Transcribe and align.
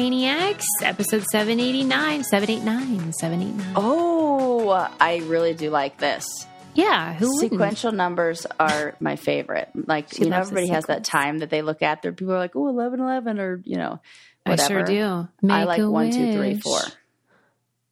Brainiacs, 0.00 0.66
episode 0.82 1.24
789, 1.32 2.22
789, 2.24 3.14
789. 3.14 3.72
Oh, 3.76 4.68
I 5.00 5.22
really 5.24 5.54
do 5.54 5.70
like 5.70 5.96
this. 5.96 6.26
Yeah, 6.74 7.14
who 7.14 7.32
wouldn't? 7.32 7.52
Sequential 7.52 7.92
numbers 7.92 8.46
are 8.60 8.94
my 9.00 9.16
favorite. 9.16 9.70
Like, 9.74 10.12
She 10.12 10.24
you 10.24 10.28
know, 10.28 10.36
everybody 10.36 10.66
has 10.68 10.84
that 10.84 11.04
time 11.04 11.38
that 11.38 11.48
they 11.48 11.62
look 11.62 11.80
at. 11.80 12.02
There, 12.02 12.12
people 12.12 12.34
are 12.34 12.38
like, 12.38 12.54
oh, 12.54 12.68
11, 12.68 13.00
11, 13.00 13.40
or, 13.40 13.62
you 13.64 13.76
know, 13.78 13.98
whatever. 14.44 14.80
I 14.80 14.84
sure 14.84 14.84
do. 14.84 15.02
I 15.02 15.28
Make 15.60 15.66
like 15.66 15.80
a 15.80 15.90
one, 15.90 16.10
two, 16.10 16.32
three, 16.34 16.52
wish. 16.56 16.62
four. 16.62 16.80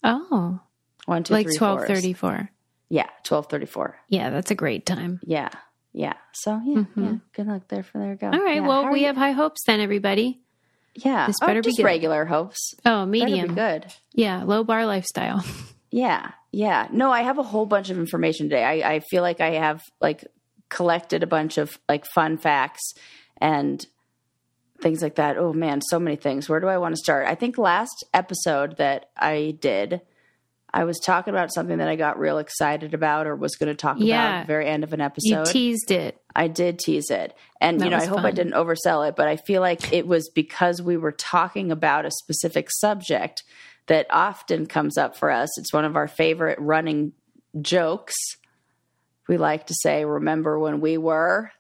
Oh, 0.03 0.61
One, 1.07 1.25
two, 1.25 1.33
like 1.33 1.47
three, 1.47 1.57
fours. 1.57 1.89
1234. 1.89 2.51
Yeah, 2.91 3.09
1234. 3.27 3.97
Yeah, 4.11 4.29
that's 4.29 4.51
a 4.51 4.55
great 4.55 4.85
time. 4.85 5.21
Yeah. 5.25 5.49
Yeah. 5.95 6.15
So, 6.33 6.61
yeah, 6.67 6.85
yeah. 6.97 7.15
Good 7.33 7.47
luck 7.47 7.63
there 7.69 7.83
for 7.83 7.97
there 7.97 8.15
go. 8.17 8.27
Mm-hmm. 8.27 8.39
All 8.39 8.45
right, 8.45 8.57
Yeah, 8.57 8.69
well, 8.69 8.85
how 8.85 8.93
we 8.93 9.05
have 9.05 9.17
high 9.17 9.33
hopes 9.33 9.63
then, 9.65 9.81
everybody. 9.81 10.43
Yeah. 10.97 11.27
this 11.27 11.37
Oh, 11.43 11.47
better 11.47 11.61
be 11.61 11.69
just 11.69 11.79
good. 11.79 11.85
regular 11.85 12.25
hopes. 12.25 12.75
Oh, 12.85 13.05
be 13.07 13.25
medium. 13.25 13.55
good. 13.55 13.87
Yeah, 14.13 14.43
low 14.45 14.65
bar 14.65 14.87
lifestyle. 14.87 15.45
Yeah, 15.91 16.33
yeah. 16.51 16.89
No, 16.91 17.13
I 17.13 17.23
have 17.23 17.39
a 17.39 17.45
whole 17.45 17.67
bunch 17.67 17.89
of 17.89 17.99
information 18.01 18.49
today. 18.49 18.65
I, 18.65 18.95
I 18.95 19.01
feel 19.11 19.23
like 19.23 19.41
I 19.41 19.51
have 19.53 19.81
like 20.01 20.25
collected 20.69 21.23
a 21.23 21.27
bunch 21.29 21.57
of 21.57 21.79
like 21.89 22.05
fun 22.07 22.37
facts 22.37 22.95
and 23.41 23.87
things 24.83 25.03
like 25.03 25.15
that. 25.15 25.39
Oh 25.39 25.53
man, 25.53 25.81
so 25.83 26.01
many 26.01 26.17
things. 26.17 26.49
Where 26.49 26.59
do 26.59 26.67
I 26.67 26.79
want 26.79 26.95
to 26.97 27.01
start? 27.01 27.29
I 27.29 27.37
think 27.37 27.59
last 27.59 28.03
episode 28.13 28.77
that 28.79 29.11
I 29.17 29.57
did, 29.61 30.01
I 30.75 30.83
was 30.83 30.99
talking 30.99 31.33
about 31.33 31.55
something 31.55 31.79
that 31.79 31.87
I 31.87 31.95
got 31.95 32.19
real 32.19 32.39
excited 32.39 32.95
about 32.95 33.29
or 33.29 33.37
was 33.37 33.55
going 33.55 33.69
to 33.69 33.77
talk 33.77 33.97
about 33.97 34.09
at 34.11 34.41
the 34.41 34.47
very 34.49 34.67
end 34.67 34.83
of 34.83 34.93
an 34.93 35.01
episode. 35.01 35.47
You 35.47 35.53
teased 35.53 35.93
it. 35.93 36.21
I 36.35 36.49
did 36.49 36.81
tease 36.81 37.11
it. 37.11 37.33
And, 37.61 37.79
That 37.79 37.85
you 37.85 37.91
know, 37.93 37.99
I 37.99 38.07
hope 38.07 38.19
I 38.19 38.33
didn't 38.33 38.55
oversell 38.55 39.09
it, 39.09 39.15
but 39.15 39.29
I 39.29 39.37
feel 39.37 39.61
like 39.61 39.93
it 39.93 40.05
was 40.05 40.29
because 40.35 40.83
we 40.83 40.97
were 40.97 41.13
talking 41.13 41.71
about 41.71 42.07
a 42.07 42.11
specific 42.11 42.71
subject 42.73 43.45
that 43.87 44.09
often 44.11 44.67
comes 44.67 44.99
up 44.99 45.17
for 45.17 45.31
us. 45.31 45.57
It's 45.59 45.73
one 45.73 45.85
of 45.85 45.95
our 45.95 46.09
favorite 46.09 46.59
running 46.59 47.13
jokes. 47.61 48.17
We 49.29 49.37
like 49.37 49.69
to 49.69 49.75
say, 49.75 50.05
remember 50.05 50.59
when 50.59 50.81
we 50.81 50.99
were 50.99 51.53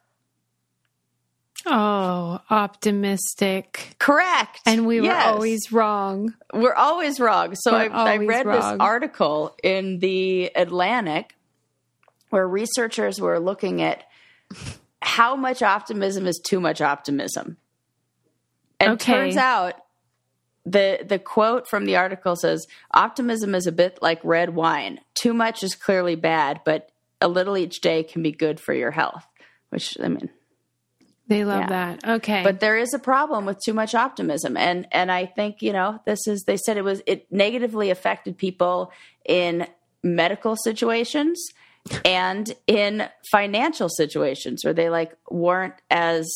Oh, 1.66 2.40
optimistic. 2.50 3.96
correct. 3.98 4.60
And 4.66 4.86
we 4.86 5.00
were 5.00 5.06
Yes. 5.06 5.26
always 5.34 5.72
wrong. 5.72 6.34
we're 6.52 6.74
always 6.74 7.18
wrong. 7.20 7.54
So 7.54 7.72
We're 7.72 7.90
I, 7.92 8.12
I 8.12 8.16
read 8.18 8.46
wrong. 8.46 8.56
this 8.56 8.80
article 8.80 9.56
in 9.62 9.98
the 9.98 10.50
Atlantic 10.54 11.36
where 12.30 12.46
researchers 12.46 13.20
were 13.20 13.38
looking 13.40 13.80
at 13.82 14.04
how 15.00 15.36
much 15.36 15.62
optimism 15.62 16.26
is 16.26 16.38
too 16.44 16.60
much 16.60 16.80
optimism. 16.80 17.56
And 18.80 18.92
Okay. 18.92 19.12
turns 19.12 19.36
out 19.36 19.74
the 20.66 21.04
the 21.06 21.18
quote 21.18 21.68
from 21.68 21.84
the 21.84 21.96
article 21.96 22.36
says 22.36 22.66
optimism 22.92 23.54
is 23.54 23.66
a 23.66 23.72
bit 23.72 23.98
like 24.02 24.20
red 24.24 24.54
wine. 24.54 25.00
Too 25.14 25.32
much 25.34 25.62
is 25.62 25.74
clearly 25.74 26.16
bad, 26.16 26.60
but 26.64 26.90
a 27.20 27.28
little 27.28 27.56
each 27.56 27.80
day 27.80 28.02
can 28.02 28.22
be 28.22 28.32
good 28.32 28.58
for 28.60 28.72
your 28.74 28.90
health. 28.90 29.26
Which 29.70 29.96
I 30.02 30.08
mean, 30.08 30.30
They 31.26 31.44
love 31.44 31.62
Yeah. 31.62 31.68
that. 31.68 32.04
Okay. 32.16 32.42
but 32.42 32.60
there 32.60 32.76
is 32.76 32.92
a 32.92 32.98
problem 32.98 33.46
with 33.46 33.58
too 33.64 33.72
much 33.72 33.94
optimism 33.94 34.56
and 34.56 34.86
and 34.92 35.10
i 35.10 35.24
think 35.24 35.62
you 35.62 35.72
know 35.72 35.98
this 36.04 36.26
is 36.26 36.44
they 36.44 36.56
said 36.58 36.76
it 36.76 36.84
was 36.84 37.02
it 37.06 37.26
negatively 37.32 37.88
affected 37.90 38.36
people 38.36 38.92
in 39.24 39.66
medical 40.02 40.54
situations 40.54 41.42
and 42.04 42.54
in 42.66 43.08
financial 43.30 43.88
situations 43.88 44.64
where 44.64 44.74
they 44.74 44.90
like 44.90 45.16
weren't 45.30 45.74
as 45.90 46.26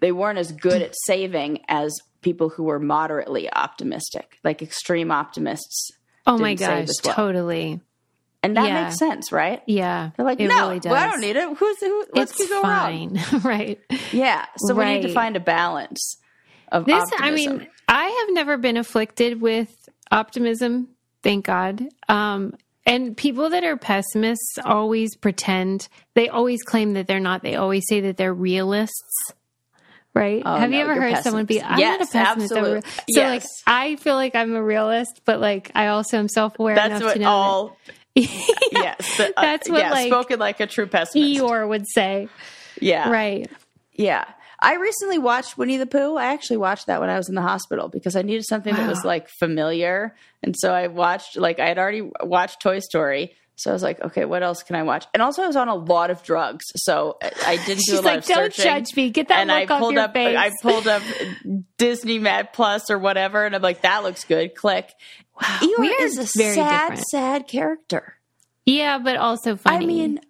they 0.00 0.12
weren't 0.12 0.38
as 0.38 0.52
good 0.52 0.82
at 0.82 0.94
saving 1.06 1.60
as 1.68 1.98
people 2.20 2.50
who 2.50 2.64
were 2.64 2.78
moderately 2.78 3.50
optimistic 3.52 4.38
like 4.44 4.60
extreme 4.60 5.10
optimists 5.10 5.90
oh 6.26 6.36
my 6.36 6.54
gosh, 6.54 6.88
well. 7.04 7.14
totally. 7.14 7.80
And 8.46 8.56
that 8.56 8.66
Yeah. 8.68 8.84
makes 8.84 8.98
sense 8.98 9.30
right 9.32 9.62
Yeah. 9.66 10.10
they're 10.16 10.24
like 10.26 10.40
it 10.40 10.48
no 10.48 10.68
really 10.68 10.80
does. 10.80 10.90
well, 10.90 11.02
i 11.02 11.06
don't 11.10 11.20
need 11.20 11.36
it 11.36 11.56
who's 11.56 11.78
who 11.80 12.04
let's 12.14 12.32
it's 12.40 12.48
go 12.48 12.62
wrong 12.62 13.16
fine. 13.18 13.40
right. 13.44 13.80
yeah 14.12 14.46
so 14.56 14.74
we 14.74 14.84
need 14.86 15.02
to 15.02 15.12
find 15.12 15.36
a 15.36 15.40
balance 15.40 16.16
of 16.72 16.84
This, 16.84 17.00
optimism. 17.12 17.24
I 17.24 17.30
mean, 17.30 17.68
I 17.88 18.04
have 18.26 18.34
never 18.34 18.56
been 18.56 18.76
afflicted 18.76 19.40
with 19.40 19.88
optimism, 20.10 20.88
thank 21.22 21.44
God. 21.46 21.80
Um, 22.08 22.54
and 22.84 23.16
people 23.16 23.50
that 23.50 23.62
are 23.62 23.76
pessimists 23.76 24.58
always 24.64 25.14
pretend, 25.16 25.88
they 26.14 26.28
always 26.28 26.62
claim 26.64 26.94
that 26.94 27.06
they're 27.06 27.20
not. 27.20 27.44
They 27.44 27.54
always 27.54 27.84
say 27.88 28.00
that 28.00 28.16
they're 28.16 28.34
realists. 28.34 29.32
Right? 30.12 30.42
Oh, 30.44 30.56
have 30.56 30.70
no, 30.70 30.76
you 30.76 30.82
ever 30.82 31.00
heard 31.00 31.22
someone 31.22 31.44
be. 31.44 31.62
I'm 31.62 31.70
not 31.70 31.78
a 31.78 31.80
Yes, 31.80 32.10
pessimist. 32.10 32.52
I'm 32.52 32.64
a 32.64 32.76
absolute- 32.78 32.84
So, 33.10 33.22
like. 33.22 33.42
I 33.66 33.94
feel 33.96 34.14
like 34.16 34.34
I'm 34.34 34.54
a 34.56 34.62
realist, 34.62 35.20
but 35.24 35.40
like, 35.40 35.70
I 35.74 35.88
also 35.88 36.18
am 36.18 36.28
self 36.28 36.58
aware 36.58 36.74
That's 36.74 36.90
enough 36.90 37.02
what 37.02 37.12
to 37.14 37.18
know 37.20 37.28
all. 37.28 37.76
that, 37.86 37.94
Yes, 38.72 39.16
the- 39.16 39.32
uh, 39.36 39.42
That's 39.42 39.68
what, 39.70 39.78
yeah, 39.80 39.90
like, 39.90 40.08
spoken 40.08 40.38
like 40.38 40.60
a 40.60 40.66
true 40.66 40.86
pessimist. 40.86 41.40
Eeyore 41.40 41.68
would 41.68 41.86
say. 41.88 42.28
yeah, 42.80 43.10
Right. 43.10 43.50
Yeah, 43.92 44.24
I 44.60 44.74
recently 44.76 45.18
watched 45.18 45.56
Winnie 45.56 45.76
the 45.78 45.86
Pooh. 45.86 46.16
I 46.16 46.26
actually 46.26 46.58
watched 46.58 46.86
that 46.86 47.00
when 47.00 47.08
I 47.08 47.16
was 47.16 47.28
in 47.28 47.34
the 47.34 47.42
hospital 47.42 47.88
because 47.88 48.14
I 48.16 48.22
needed 48.22 48.44
something 48.46 48.74
that 48.74 48.88
was 48.88 49.04
like 49.04 49.28
familiar, 49.28 50.14
and 50.42 50.54
so 50.58 50.72
I 50.72 50.88
watched 50.88 51.36
like 51.36 51.58
I 51.60 51.66
had 51.68 51.78
already 51.78 52.10
watched 52.22 52.60
Toy 52.60 52.80
Story. 52.80 53.34
So 53.58 53.70
I 53.70 53.72
was 53.72 53.82
like, 53.82 54.00
okay, 54.02 54.26
what 54.26 54.42
else 54.42 54.62
can 54.62 54.76
I 54.76 54.82
watch? 54.82 55.06
And 55.14 55.22
also, 55.22 55.42
I 55.42 55.46
was 55.46 55.56
on 55.56 55.68
a 55.68 55.74
lot 55.74 56.10
of 56.10 56.22
drugs, 56.22 56.64
so 56.76 57.16
I- 57.22 57.32
I 57.46 57.56
didn't 57.56 57.78
do 57.78 57.82
She's 57.86 57.92
a 57.94 57.96
lot 57.96 58.04
like, 58.04 58.18
of 58.18 58.24
don't 58.26 58.54
searching. 58.54 58.64
judge 58.64 58.96
me. 58.96 59.10
Get 59.10 59.28
that 59.28 59.38
and 59.40 59.50
I 59.50 59.62
look 59.62 59.70
off 59.70 59.80
pulled 59.80 59.94
your 59.94 60.02
up, 60.02 60.12
face. 60.12 60.36
I 60.36 60.50
pulled 60.62 60.86
up 60.86 61.02
Disney 61.78 62.18
Mad 62.18 62.52
Plus 62.52 62.90
or 62.90 62.98
whatever, 62.98 63.44
and 63.44 63.54
I'm 63.54 63.62
like, 63.62 63.82
that 63.82 64.02
looks 64.02 64.24
good. 64.24 64.54
Click. 64.54 64.92
Wow, 65.40 65.58
Eeyore 65.62 66.00
is 66.00 66.18
a 66.18 66.38
very 66.38 66.54
sad, 66.54 66.80
different. 66.80 67.06
sad 67.10 67.48
character. 67.48 68.14
yeah, 68.64 68.98
but 68.98 69.16
also 69.16 69.56
funny. 69.56 69.84
I 69.84 69.86
mean, 69.86 70.20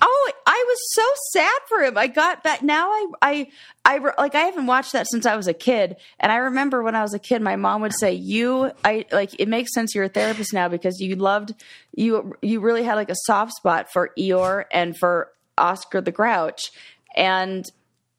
oh, 0.00 0.32
I 0.46 0.64
was 0.66 0.78
so 0.92 1.02
sad 1.32 1.58
for 1.68 1.82
him. 1.82 1.98
I 1.98 2.06
got 2.06 2.44
that 2.44 2.62
now. 2.62 2.88
I, 2.88 3.06
I, 3.22 3.48
I 3.84 3.98
like. 4.18 4.34
I 4.34 4.40
haven't 4.40 4.66
watched 4.66 4.92
that 4.92 5.06
since 5.08 5.26
I 5.26 5.36
was 5.36 5.48
a 5.48 5.54
kid, 5.54 5.96
and 6.20 6.30
I 6.30 6.36
remember 6.36 6.82
when 6.82 6.94
I 6.94 7.02
was 7.02 7.14
a 7.14 7.18
kid, 7.18 7.42
my 7.42 7.56
mom 7.56 7.82
would 7.82 7.94
say, 7.94 8.12
"You, 8.12 8.72
I 8.84 9.06
like." 9.12 9.38
It 9.38 9.48
makes 9.48 9.74
sense. 9.74 9.94
You're 9.94 10.04
a 10.04 10.08
therapist 10.08 10.52
now 10.52 10.68
because 10.68 11.00
you 11.00 11.16
loved 11.16 11.54
you. 11.94 12.34
You 12.42 12.60
really 12.60 12.82
had 12.82 12.94
like 12.94 13.10
a 13.10 13.16
soft 13.24 13.52
spot 13.52 13.92
for 13.92 14.10
Eeyore 14.18 14.64
and 14.72 14.96
for 14.96 15.32
Oscar 15.58 16.00
the 16.00 16.12
Grouch, 16.12 16.70
and. 17.16 17.64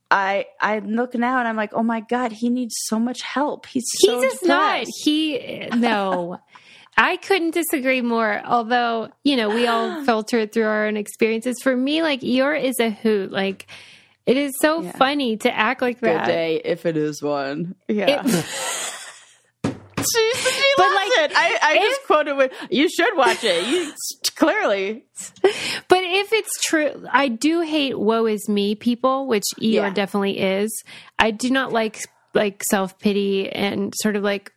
I 0.10 0.46
I'm 0.62 0.92
looking 0.92 1.20
now 1.20 1.40
and 1.40 1.50
I'm 1.50 1.58
like, 1.58 1.74
oh 1.74 1.84
my 1.84 2.00
god, 2.00 2.32
he 2.32 2.48
needs 2.50 2.74
so 2.86 2.98
much 2.98 3.22
help. 3.22 3.66
He's 3.66 3.84
he 4.00 4.08
so 4.08 4.22
not. 4.22 4.40
depressed. 4.40 4.92
He 5.04 5.68
no. 5.76 6.40
I 6.98 7.18
couldn't 7.18 7.52
disagree 7.52 8.02
more. 8.02 8.42
Although 8.46 9.10
you 9.24 9.36
know, 9.38 9.50
we 9.50 9.68
all 9.68 10.04
filter 10.06 10.40
it 10.40 10.52
through 10.54 10.66
our 10.66 10.88
own 10.88 10.98
experiences. 10.98 11.58
For 11.62 11.76
me, 11.76 12.02
like 12.02 12.22
Eeyore 12.22 12.62
is 12.62 12.80
a 12.80 12.90
hoot. 12.90 13.32
Like 13.32 13.68
it 14.26 14.36
is 14.38 14.54
so 14.62 14.82
Yeah. 14.82 14.92
funny 14.94 15.38
to 15.38 15.56
act 15.56 15.82
like 15.82 16.02
Good 16.02 16.10
that. 16.10 16.26
day 16.26 16.62
if 16.66 16.86
it 16.86 16.98
is 16.98 17.22
one. 17.22 17.76
Yeah. 17.88 18.24
It- 18.26 18.46
She, 20.10 20.32
she 20.36 20.74
But, 20.78 20.84
loves 20.84 20.96
like, 20.96 21.32
it. 21.32 21.32
I, 21.36 21.58
I 21.62 21.78
just 21.80 22.06
quoted 22.06 22.38
with, 22.38 22.54
you 22.70 22.88
should 22.88 23.18
watch 23.18 23.44
it. 23.44 23.68
You 23.68 23.92
clearly. 24.36 25.04
But 25.42 26.04
if 26.04 26.32
it's 26.32 26.64
true, 26.64 27.06
I 27.12 27.28
do 27.28 27.60
hate 27.62 28.00
"woe 28.00 28.26
is 28.26 28.48
me" 28.48 28.76
people, 28.76 29.28
which 29.28 29.44
Eeyore 29.60 29.72
Yeah. 29.74 29.90
definitely 29.90 30.40
is. 30.40 30.72
I 31.20 31.32
do 31.32 31.50
not 31.50 31.74
like 31.74 32.00
like 32.34 32.64
self 32.70 32.98
pity 33.00 33.50
and 33.52 33.92
sort 34.02 34.16
of 34.16 34.24
like 34.24 34.54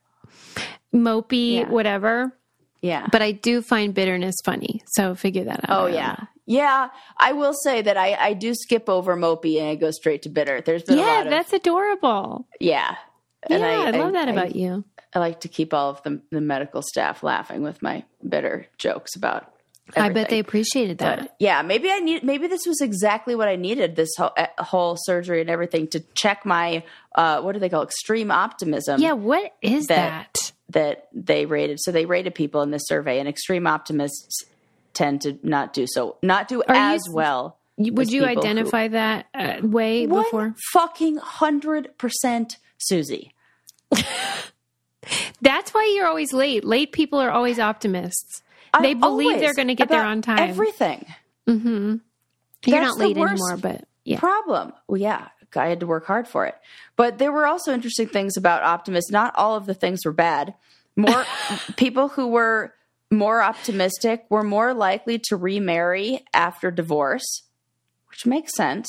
mopey 0.94 1.54
Yeah. 1.60 1.68
whatever. 1.68 2.36
Yeah. 2.82 3.06
But 3.12 3.22
I 3.22 3.32
do 3.32 3.62
find 3.62 3.92
bitterness 3.94 4.36
funny. 4.44 4.82
So 4.92 5.14
figure 5.14 5.44
that 5.44 5.68
out. 5.68 5.82
oh, 5.82 5.86
yeah. 5.86 6.16
know. 6.18 6.26
Yeah. 6.46 6.88
I 7.18 7.32
will 7.32 7.52
say 7.54 7.82
that 7.82 7.96
I, 7.96 8.14
I 8.14 8.32
do 8.34 8.54
skip 8.54 8.88
over 8.88 9.16
Mopey 9.16 9.60
and 9.60 9.68
I 9.68 9.74
go 9.74 9.90
straight 9.90 10.22
to 10.22 10.28
bitter. 10.28 10.60
There's 10.60 10.82
been 10.82 10.98
a 10.98 11.02
Yeah, 11.02 11.06
lot 11.18 11.26
of. 11.26 11.30
that's 11.30 11.52
adorable. 11.52 12.46
yeah. 12.58 12.96
yeah, 13.48 13.58
I, 13.58 13.90
love 13.90 14.12
that 14.14 14.28
about 14.28 14.56
you. 14.56 14.84
I 15.14 15.18
like 15.18 15.40
to 15.40 15.48
keep 15.48 15.72
all 15.74 15.90
of 15.90 16.02
the, 16.02 16.20
the 16.30 16.40
medical 16.40 16.82
staff 16.82 17.22
laughing 17.22 17.62
with 17.62 17.82
my 17.82 18.04
bitter 18.26 18.66
jokes 18.78 19.14
about. 19.16 19.52
I 19.96 20.08
bet 20.10 20.28
they 20.28 20.38
appreciated 20.38 20.98
that. 20.98 21.18
But 21.18 21.36
yeah, 21.40 21.62
maybe 21.62 21.90
I 21.90 21.98
need. 21.98 22.22
Maybe 22.22 22.46
this 22.46 22.64
was 22.64 22.80
exactly 22.80 23.34
what 23.34 23.48
I 23.48 23.56
needed. 23.56 23.96
This 23.96 24.10
whole, 24.16 24.30
uh, 24.36 24.46
whole 24.62 24.96
surgery 24.96 25.40
and 25.40 25.50
everything 25.50 25.88
to 25.88 26.00
check 26.14 26.46
my 26.46 26.84
uh, 27.16 27.40
what 27.42 27.52
do 27.54 27.58
they 27.58 27.68
call 27.68 27.82
extreme 27.82 28.30
optimism? 28.30 29.00
yeah, 29.00 29.12
what 29.14 29.52
is 29.62 29.86
that- 29.88 30.28
that? 30.34 30.49
That 30.70 31.08
they 31.12 31.46
rated. 31.46 31.78
So 31.80 31.92
they 31.92 32.04
rated 32.06 32.34
people 32.34 32.62
in 32.62 32.70
this 32.70 32.82
survey, 32.86 33.18
and 33.20 33.28
extreme 33.28 33.66
optimists 33.66 34.44
tend 34.94 35.20
to 35.22 35.38
not 35.42 35.72
do 35.72 35.86
so, 35.88 36.16
not 36.22 36.48
do 36.48 36.62
Are 36.66 36.74
you- 36.74 36.80
as 36.94 37.02
well. 37.12 37.56
Would 37.78 38.10
you 38.12 38.20
people 38.26 38.34
who- 38.34 38.40
identify 38.40 38.88
that 38.88 39.26
uh, 39.34 39.56
way 39.62 40.04
before? 40.06 40.54
fucking 40.72 41.16
hundred 41.16 41.96
percent, 41.96 42.58
Susie. 42.78 43.32
That's 45.40 45.72
why 45.72 45.90
you're 45.94 46.06
always 46.06 46.32
late. 46.32 46.64
Late 46.64 46.92
people 46.92 47.18
are 47.20 47.30
always 47.30 47.58
optimists. 47.58 48.42
They 48.82 48.90
I'm 48.92 49.00
believe 49.00 49.38
they're 49.40 49.54
going 49.54 49.68
to 49.68 49.74
get 49.74 49.88
there 49.88 50.02
on 50.04 50.22
time. 50.22 50.38
Everything 50.38 51.06
Mm-hmm. 51.48 51.96
You're 52.66 52.80
That's 52.80 52.96
not 52.96 52.98
late 52.98 53.16
anymore, 53.16 53.56
but 53.56 53.84
yeah. 54.04 54.20
problem. 54.20 54.72
Well, 54.86 55.00
yeah, 55.00 55.28
I 55.56 55.68
had 55.68 55.80
to 55.80 55.86
work 55.86 56.06
hard 56.06 56.26
for 56.28 56.46
it. 56.46 56.54
But 56.96 57.18
there 57.18 57.32
were 57.32 57.46
also 57.46 57.72
interesting 57.72 58.08
things 58.08 58.36
about 58.36 58.62
optimists. 58.62 59.10
Not 59.10 59.34
all 59.36 59.56
of 59.56 59.66
the 59.66 59.74
things 59.74 60.04
were 60.04 60.12
bad. 60.12 60.54
More 60.96 61.24
people 61.76 62.08
who 62.08 62.28
were 62.28 62.74
more 63.10 63.42
optimistic 63.42 64.24
were 64.28 64.42
more 64.44 64.72
likely 64.74 65.18
to 65.24 65.36
remarry 65.36 66.24
after 66.32 66.70
divorce, 66.70 67.42
which 68.08 68.26
makes 68.26 68.54
sense. 68.54 68.88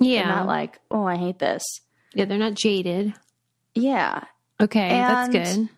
Yeah. 0.00 0.24
They're 0.26 0.36
not 0.36 0.46
like, 0.46 0.80
oh, 0.90 1.04
I 1.04 1.16
hate 1.16 1.38
this. 1.38 1.62
yeah, 2.14 2.24
they're 2.24 2.38
not 2.38 2.54
jaded. 2.54 3.14
Yeah. 3.74 4.24
Okay, 4.60 4.88
And- 4.88 5.32
that's 5.34 5.54
good. 5.56 5.68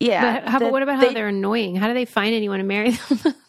Yeah. 0.00 0.40
But 0.40 0.48
how, 0.48 0.58
that 0.60 0.70
what 0.72 0.82
about 0.82 1.00
they- 1.00 1.08
how 1.08 1.12
they're 1.12 1.28
annoying? 1.28 1.76
How 1.76 1.88
do 1.88 1.94
they 1.94 2.04
find 2.04 2.34
anyone 2.34 2.58
to 2.58 2.64
marry 2.64 2.92
them? 2.92 3.34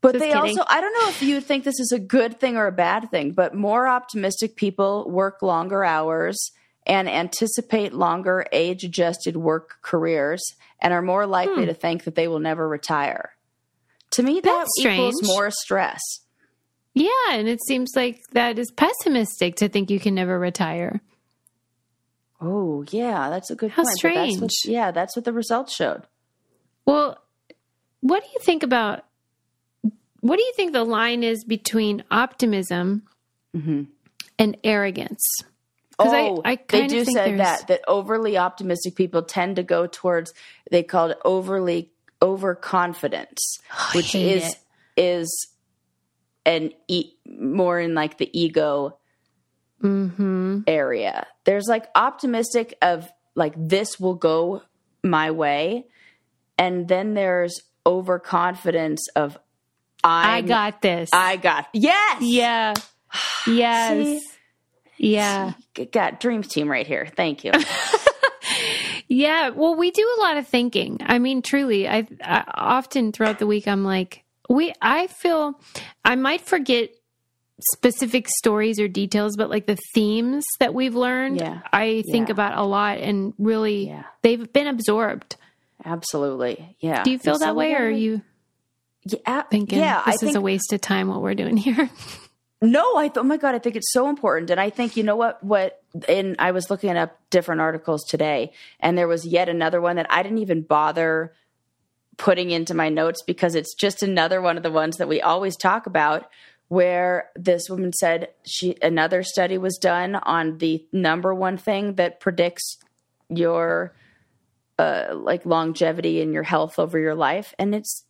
But 0.00 0.12
Just 0.12 0.20
they 0.24 0.32
kidding. 0.32 0.58
also, 0.58 0.62
I 0.68 0.80
don't 0.80 0.92
know 0.92 1.08
if 1.08 1.22
you 1.22 1.40
think 1.40 1.64
this 1.64 1.80
is 1.80 1.90
a 1.92 1.98
good 1.98 2.38
thing 2.38 2.56
or 2.56 2.66
a 2.68 2.72
bad 2.72 3.10
thing, 3.10 3.32
but 3.32 3.54
more 3.54 3.88
optimistic 3.88 4.54
people 4.54 5.10
work 5.10 5.42
longer 5.42 5.84
hours 5.84 6.52
and 6.86 7.08
anticipate 7.08 7.92
longer 7.92 8.46
age 8.52 8.84
adjusted 8.84 9.36
work 9.36 9.78
careers 9.82 10.42
and 10.80 10.92
are 10.94 11.02
more 11.02 11.26
likely 11.26 11.62
Hmm. 11.64 11.66
to 11.68 11.74
think 11.74 12.04
that 12.04 12.14
they 12.14 12.28
will 12.28 12.38
never 12.38 12.68
retire. 12.68 13.34
To 14.12 14.22
me, 14.22 14.34
that 14.40 14.44
That's 14.44 14.86
equals 14.86 15.22
more 15.26 15.50
stress. 15.50 16.00
yeah, 16.94 17.10
and 17.32 17.48
it 17.48 17.58
seems 17.66 17.90
like 17.96 18.20
that 18.32 18.58
is 18.58 18.70
pessimistic 18.70 19.56
to 19.56 19.68
think 19.68 19.90
you 19.90 19.98
can 20.00 20.14
never 20.14 20.38
retire. 20.38 21.00
Oh, 22.40 22.84
yeah, 22.90 23.28
that's 23.30 23.50
a 23.50 23.56
good 23.56 23.72
How 23.72 23.82
point. 23.82 23.98
but 24.00 24.14
that's 24.14 24.40
what- 24.40 24.52
strange. 24.52 24.72
yeah, 24.74 24.90
that's 24.92 25.16
what 25.16 25.24
the 25.24 25.32
results 25.32 25.74
showed. 25.74 26.04
Well, 26.86 27.18
what 28.00 28.22
do 28.22 28.28
you 28.32 28.38
think 28.40 28.62
about 28.62 29.04
what 30.20 30.36
do 30.36 30.42
you 30.42 30.52
think 30.56 30.72
the 30.72 30.84
line 30.84 31.22
is 31.22 31.44
between 31.44 32.04
optimism 32.10 33.02
and 33.54 34.56
arrogance? 34.64 35.22
I- 35.42 35.44
Oh, 36.00 36.42
I 36.44 36.58
they 36.68 36.86
do 36.86 37.04
think 37.04 37.18
say 37.18 37.36
that 37.36 37.66
that 37.66 37.80
overly 37.88 38.38
optimistic 38.38 38.94
people 38.94 39.22
tend 39.22 39.56
to 39.56 39.64
go 39.64 39.86
towards 39.88 40.32
they 40.70 40.84
called 40.84 41.10
it 41.12 41.18
overly 41.24 41.90
overconfidence, 42.22 43.58
which 43.94 44.12
hate 44.12 44.36
is 44.36 44.44
it. 44.48 44.58
is 44.96 45.48
an 46.46 46.70
e- 46.86 47.14
more 47.26 47.80
in 47.80 47.94
like 47.94 48.18
the 48.18 48.30
ego 48.38 48.96
Mm-hmm. 49.82 50.60
area. 50.66 51.26
There's 51.44 51.66
like 51.68 51.86
optimistic 51.94 52.76
of 52.82 53.10
like 53.36 53.54
this 53.56 53.98
will 54.00 54.14
go 54.16 54.62
my 55.04 55.30
way, 55.30 55.86
and 56.56 56.88
then 56.88 57.14
there's 57.14 57.60
overconfidence 57.86 59.06
of 59.14 59.38
I 60.04 60.40
got 60.42 60.80
this. 60.82 61.10
I 61.12 61.36
got 61.36 61.66
yes 61.72 62.22
yeah. 62.22 62.74
Yes. 63.46 64.22
Yeah. 64.98 65.52
got 65.92 66.20
dreams 66.20 66.48
team 66.48 66.68
right 66.70 66.86
here. 66.86 67.06
Thank 67.16 67.44
you. 67.44 67.52
Yeah, 69.10 69.50
well, 69.50 69.74
we 69.74 69.90
do 69.90 70.06
a 70.18 70.20
lot 70.20 70.36
of 70.36 70.46
thinking. 70.46 70.98
I 71.00 71.18
mean, 71.18 71.40
truly, 71.40 71.88
I, 71.88 72.06
I 72.22 72.44
often 72.54 73.10
throughout 73.12 73.38
the 73.38 73.46
week, 73.46 73.66
I'm 73.66 73.82
like, 73.82 74.22
we. 74.50 74.74
I 74.82 75.06
feel 75.06 75.58
I 76.04 76.14
might 76.14 76.42
forget 76.42 76.90
specific 77.72 78.28
stories 78.28 78.78
or 78.78 78.86
details, 78.86 79.34
but 79.36 79.48
like 79.48 79.66
the 79.66 79.78
themes 79.94 80.44
that 80.60 80.74
we've 80.74 80.94
learned, 80.94 81.40
Yeah. 81.40 81.60
I 81.72 82.02
think 82.12 82.28
Yeah. 82.28 82.32
about 82.32 82.58
a 82.58 82.64
lot, 82.64 82.98
and 82.98 83.32
really, 83.38 83.86
Yeah. 83.88 84.02
they've 84.20 84.52
been 84.52 84.66
absorbed. 84.66 85.36
Absolutely, 85.86 86.76
yeah. 86.80 87.02
Do 87.02 87.10
you 87.10 87.18
feel 87.18 87.38
that 87.38 87.56
way, 87.56 87.72
or 87.74 87.86
are 87.86 87.90
you 87.90 88.20
Yeah, 89.04 89.42
thinking 89.42 89.78
yeah. 89.78 90.02
this 90.04 90.14
I 90.14 90.16
think 90.18 90.30
is 90.30 90.36
a 90.36 90.40
waste 90.40 90.72
of 90.72 90.80
time 90.80 91.08
what 91.08 91.22
we're 91.22 91.34
doing 91.34 91.56
here? 91.56 91.90
no. 92.62 92.96
I 92.96 93.08
th- 93.08 93.18
oh 93.18 93.22
my 93.22 93.36
god, 93.36 93.54
I 93.54 93.58
think 93.58 93.76
it's 93.76 93.92
so 93.92 94.08
important, 94.08 94.50
and 94.50 94.60
I 94.60 94.70
think 94.70 94.96
you 94.96 95.02
know 95.02 95.16
what 95.16 95.42
what. 95.42 95.82
And 96.08 96.36
I 96.38 96.50
was 96.50 96.70
looking 96.70 96.96
up 96.96 97.18
different 97.30 97.60
articles 97.60 98.04
today, 98.04 98.52
and 98.80 98.98
there 98.98 99.08
was 99.08 99.26
yet 99.26 99.48
another 99.48 99.80
one 99.80 99.96
that 99.96 100.06
I 100.10 100.22
didn't 100.22 100.38
even 100.38 100.62
bother 100.62 101.32
putting 102.16 102.50
into 102.50 102.74
my 102.74 102.88
notes 102.88 103.22
because 103.22 103.54
it's 103.54 103.74
just 103.74 104.02
another 104.02 104.42
one 104.42 104.56
of 104.56 104.62
the 104.62 104.72
ones 104.72 104.96
that 104.96 105.08
we 105.08 105.20
always 105.20 105.56
talk 105.56 105.86
about. 105.86 106.28
Where 106.68 107.30
this 107.34 107.70
woman 107.70 107.94
said 107.94 108.28
she 108.44 108.76
another 108.82 109.22
study 109.22 109.56
was 109.56 109.78
done 109.78 110.16
on 110.16 110.58
the 110.58 110.84
number 110.92 111.34
one 111.34 111.56
thing 111.56 111.94
that 111.94 112.20
predicts 112.20 112.76
your 113.30 113.94
uh, 114.78 115.14
like 115.14 115.46
longevity 115.46 116.20
and 116.20 116.34
your 116.34 116.42
health 116.42 116.78
over 116.78 116.98
your 116.98 117.14
life, 117.14 117.54
and 117.58 117.74
it's 117.74 118.04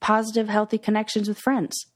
positive, 0.00 0.48
healthy 0.48 0.78
connections 0.78 1.28
with 1.28 1.38
friends. 1.38 1.86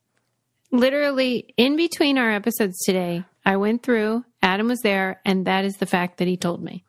Literally, 0.70 1.52
in 1.56 1.76
between 1.76 2.16
our 2.18 2.30
episodes 2.30 2.78
today, 2.84 3.24
I 3.44 3.56
went 3.56 3.82
through. 3.82 4.24
Adam 4.42 4.68
was 4.68 4.80
there, 4.80 5.20
and 5.24 5.46
that 5.46 5.64
is 5.64 5.74
the 5.76 5.86
fact 5.86 6.18
that 6.18 6.28
he 6.28 6.36
told 6.36 6.62
me. 6.62 6.84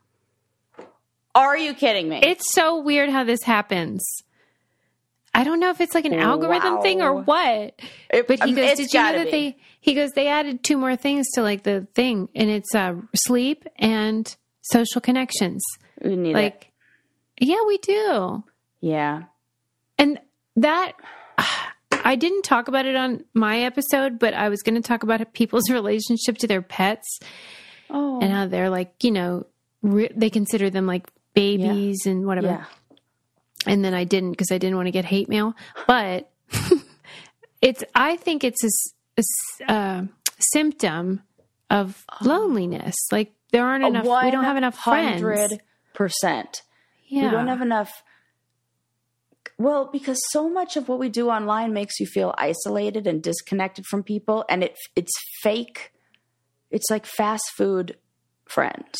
Are 1.35 1.57
you 1.57 1.73
kidding 1.73 2.09
me? 2.09 2.19
It's 2.23 2.53
so 2.53 2.79
weird 2.81 3.09
how 3.09 3.23
this 3.23 3.43
happens. 3.43 4.03
I 5.33 5.43
don't 5.43 5.59
know 5.59 5.71
if 5.71 5.81
it's 5.81 5.95
like 5.95 6.05
an 6.05 6.13
algorithm 6.13 6.81
thing 6.81 7.01
or 7.01 7.13
what. 7.21 7.73
It- 8.11 8.27
But 8.27 8.37
he 8.43 8.51
um, 8.51 8.55
goes, 8.55 8.69
it's 8.71 8.79
"Did 8.81 8.93
you 8.93 8.99
know 9.03 9.11
that 9.17 9.25
be. 9.25 9.31
they?" 9.31 9.57
He 9.81 9.93
goes, 9.95 10.11
"They 10.11 10.27
added 10.27 10.63
two 10.63 10.77
more 10.77 10.95
things 10.95 11.27
to 11.33 11.41
like 11.41 11.63
the 11.63 11.87
thing, 11.95 12.29
and 12.35 12.49
it's 12.51 12.73
uh, 12.75 12.95
sleep 13.15 13.65
and 13.77 14.33
social 14.61 15.01
connections. 15.01 15.63
We 16.03 16.15
need 16.15 16.31
it. 16.31 16.33
Like, 16.35 16.71
yeah, 17.41 17.63
we 17.65 17.79
do, 17.79 18.43
Yeah. 18.79 19.23
and 19.97 20.19
that." 20.55 20.93
I 22.05 22.15
didn't 22.17 22.41
talk 22.41 22.67
about 22.67 22.85
it 22.85 22.97
on 22.97 23.23
my 23.33 23.59
episode, 23.61 24.19
but 24.19 24.33
I 24.33 24.49
was 24.49 24.61
going 24.61 24.75
to 24.75 24.81
talk 24.85 25.03
about 25.03 25.33
people's 25.33 25.69
relationship 25.69 26.37
to 26.39 26.47
their 26.47 26.61
pets 26.61 27.19
Oh. 27.89 28.19
and 28.21 28.29
how 28.31 28.45
they're 28.47 28.69
like, 28.69 28.93
you 29.03 29.11
know, 29.11 29.45
re- 29.81 30.11
they 30.13 30.29
consider 30.29 30.69
them 30.69 30.85
like 30.85 31.07
babies 31.33 32.05
and 32.05 32.25
whatever. 32.25 32.47
yeah. 32.47 32.65
and 33.65 33.85
then 33.85 33.93
I 33.93 34.03
didn't 34.03 34.31
because 34.31 34.51
I 34.51 34.57
didn't 34.57 34.75
want 34.75 34.87
to 34.87 34.91
get 34.91 35.05
hate 35.05 35.29
mail. 35.29 35.53
But 35.87 36.29
it's 37.61 37.83
I 37.95 38.17
think 38.17 38.43
it's 38.43 38.63
a 39.17 39.71
uh, 39.71 40.01
symptom 40.39 41.21
of 41.69 42.03
loneliness. 42.21 42.95
Like 43.11 43.31
there 43.51 43.65
aren't 43.65 43.85
enough. 43.85 44.03
We 44.23 44.31
don't 44.31 44.43
have 44.43 44.57
enough 44.57 44.75
friends. 44.77 45.21
Hundred 45.21 45.61
percent. 45.93 46.63
Yeah, 47.07 47.25
We 47.25 47.29
don't 47.31 47.47
have 47.47 47.61
enough. 47.61 48.03
Well, 49.57 49.89
because 49.91 50.19
so 50.31 50.49
much 50.49 50.75
of 50.77 50.89
what 50.89 50.99
we 50.99 51.09
do 51.09 51.29
online 51.29 51.73
makes 51.73 51.99
you 51.99 52.05
feel 52.05 52.33
isolated 52.37 53.07
and 53.07 53.21
disconnected 53.21 53.85
from 53.85 54.03
people, 54.03 54.45
and 54.49 54.63
it 54.63 54.77
it's 54.95 55.11
fake. 55.41 55.91
It's 56.71 56.89
like 56.89 57.05
fast 57.05 57.43
food 57.55 57.97
friends. 58.45 58.97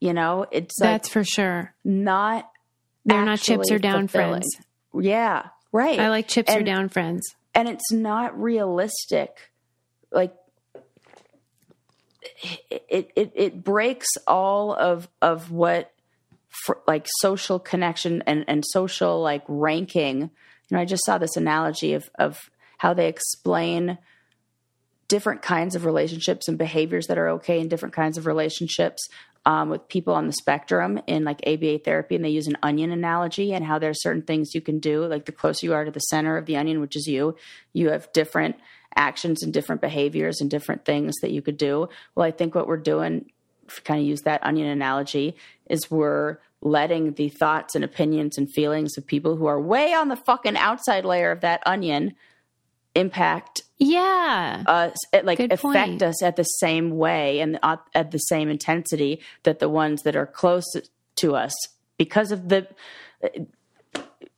You 0.00 0.14
know, 0.14 0.46
it's 0.50 0.78
like 0.80 0.90
That's 0.90 1.08
for 1.08 1.24
sure. 1.24 1.74
not. 1.84 2.50
They're 3.04 3.24
not 3.24 3.40
chips 3.40 3.70
or 3.70 3.78
down 3.78 4.08
fulfilling. 4.08 4.42
friends. 4.42 4.56
Yeah, 4.98 5.46
right. 5.72 5.98
I 5.98 6.08
like 6.08 6.28
chips 6.28 6.54
or 6.54 6.62
down 6.62 6.88
friends. 6.88 7.34
and 7.54 7.68
it's 7.68 7.92
not 7.92 8.40
realistic 8.40 9.50
like 10.12 10.34
it 12.88 13.10
it 13.16 13.32
it 13.34 13.64
breaks 13.64 14.08
all 14.26 14.74
of 14.74 15.08
of 15.22 15.50
what 15.50 15.92
like 16.86 17.06
social 17.18 17.58
connection 17.58 18.22
and 18.26 18.44
and 18.48 18.64
social 18.66 19.20
like 19.20 19.42
ranking 19.48 20.20
you 20.20 20.30
know 20.70 20.80
i 20.80 20.84
just 20.84 21.04
saw 21.04 21.18
this 21.18 21.36
analogy 21.36 21.94
of 21.94 22.10
of 22.18 22.38
how 22.78 22.94
they 22.94 23.08
explain 23.08 23.98
different 25.08 25.42
kinds 25.42 25.74
of 25.74 25.84
relationships 25.84 26.46
and 26.46 26.56
behaviors 26.56 27.08
that 27.08 27.18
are 27.18 27.30
okay 27.30 27.60
in 27.60 27.68
different 27.68 27.94
kinds 27.94 28.16
of 28.16 28.26
relationships 28.26 29.08
um, 29.46 29.70
with 29.70 29.88
people 29.88 30.14
on 30.14 30.26
the 30.26 30.32
spectrum 30.32 31.00
in 31.06 31.24
like 31.24 31.40
ABA 31.46 31.80
therapy, 31.80 32.14
and 32.14 32.24
they 32.24 32.30
use 32.30 32.46
an 32.46 32.58
onion 32.62 32.92
analogy 32.92 33.52
and 33.52 33.64
how 33.64 33.78
there 33.78 33.90
are 33.90 33.94
certain 33.94 34.22
things 34.22 34.54
you 34.54 34.60
can 34.60 34.78
do. 34.78 35.04
Like 35.06 35.24
the 35.24 35.32
closer 35.32 35.66
you 35.66 35.74
are 35.74 35.84
to 35.84 35.90
the 35.90 35.98
center 36.00 36.36
of 36.36 36.46
the 36.46 36.56
onion, 36.56 36.80
which 36.80 36.96
is 36.96 37.06
you, 37.06 37.36
you 37.72 37.90
have 37.90 38.12
different 38.12 38.56
actions 38.94 39.42
and 39.42 39.52
different 39.52 39.80
behaviors 39.80 40.40
and 40.40 40.50
different 40.50 40.84
things 40.84 41.14
that 41.22 41.30
you 41.30 41.42
could 41.42 41.56
do. 41.56 41.88
Well, 42.14 42.26
I 42.26 42.30
think 42.30 42.54
what 42.54 42.66
we're 42.66 42.76
doing, 42.76 43.30
kind 43.84 44.00
of 44.00 44.06
use 44.06 44.22
that 44.22 44.44
onion 44.44 44.66
analogy, 44.68 45.36
is 45.68 45.90
we're 45.90 46.38
letting 46.62 47.14
the 47.14 47.28
thoughts 47.28 47.74
and 47.74 47.84
opinions 47.84 48.36
and 48.36 48.50
feelings 48.52 48.98
of 48.98 49.06
people 49.06 49.36
who 49.36 49.46
are 49.46 49.60
way 49.60 49.94
on 49.94 50.08
the 50.08 50.16
fucking 50.16 50.56
outside 50.56 51.04
layer 51.04 51.30
of 51.30 51.40
that 51.40 51.62
onion 51.64 52.14
impact 52.94 53.62
Yeah, 53.78 54.62
us 54.66 54.96
like 55.22 55.38
Good 55.38 55.52
affect 55.52 55.62
point. 55.62 56.02
us 56.02 56.22
at 56.22 56.36
the 56.36 56.42
same 56.42 56.98
way 56.98 57.40
and 57.40 57.58
at 57.94 58.10
the 58.10 58.18
same 58.18 58.48
intensity 58.50 59.20
that 59.44 59.58
the 59.60 59.68
ones 59.68 60.02
that 60.02 60.16
are 60.16 60.26
close 60.26 60.66
to 61.16 61.34
us 61.36 61.52
because 61.96 62.32
of 62.32 62.48
the 62.48 62.66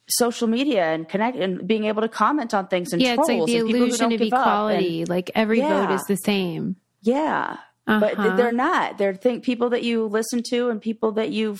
social 0.08 0.46
media 0.46 0.92
and 0.92 1.08
connect 1.08 1.36
and 1.38 1.66
being 1.66 1.84
able 1.84 2.02
to 2.02 2.08
comment 2.08 2.52
on 2.52 2.66
things 2.68 2.92
and 2.92 3.00
yeah. 3.00 3.14
It's 3.18 3.28
like 3.28 3.46
the 3.46 3.56
and 3.58 3.66
people 3.66 3.72
who 3.80 3.84
illusion 3.86 4.06
of 4.06 4.12
up 4.12 4.20
and- 4.20 4.28
equality. 4.28 5.04
Like 5.06 5.30
every 5.34 5.60
vote 5.60 5.90
is 5.90 6.02
the 6.04 6.16
same. 6.16 6.76
yeah 7.00 7.56
but 8.00 8.18
Uh-huh. 8.18 8.36
they're 8.36 8.52
not 8.52 8.98
they're 8.98 9.14
think 9.14 9.44
people 9.44 9.70
that 9.70 9.82
you 9.82 10.06
listen 10.06 10.42
to 10.50 10.68
and 10.70 10.80
people 10.80 11.12
that 11.12 11.30
you 11.30 11.56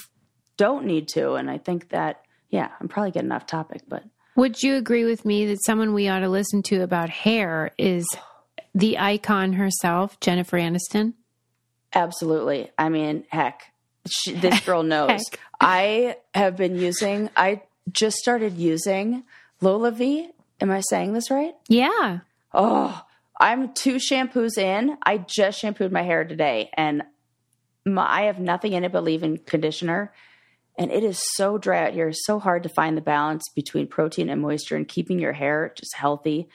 don't 0.56 0.84
need 0.84 1.08
to 1.08 1.34
and 1.34 1.50
i 1.50 1.58
think 1.58 1.88
that 1.90 2.24
yeah 2.50 2.68
i'm 2.80 2.88
probably 2.88 3.10
getting 3.10 3.32
off 3.32 3.46
topic 3.46 3.82
but 3.88 4.04
Would 4.36 4.62
you 4.62 4.76
agree 4.76 5.04
with 5.04 5.24
me 5.24 5.46
that 5.46 5.58
someone 5.64 5.92
we 5.94 6.08
ought 6.08 6.20
to 6.20 6.28
listen 6.28 6.62
to 6.64 6.82
about 6.82 7.10
hair 7.10 7.70
is 7.78 8.06
the 8.74 8.98
icon 8.98 9.52
herself, 9.54 10.18
Jennifer 10.20 10.56
Aniston? 10.58 11.12
Absolutely. 11.94 12.70
I 12.78 12.88
mean, 12.88 13.24
heck, 13.28 13.62
she, 14.08 14.32
this 14.32 14.60
girl 14.66 14.82
knows. 14.82 15.20
I 15.60 16.16
have 16.34 16.56
been 16.56 16.76
using. 16.76 17.28
I 17.36 17.60
just 17.92 18.16
started 18.16 18.56
using 18.56 19.24
LolaVie. 19.60 20.28
Am 20.62 20.70
I 20.70 20.80
saying 20.88 21.12
this 21.12 21.30
right? 21.30 21.54
Yeah. 21.68 22.20
Oh, 22.54 23.02
I'm 23.42 23.75
two 23.75 23.96
shampoos 23.96 24.56
in. 24.56 24.96
I 25.02 25.18
just 25.18 25.58
shampooed 25.58 25.90
my 25.90 26.02
hair 26.02 26.25
today, 26.25 26.70
and 26.75 27.02
my, 27.84 28.06
I 28.08 28.22
have 28.26 28.38
nothing 28.38 28.72
in 28.72 28.84
it 28.84 28.92
but 28.92 29.02
leave-in 29.02 29.38
conditioner. 29.38 30.12
And 30.78 30.92
it 30.92 31.02
is 31.02 31.20
so 31.34 31.58
dry 31.58 31.87
out 31.87 31.92
here. 31.92 32.08
It's 32.08 32.25
so 32.25 32.38
hard 32.38 32.62
to 32.62 32.68
find 32.68 32.96
the 32.96 33.02
balance 33.02 33.42
between 33.54 33.88
protein 33.88 34.30
and 34.30 34.40
moisture 34.40 34.76
and 34.76 34.87
keeping 34.87 35.18
your 35.18 35.32
hair 35.32 35.72
just 35.76 35.94
healthy. 35.96 36.49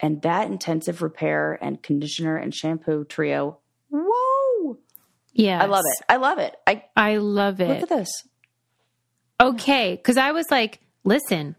And 0.00 0.22
that 0.22 0.48
intensive 0.48 1.02
repair 1.02 1.58
and 1.60 1.82
conditioner 1.82 2.36
and 2.36 2.52
shampoo 2.54 3.04
trio. 3.04 3.58
Whoa! 3.90 4.78
Yeah. 5.32 5.62
I 5.62 5.66
love 5.66 5.84
it. 5.84 6.04
I 6.08 6.16
love 6.16 6.38
it. 6.38 6.56
I 6.66 6.84
I 6.96 7.16
love 7.18 7.60
it. 7.60 7.68
look 7.68 7.82
at 7.82 7.88
this. 7.90 8.08
Okay. 9.38 9.94
Because 9.94 10.16
I 10.16 10.32
was 10.32 10.46
like, 10.50 10.80
listen, 11.04 11.56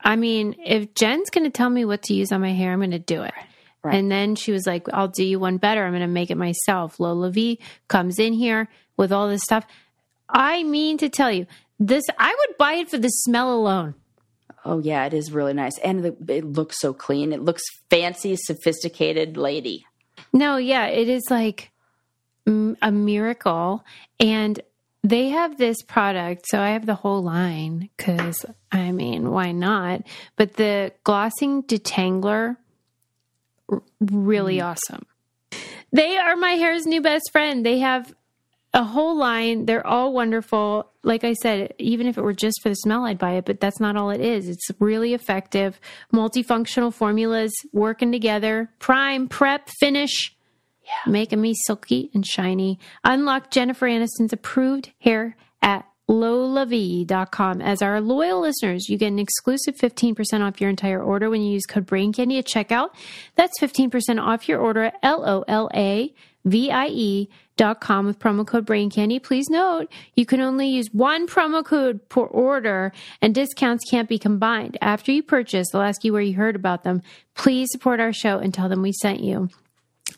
I 0.00 0.16
mean, 0.16 0.54
if 0.64 0.94
Jen's 0.94 1.30
going 1.30 1.44
to 1.44 1.50
tell 1.50 1.68
me 1.68 1.84
what 1.84 2.04
to 2.04 2.14
use 2.14 2.32
on 2.32 2.40
my 2.40 2.52
hair, 2.52 2.72
I'm 2.72 2.78
going 2.78 2.92
to 2.92 2.98
do 2.98 3.22
it. 3.22 3.32
Right. 3.36 3.46
And 3.84 4.10
then 4.10 4.36
she 4.36 4.52
was 4.52 4.66
like, 4.66 4.86
I'll 4.92 5.08
do 5.08 5.24
you 5.24 5.40
one 5.40 5.56
better. 5.56 5.84
I'm 5.84 5.92
going 5.92 6.02
to 6.02 6.06
make 6.06 6.30
it 6.30 6.36
myself. 6.36 6.98
LolaVie 6.98 7.58
comes 7.88 8.18
in 8.18 8.32
here 8.32 8.68
with 8.96 9.10
all 9.12 9.28
this 9.28 9.42
stuff. 9.42 9.66
I 10.28 10.62
mean 10.62 10.98
to 10.98 11.08
tell 11.08 11.32
you, 11.32 11.46
this, 11.80 12.04
I 12.18 12.34
would 12.38 12.56
buy 12.58 12.74
it 12.74 12.90
for 12.90 12.98
the 12.98 13.08
smell 13.08 13.52
alone. 13.52 13.94
Oh 14.64 14.78
yeah, 14.78 15.04
it 15.06 15.14
is 15.14 15.32
really 15.32 15.54
nice, 15.54 15.76
and 15.78 16.04
the, 16.04 16.16
it 16.32 16.44
looks 16.44 16.78
so 16.78 16.92
clean. 16.94 17.32
It 17.32 17.42
looks 17.42 17.64
fancy, 17.90 18.36
sophisticated, 18.36 19.36
lady. 19.36 19.84
No, 20.32 20.56
yeah, 20.56 20.86
it 20.86 21.08
is 21.08 21.24
like 21.30 21.72
mm, 22.46 22.76
a 22.80 22.92
miracle. 22.92 23.84
And 24.20 24.60
they 25.02 25.30
have 25.30 25.58
this 25.58 25.82
product. 25.82 26.46
So 26.46 26.60
I 26.60 26.70
have 26.70 26.86
the 26.86 26.94
whole 26.94 27.22
line 27.22 27.90
because, 27.96 28.46
I 28.70 28.92
mean, 28.92 29.30
why 29.30 29.50
not? 29.50 30.02
But 30.36 30.54
the 30.54 30.92
glossing 31.02 31.64
detangler, 31.64 32.56
really 34.00 34.58
mm. 34.58 34.64
awesome. 34.64 35.06
They 35.92 36.16
are 36.16 36.36
my 36.36 36.52
hair's 36.52 36.86
new 36.86 37.02
best 37.02 37.30
friend. 37.32 37.64
They 37.64 37.78
have 37.78 38.14
a 38.74 38.82
whole 38.82 39.16
line. 39.16 39.66
They're 39.66 39.86
all 39.86 40.12
wonderful. 40.12 40.90
Like 41.02 41.24
I 41.24 41.34
said, 41.34 41.74
even 41.78 42.06
if 42.06 42.16
it 42.16 42.22
were 42.22 42.32
just 42.32 42.62
for 42.62 42.70
the 42.70 42.74
smell, 42.74 43.04
I'd 43.04 43.18
buy 43.18 43.32
it, 43.32 43.44
but 43.44 43.60
that's 43.60 43.80
not 43.80 43.96
all 43.96 44.10
it 44.10 44.20
is. 44.20 44.48
It's 44.48 44.70
really 44.78 45.12
effective. 45.12 45.78
Multifunctional 46.12 46.94
formulas 46.94 47.52
working 47.72 48.12
together. 48.12 48.70
Prime, 48.78 49.28
prep, 49.28 49.68
finish. 49.80 50.34
Making 51.06 51.40
me 51.40 51.54
silky 51.54 52.10
and 52.12 52.26
shiny. 52.26 52.78
Unlock 53.04 53.50
Jennifer 53.50 53.86
Aniston's 53.86 54.32
approved 54.32 54.92
hair 54.98 55.36
at 55.62 55.86
lolavie.com. 56.12 57.60
As 57.62 57.82
our 57.82 58.00
loyal 58.00 58.40
listeners, 58.40 58.88
you 58.88 58.96
get 58.98 59.08
an 59.08 59.18
exclusive 59.18 59.76
15% 59.76 60.42
off 60.46 60.60
your 60.60 60.70
entire 60.70 61.02
order 61.02 61.30
when 61.30 61.42
you 61.42 61.52
use 61.52 61.66
code 61.66 61.86
BRAINCANDY 61.86 62.38
at 62.38 62.46
checkout. 62.46 62.90
That's 63.34 63.58
15% 63.60 64.20
off 64.20 64.48
your 64.48 64.60
order 64.60 64.84
at 64.84 64.98
L-O-L-A-V-I-E 65.02 66.08
dot 67.56 67.80
com 67.80 68.06
with 68.06 68.18
promo 68.18 68.46
code 68.46 68.66
BRAINCANDY. 68.66 69.22
Please 69.22 69.48
note, 69.48 69.90
you 70.14 70.24
can 70.24 70.40
only 70.40 70.68
use 70.68 70.88
one 70.92 71.26
promo 71.26 71.64
code 71.64 72.08
per 72.08 72.22
order 72.22 72.92
and 73.20 73.34
discounts 73.34 73.84
can't 73.88 74.08
be 74.08 74.18
combined. 74.18 74.78
After 74.80 75.12
you 75.12 75.22
purchase, 75.22 75.68
they'll 75.70 75.82
ask 75.82 76.04
you 76.04 76.12
where 76.12 76.22
you 76.22 76.34
heard 76.34 76.56
about 76.56 76.82
them. 76.84 77.02
Please 77.34 77.68
support 77.72 78.00
our 78.00 78.12
show 78.12 78.38
and 78.38 78.52
tell 78.52 78.68
them 78.68 78.82
we 78.82 78.92
sent 78.92 79.20
you. 79.20 79.48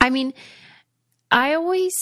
I 0.01 0.11
mean, 0.11 0.33
I 1.31 1.55
always 1.55 1.93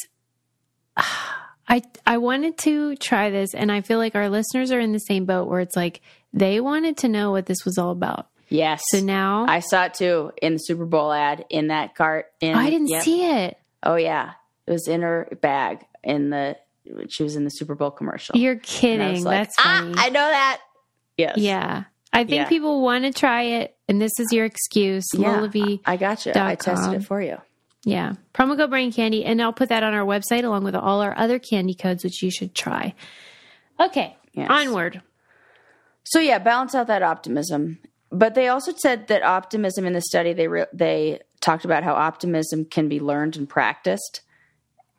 I 1.72 1.82
I 2.06 2.18
wanted 2.18 2.58
to 2.58 2.96
try 2.96 3.30
this 3.30 3.54
and 3.54 3.72
I 3.72 3.80
feel 3.80 3.96
like 3.96 4.14
our 4.14 4.28
listeners 4.28 4.70
are 4.72 4.78
in 4.78 4.92
the 4.92 4.98
same 4.98 5.24
boat 5.24 5.48
where 5.48 5.60
it's 5.60 5.74
like 5.74 6.02
they 6.34 6.60
wanted 6.60 6.98
to 6.98 7.08
know 7.08 7.30
what 7.30 7.46
this 7.46 7.64
was 7.64 7.78
all 7.78 7.90
about. 7.90 8.26
Yes, 8.50 8.82
So 8.88 9.00
now 9.00 9.46
I, 9.48 9.60
saw 9.60 9.84
it 9.84 9.94
too 9.94 10.32
in 10.42 10.52
the 10.52 10.58
Super 10.58 10.84
Bowl 10.84 11.10
ad 11.10 11.46
in 11.48 11.68
that 11.68 11.94
cart. 11.94 12.26
In, 12.42 12.54
I 12.54 12.68
didn't 12.68 12.88
yep. 12.88 13.02
see 13.02 13.24
it. 13.24 13.56
Oh 13.82 13.96
yeah, 13.96 14.32
it 14.66 14.70
was 14.70 14.86
in 14.86 15.00
her 15.00 15.26
bag 15.40 15.86
in 16.04 16.28
the. 16.28 16.58
She 17.08 17.22
was 17.22 17.36
in 17.36 17.44
the 17.44 17.50
Super 17.50 17.74
Bowl 17.74 17.90
commercial. 17.90 18.36
You're 18.36 18.56
kidding. 18.56 19.24
like, 19.24 19.38
That's 19.38 19.54
ah. 19.58 19.92
I 19.96 20.10
know 20.10 20.20
that. 20.20 20.60
Yes. 21.16 21.38
yeah. 21.38 21.84
I 22.12 22.24
think 22.24 22.42
Yeah. 22.42 22.48
people 22.48 22.82
want 22.82 23.04
to 23.04 23.12
try 23.12 23.42
it 23.42 23.76
and 23.88 24.02
this 24.02 24.12
is 24.18 24.32
your 24.32 24.44
excuse. 24.44 25.06
Yeah. 25.14 25.46
V. 25.46 25.80
I 25.86 25.96
got 25.96 26.26
you. 26.26 26.32
I 26.34 26.56
tested 26.56 26.94
it 26.94 27.04
for 27.04 27.22
you. 27.22 27.38
Yeah. 27.84 28.14
Promo 28.34 28.56
code 28.56 28.70
brain 28.70 28.92
candy. 28.92 29.24
And 29.24 29.42
I'll 29.42 29.52
put 29.52 29.68
that 29.70 29.82
on 29.82 29.92
our 29.94 30.04
website 30.06 30.44
along 30.44 30.64
with 30.64 30.74
all 30.76 31.00
our 31.00 31.16
other 31.18 31.38
candy 31.38 31.74
codes, 31.74 32.04
which 32.04 32.22
you 32.22 32.30
should 32.30 32.54
try. 32.54 32.94
Okay. 33.80 34.16
Yes. 34.32 34.48
Onward. 34.50 35.02
So 36.04 36.18
yeah, 36.20 36.38
balance 36.38 36.74
out 36.74 36.86
that 36.86 37.02
optimism. 37.02 37.78
But 38.10 38.34
they 38.34 38.48
also 38.48 38.72
said 38.76 39.08
that 39.08 39.22
optimism 39.22 39.86
in 39.86 39.94
the 39.94 40.00
study 40.02 40.32
they 40.32 40.46
re- 40.48 40.66
they 40.72 41.20
talked 41.40 41.64
about 41.64 41.82
how 41.82 41.94
optimism 41.94 42.64
can 42.66 42.88
be 42.88 43.00
learned 43.00 43.36
and 43.36 43.48
practiced. 43.48 44.20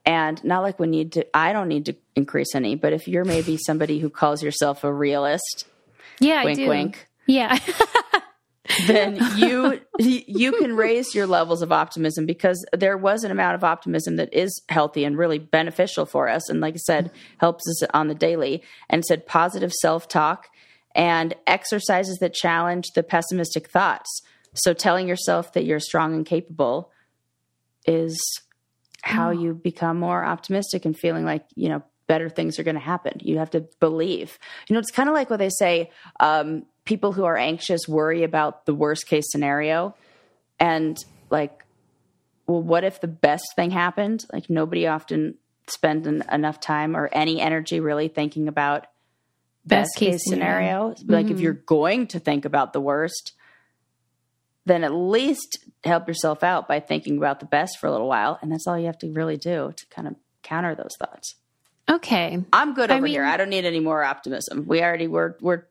And 0.06 0.44
not 0.44 0.64
like 0.64 0.80
we 0.80 0.88
need 0.88 1.14
to 1.14 1.26
I 1.38 1.54
don't 1.54 1.68
need 1.70 1.86
to 1.86 1.96
increase 2.16 2.54
any, 2.56 2.76
but 2.76 2.92
if 2.92 3.08
you're 3.08 3.24
maybe 3.26 3.58
somebody 3.58 4.00
who 4.00 4.10
calls 4.10 4.44
yourself 4.44 4.84
a 4.84 4.92
realist, 4.94 5.66
Yeah, 6.20 6.44
wink 6.44 6.60
I 6.60 6.64
do. 6.64 6.70
wink, 6.70 7.08
Yeah. 7.28 7.58
then 8.88 9.20
you 9.36 9.82
you 10.00 10.52
can 10.54 10.76
raise 10.76 11.14
your 11.14 11.28
levels 11.28 11.62
of 11.62 11.72
optimism 11.72 12.26
because 12.26 12.66
there 12.74 12.98
was 12.98 13.24
an 13.24 13.32
amount 13.32 13.56
of 13.56 13.64
optimism 13.64 14.16
that 14.16 14.34
is 14.34 14.62
healthy 14.70 15.04
and 15.04 15.18
really 15.18 15.40
beneficial 15.40 16.06
for 16.06 16.30
us. 16.30 16.50
And 16.50 16.62
like 16.62 16.76
I 16.76 16.78
said 16.78 17.12
helps 17.38 17.68
us 17.68 17.84
on 17.94 18.08
the 18.08 18.16
daily 18.16 18.64
and 18.90 19.04
said 19.04 19.28
positive 19.28 19.72
self-talk 19.72 20.48
and 20.96 21.34
exercises 21.48 22.18
that 22.20 22.34
challenge 22.34 22.92
the 22.96 23.04
pessimistic 23.04 23.70
thoughts. 23.70 24.22
So 24.54 24.74
telling 24.74 25.08
yourself 25.08 25.54
that 25.54 25.66
you're 25.66 25.80
strong 25.80 26.14
and 26.14 26.26
capable 26.26 26.92
is 27.86 28.18
how 29.02 29.32
you 29.32 29.54
become 29.54 30.00
more 30.00 30.24
optimistic 30.24 30.86
and 30.86 30.98
feeling 30.98 31.26
like 31.26 31.46
you 31.56 31.68
know 31.68 31.84
better 32.08 32.30
things 32.30 32.60
are 32.60 32.64
going 32.64 32.76
to 32.76 32.82
happen. 32.82 33.18
You 33.22 33.40
have 33.40 33.52
to 33.52 33.66
believe. 33.80 34.38
You 34.70 34.74
know 34.74 34.80
it's 34.80 34.92
kind 34.92 35.10
of 35.10 35.16
like 35.16 35.30
what 35.30 35.40
they 35.40 35.50
say 35.50 35.92
um, 36.20 36.64
people 36.86 37.14
who 37.14 37.24
are 37.24 37.38
anxious 37.38 37.88
worry 37.88 38.24
about 38.24 38.66
the 38.66 38.74
worst 38.74 39.08
case 39.08 39.26
scenario. 39.30 39.96
And 40.60 40.98
like 41.30 41.64
well 42.46 42.62
what 42.62 42.84
if 42.84 43.02
the 43.02 43.08
best 43.08 43.46
thing 43.56 43.72
happened? 43.72 44.26
Like 44.32 44.50
nobody 44.50 44.88
often 44.88 45.36
spend 45.68 46.08
en- 46.08 46.24
enough 46.32 46.60
time 46.60 46.96
or 46.96 47.10
any 47.12 47.40
energy 47.40 47.80
really 47.80 48.10
thinking 48.10 48.48
about 48.48 48.88
best, 49.66 49.92
Best 49.92 49.96
case, 49.98 50.14
case 50.16 50.22
scenario, 50.26 50.94
like 51.06 51.28
if 51.28 51.34
mm-hmm. 51.34 51.40
you're 51.40 51.54
going 51.54 52.08
to 52.08 52.20
think 52.20 52.46
about 52.46 52.74
the 52.74 52.82
worst 52.82 53.34
then 54.66 54.84
at 54.84 54.94
least 54.94 55.60
help 55.84 56.08
yourself 56.08 56.44
out 56.44 56.68
by 56.68 56.80
thinking 56.80 57.18
about 57.18 57.40
the 57.40 57.46
best 57.46 57.78
for 57.80 57.88
a 57.88 57.92
little 57.92 58.08
while 58.08 58.40
and 58.42 58.52
that's 58.52 58.68
all 58.68 58.78
you 58.78 58.86
have 58.86 58.98
to 58.98 59.12
really 59.12 59.38
do 59.38 59.74
to 59.76 59.86
kind 59.88 60.08
of 60.08 60.16
counter 60.42 60.76
those 60.76 60.96
thoughts. 61.00 61.36
Okay. 61.90 62.44
i'm 62.54 62.74
good 62.74 62.92
I 62.92 62.98
over 62.98 63.08
here. 63.08 63.26
I 63.26 63.38
don't 63.38 63.50
need 63.50 63.66
any 63.66 63.80
more 63.80 64.04
optimism. 64.04 64.66
We 64.68 64.82
already 64.82 65.08
were 65.08 65.38
we're 65.42 65.64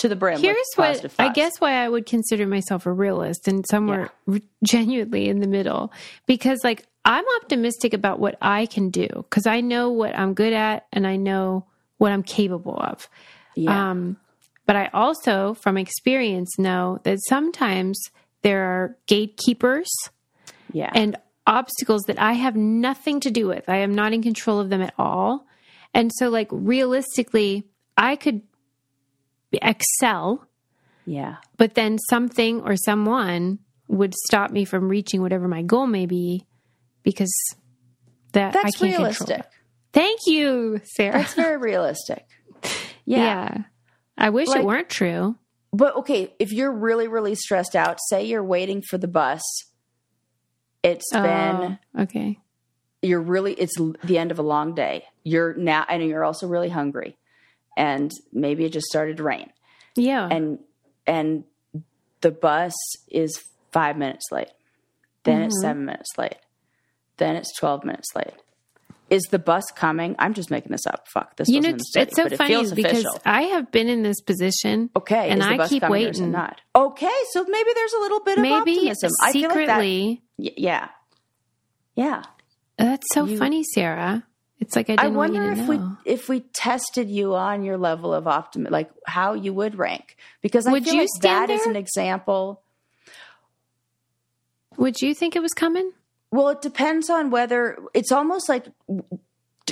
to 0.00 0.08
the 0.08 0.16
brim 0.16 0.40
Here's 0.40 0.56
what 0.76 0.88
positive 0.88 1.14
I 1.18 1.32
guess 1.32 1.52
why 1.58 1.72
I 1.84 1.88
would 1.88 2.06
consider 2.06 2.46
myself 2.46 2.86
a 2.86 2.92
realist 2.92 3.48
and 3.48 3.64
somewhere 3.68 4.10
r- 4.28 4.40
genuinely 4.64 5.28
in 5.28 5.40
the 5.40 5.46
middle 5.46 5.92
because 6.26 6.60
like 6.64 6.86
I'm 7.04 7.24
optimistic 7.40 7.94
about 7.94 8.18
what 8.18 8.36
I 8.42 8.66
can 8.66 8.90
do 8.90 9.08
because 9.08 9.46
I 9.46 9.60
know 9.60 9.90
what 9.90 10.18
I'm 10.18 10.34
good 10.34 10.52
at 10.52 10.86
and 10.92 11.06
I 11.06 11.16
know 11.16 11.66
what 11.98 12.12
I'm 12.12 12.22
capable 12.22 12.76
of. 12.78 13.08
yeah 13.54 13.90
Um, 13.90 14.16
but 14.66 14.76
I 14.76 14.88
also, 14.92 15.54
from 15.54 15.76
experience, 15.76 16.58
know 16.58 17.00
that 17.02 17.18
sometimes 17.28 18.00
there 18.42 18.62
are 18.62 18.96
gatekeepers 19.06 19.90
yeah 20.72 20.90
and 20.94 21.16
obstacles 21.46 22.02
that 22.06 22.20
I 22.20 22.34
have 22.34 22.54
nothing 22.54 23.18
to 23.20 23.30
do 23.30 23.48
with. 23.48 23.68
I 23.68 23.78
am 23.78 23.94
not 23.94 24.12
in 24.12 24.22
control 24.22 24.60
of 24.60 24.70
them 24.70 24.82
at 24.82 24.94
all. 24.96 25.46
And 25.92 26.12
so, 26.14 26.28
like, 26.28 26.46
realistically, 26.52 27.64
I 27.96 28.14
could 28.14 28.42
excel, 29.62 30.46
yeah 31.06 31.36
but 31.56 31.74
then 31.74 31.98
something 31.98 32.60
or 32.62 32.76
someone 32.76 33.58
would 33.88 34.14
stop 34.26 34.50
me 34.50 34.64
from 34.64 34.88
reaching 34.88 35.20
whatever 35.22 35.48
my 35.48 35.62
goal 35.62 35.86
may 35.86 36.06
be 36.06 36.46
because 37.02 37.32
that 38.32 38.54
I 38.54 38.62
that's 38.62 38.76
can't 38.76 38.96
realistic 38.98 39.26
control. 39.26 39.52
Thank 39.92 40.20
you, 40.26 40.80
Sarah. 40.84 41.12
that's 41.18 41.34
very 41.34 41.56
realistic 41.70 42.24
yeah. 42.62 43.18
yeah. 43.18 43.56
I 44.16 44.30
wish 44.30 44.48
Like- 44.48 44.60
it 44.60 44.64
weren't 44.64 44.88
true. 44.90 45.36
but 45.72 45.96
okay 45.96 46.32
if 46.38 46.52
you're 46.52 46.72
really 46.72 47.08
really 47.08 47.34
stressed 47.34 47.74
out 47.74 47.98
say 48.08 48.24
you're 48.24 48.44
waiting 48.44 48.82
for 48.82 48.98
the 48.98 49.08
bus 49.08 49.42
It's 50.82 51.06
oh, 51.14 51.22
been 51.22 51.78
Oh, 51.96 52.02
okay. 52.02 52.38
you're 53.02 53.20
really 53.20 53.54
it's 53.54 53.74
the 54.04 54.18
end 54.18 54.30
of 54.30 54.38
a 54.38 54.42
long 54.42 54.74
day. 54.74 55.04
You're 55.24 55.54
now 55.54 55.84
and 55.88 56.02
you're 56.02 56.24
also 56.24 56.46
really 56.46 56.68
hungry. 56.70 57.16
And 57.80 58.10
maybe 58.30 58.66
it 58.66 58.72
just 58.72 58.88
started 58.88 59.16
to 59.16 59.22
rain. 59.22 59.50
Yeah. 59.96 60.28
And 60.30 60.58
and 61.06 61.44
the 62.20 62.30
bus 62.30 62.74
is 63.10 63.42
5 63.72 63.96
minutes 63.96 64.26
late. 64.30 64.50
Then 65.24 65.40
it's 65.42 65.56
mm-hmm. 65.56 65.80
7 65.80 65.84
minutes 65.86 66.10
late. 66.18 66.36
Then 67.16 67.36
it's 67.36 67.50
12 67.58 67.84
minutes 67.84 68.08
late. 68.14 68.34
is 69.10 69.22
the 69.30 69.38
bus 69.38 69.64
coming? 69.74 70.14
I'm 70.18 70.34
just 70.34 70.50
making 70.50 70.72
this 70.72 70.86
up. 70.86 71.06
Fuck 71.12 71.36
this. 71.36 71.48
You 71.48 71.60
know, 71.60 71.70
it's, 71.70 71.88
study, 71.88 72.06
it's 72.06 72.16
so 72.16 72.26
it 72.26 72.36
funny 72.36 72.70
because 72.74 72.98
official. 73.00 73.18
I 73.24 73.42
have 73.54 73.72
been 73.72 73.88
in 73.88 74.02
this 74.02 74.20
position. 74.20 74.90
Okay, 74.94 75.30
and 75.30 75.42
I 75.42 75.66
keep 75.66 75.82
waiting. 75.88 76.30
not? 76.30 76.60
Okay, 76.74 77.18
so 77.32 77.44
maybe 77.48 77.70
there's 77.74 77.92
a 77.92 78.00
little 78.00 78.20
bit 78.20 78.38
of 78.38 78.42
Maybe 78.42 78.76
optimism. 78.76 79.10
I 79.22 79.32
feel 79.32 79.48
like 79.48 79.66
that. 79.66 79.80
secretly. 79.80 80.22
Yeah, 80.38 80.88
yeah. 81.96 82.22
That's 82.78 83.06
so 83.12 83.24
You- 83.24 83.38
funny, 83.38 83.64
Sarah. 83.74 84.24
It's 84.60 84.76
like 84.76 84.90
I 84.90 84.96
I 84.98 85.08
wonder 85.08 85.50
if 85.50 85.58
know. 85.58 85.96
we 86.04 86.12
if 86.12 86.28
we 86.28 86.40
tested 86.40 87.10
you 87.10 87.34
on 87.34 87.64
your 87.64 87.78
level 87.78 88.12
of 88.12 88.28
optimism, 88.28 88.72
like 88.72 88.90
how 89.06 89.32
you 89.32 89.54
would 89.54 89.76
rank, 89.76 90.16
because 90.42 90.66
I 90.66 90.72
Would 90.72 90.84
feel 90.84 90.94
you 90.94 91.00
like 91.00 91.22
that 91.22 91.50
is 91.50 91.66
an 91.66 91.76
example. 91.76 92.62
Would 94.76 95.00
you 95.00 95.14
think 95.14 95.34
it 95.34 95.40
was 95.40 95.52
coming? 95.52 95.92
Well, 96.30 96.50
it 96.50 96.62
depends 96.62 97.10
on 97.10 97.30
whether 97.30 97.78
it's 97.94 98.12
almost 98.12 98.48
like 98.48 98.66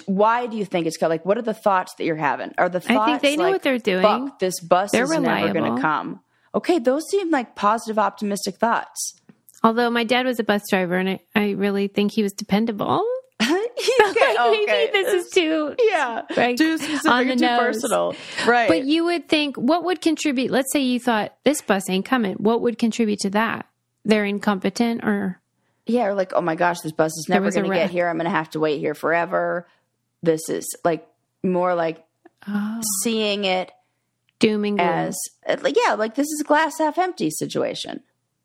why 0.06 0.46
do 0.46 0.56
you 0.56 0.64
think 0.64 0.86
it's 0.86 0.96
coming? 0.96 1.10
Like, 1.16 1.26
what 1.26 1.36
are 1.38 1.42
the 1.42 1.54
thoughts 1.54 1.94
that 1.96 2.04
you're 2.04 2.16
having? 2.16 2.54
Are 2.56 2.68
the 2.68 2.82
I 2.88 3.04
think 3.06 3.20
they 3.20 3.36
know 3.36 3.44
like, 3.44 3.52
what 3.52 3.62
they're 3.62 3.78
doing. 3.78 4.02
Fuck, 4.02 4.38
this 4.38 4.60
bus 4.60 4.90
They're 4.90 5.04
is 5.04 5.10
never 5.10 5.52
going 5.52 5.76
to 5.76 5.80
come. 5.80 6.20
Okay, 6.54 6.78
those 6.78 7.04
seem 7.10 7.30
like 7.30 7.56
positive, 7.56 7.98
optimistic 7.98 8.56
thoughts. 8.56 9.20
Although 9.62 9.90
my 9.90 10.04
dad 10.04 10.24
was 10.24 10.38
a 10.38 10.44
bus 10.44 10.62
driver, 10.70 10.96
and 10.96 11.10
I, 11.10 11.20
I 11.34 11.50
really 11.50 11.88
think 11.88 12.12
he 12.12 12.22
was 12.22 12.32
dependable. 12.32 13.04
okay, 14.08 14.34
Maybe 14.66 14.92
this 14.92 15.12
is 15.26 15.30
too 15.30 15.74
yeah, 15.78 16.22
like, 16.36 16.56
too 16.56 16.78
specific, 16.78 17.38
too 17.38 17.46
nose. 17.46 17.58
personal, 17.58 18.14
right? 18.46 18.68
But 18.68 18.84
you 18.84 19.04
would 19.04 19.28
think 19.28 19.56
what 19.56 19.84
would 19.84 20.00
contribute? 20.00 20.50
Let's 20.50 20.72
say 20.72 20.80
you 20.80 20.98
thought 21.00 21.36
this 21.44 21.60
bus 21.60 21.88
ain't 21.88 22.04
coming. 22.04 22.34
What 22.34 22.60
would 22.62 22.78
contribute 22.78 23.20
to 23.20 23.30
that? 23.30 23.66
They're 24.04 24.24
incompetent, 24.24 25.04
or 25.04 25.40
Yeah, 25.86 26.06
or 26.06 26.14
like, 26.14 26.32
oh 26.34 26.40
my 26.40 26.54
gosh, 26.54 26.80
this 26.80 26.92
bus 26.92 27.12
is 27.12 27.26
never 27.28 27.50
going 27.50 27.70
to 27.70 27.74
get 27.74 27.90
here. 27.90 28.08
I'm 28.08 28.16
going 28.16 28.24
to 28.24 28.30
have 28.30 28.50
to 28.50 28.60
wait 28.60 28.78
here 28.78 28.94
forever. 28.94 29.68
This 30.22 30.48
is 30.48 30.66
like 30.84 31.06
more 31.42 31.74
like 31.74 32.04
oh, 32.46 32.80
seeing 33.02 33.44
it 33.44 33.70
doom 34.38 34.64
and 34.64 34.78
gloom. 34.78 34.88
as, 34.88 35.18
uh, 35.46 35.56
like, 35.62 35.76
yeah, 35.76 35.94
like 35.94 36.14
this 36.14 36.26
is 36.26 36.40
a 36.40 36.44
glass 36.44 36.78
half 36.78 36.98
empty 36.98 37.30
situation. 37.30 38.02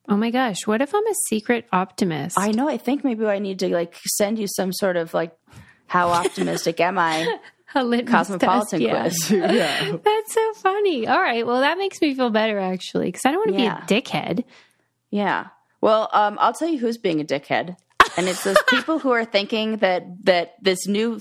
Oh 0.09 0.17
my 0.17 0.29
gosh, 0.31 0.65
what 0.65 0.81
if 0.81 0.93
I'm 0.93 1.05
a 1.07 1.13
secret 1.27 1.65
optimist? 1.71 2.37
I 2.39 2.51
know. 2.51 2.67
I 2.69 2.77
think 2.77 3.03
maybe 3.03 3.25
I 3.25 3.39
need 3.39 3.59
to 3.59 3.69
like 3.73 3.95
send 4.05 4.39
you 4.39 4.47
some 4.47 4.71
sort 4.73 4.97
of 4.97 5.13
like, 5.13 5.35
how 5.87 6.09
optimistic 6.09 6.79
am 6.79 6.97
I? 6.97 7.37
a 7.75 7.83
litmus 7.83 8.11
Cosmopolitan 8.11 8.79
test, 8.81 8.81
yeah. 8.81 9.01
quiz. 9.01 9.31
yeah. 9.55 9.91
That's 10.03 10.33
so 10.33 10.53
funny. 10.55 11.07
All 11.07 11.19
right, 11.19 11.45
well 11.45 11.61
that 11.61 11.77
makes 11.77 12.01
me 12.01 12.13
feel 12.13 12.29
better 12.29 12.59
actually, 12.59 13.07
because 13.07 13.21
I 13.25 13.31
don't 13.31 13.39
want 13.47 13.57
to 13.57 13.63
Yeah. 13.63 13.83
be 13.85 13.95
a 13.95 14.01
dickhead. 14.01 14.43
Yeah. 15.09 15.47
Well, 15.81 16.09
um, 16.13 16.37
I'll 16.39 16.53
tell 16.53 16.67
you 16.67 16.77
who's 16.79 16.97
being 16.97 17.19
a 17.19 17.25
dickhead. 17.25 17.75
And 18.15 18.27
it's 18.27 18.43
those 18.43 18.61
people 18.67 18.99
who 18.99 19.09
are 19.11 19.25
thinking 19.25 19.77
that 19.77 20.03
that 20.25 20.53
this 20.61 20.85
new 20.85 21.19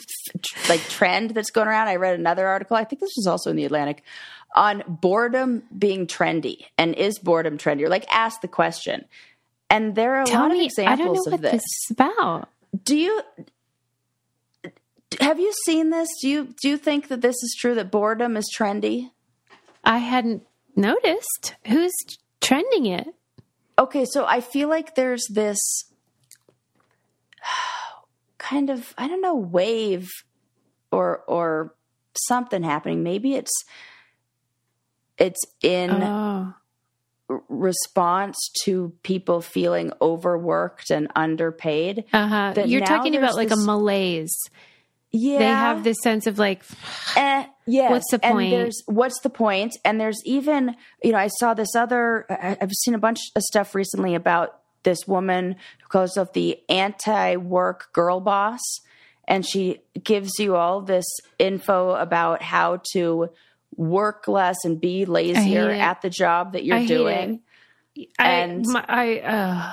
like 0.69 0.81
trend 0.91 1.31
that's 1.31 1.51
going 1.51 1.67
around. 1.67 1.89
I 1.89 1.97
read 1.97 2.19
another 2.19 2.47
article. 2.47 2.77
I 2.77 2.85
think 2.85 3.01
this 3.01 3.15
was 3.17 3.27
also 3.27 3.49
in 3.49 3.57
the 3.57 3.65
Atlantic 3.65 4.03
on 4.55 4.83
boredom 4.87 5.63
being 5.77 6.07
trendy. 6.07 6.67
And 6.79 6.95
is 6.95 7.19
boredom 7.19 7.59
trendy? 7.59 7.83
Or 7.83 7.89
like 7.89 8.07
ask 8.13 8.41
the 8.41 8.49
question. 8.49 9.05
And 9.71 9.95
there 9.95 10.17
are 10.17 10.23
a 10.23 10.27
Tell 10.27 10.43
lot 10.43 10.53
me, 10.53 10.67
of 10.67 10.73
I 10.79 10.97
don't 10.97 11.07
know 11.07 11.13
examples 11.13 11.27
what 11.27 11.35
of 11.35 11.41
this. 11.41 11.53
this 11.53 11.63
is 11.63 11.91
about. 11.91 12.49
Do 12.85 12.97
you 12.97 13.23
have 15.21 15.39
you 15.41 15.53
seen 15.65 15.91
this? 15.91 16.09
Do 16.21 16.29
you 16.29 16.55
do 16.61 16.69
you 16.69 16.77
think 16.77 17.09
that 17.09 17.21
this 17.21 17.37
is 17.37 17.57
true 17.59 17.75
that 17.75 17.91
boredom 17.91 18.37
is 18.37 18.51
trendy? 18.57 19.11
I 19.85 19.99
hadn't 19.99 20.47
noticed. 20.77 21.55
Who's 21.67 21.93
trending 22.41 22.87
it? 22.87 23.09
Okay, 23.79 24.05
so 24.05 24.25
I 24.27 24.41
feel 24.41 24.69
like 24.69 24.95
there's 24.95 25.27
this 25.31 25.59
kind 28.39 28.71
of 28.71 28.95
I 28.99 29.09
don't 29.09 29.23
know 29.23 29.35
wave 29.35 30.09
or 30.91 31.21
or 31.27 31.75
something 32.15 32.63
happening. 32.63 33.03
Maybe 33.03 33.35
it's 33.35 33.65
it's 35.23 35.41
in 35.63 35.91
Oh, 36.03 36.55
response 37.49 38.37
to 38.65 38.93
people 39.03 39.41
feeling 39.41 39.93
overworked 40.01 40.91
and 40.91 41.09
underpaid. 41.17 42.05
uh 42.13 42.27
huh. 42.27 42.53
That 42.55 42.69
You're 42.69 42.85
talking 42.85 43.17
about 43.17 43.37
like 43.37 43.51
a 43.51 43.57
malaise. 43.57 44.37
Yeah, 45.15 45.39
They 45.39 45.45
have 45.45 45.85
this 45.85 45.99
sense 46.03 46.27
of 46.27 46.39
like, 46.39 46.63
Eh, 47.17 47.45
yes. 47.67 47.91
What's 47.91 48.11
the 48.11 48.25
And 48.25 48.33
point? 48.35 48.51
there's 48.51 48.83
what's 48.87 49.21
the 49.21 49.31
point? 49.31 49.77
And 49.85 50.01
there's 50.01 50.21
even, 50.25 50.75
you 51.03 51.13
know, 51.13 51.19
I 51.19 51.29
saw 51.29 51.53
this 51.55 51.75
other. 51.77 52.27
I've 52.31 52.73
seen 52.73 52.95
a 52.95 52.99
bunch 52.99 53.19
of 53.37 53.43
stuff 53.43 53.75
recently 53.75 54.15
about 54.15 54.59
this 54.85 55.07
woman 55.07 55.57
who 55.83 55.89
calls 55.89 56.11
herself 56.11 56.33
the 56.33 56.59
anti-work 56.69 57.91
girl 57.93 58.21
boss, 58.21 58.61
and 59.29 59.47
she 59.47 59.81
gives 60.03 60.33
you 60.39 60.57
all 60.57 60.81
this 60.81 61.05
info 61.39 61.91
about 61.91 62.41
how 62.43 62.81
to 62.95 63.29
work 63.77 64.29
less 64.29 64.57
and 64.65 64.81
be 64.81 65.05
lazier 65.05 65.71
at 65.71 66.03
the 66.03 66.11
job 66.11 66.53
that 66.53 66.65
you're 66.65 66.77
I 66.77 66.87
doing. 66.87 67.41
I, 68.19 68.29
And- 68.29 68.67
my, 68.67 68.85
I, 68.89 69.19
uh, 69.21 69.73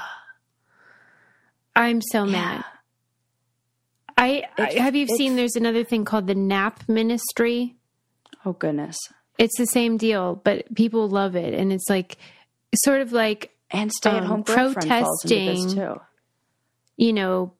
I'm 1.76 2.02
so 2.02 2.26
mad. 2.26 2.66
I, 4.18 4.44
I 4.58 4.74
have 4.74 4.96
you 4.96 5.08
seen? 5.08 5.36
There's 5.38 5.56
another 5.56 5.84
thing 5.86 6.04
called 6.04 6.28
the 6.28 6.36
Nap 6.36 6.84
Ministry. 6.90 7.78
Oh 8.46 8.52
goodness! 8.54 8.98
It's 9.38 9.58
the 9.58 9.66
same 9.66 9.96
deal, 9.96 10.36
but 10.44 10.74
people 10.76 11.08
love 11.08 11.38
it, 11.38 11.54
and 11.54 11.72
it's 11.72 11.90
like 11.90 12.18
sort 12.84 13.00
of 13.02 13.14
like 13.14 13.56
And 13.72 13.90
stay-at-home 13.92 14.32
Um, 14.40 14.42
girlfriend 14.44 14.90
falls 14.90 15.24
into 15.24 15.36
this 15.36 15.46
protesting 15.64 15.76
too. 15.96 16.02
you 16.98 17.14
know 17.14 17.54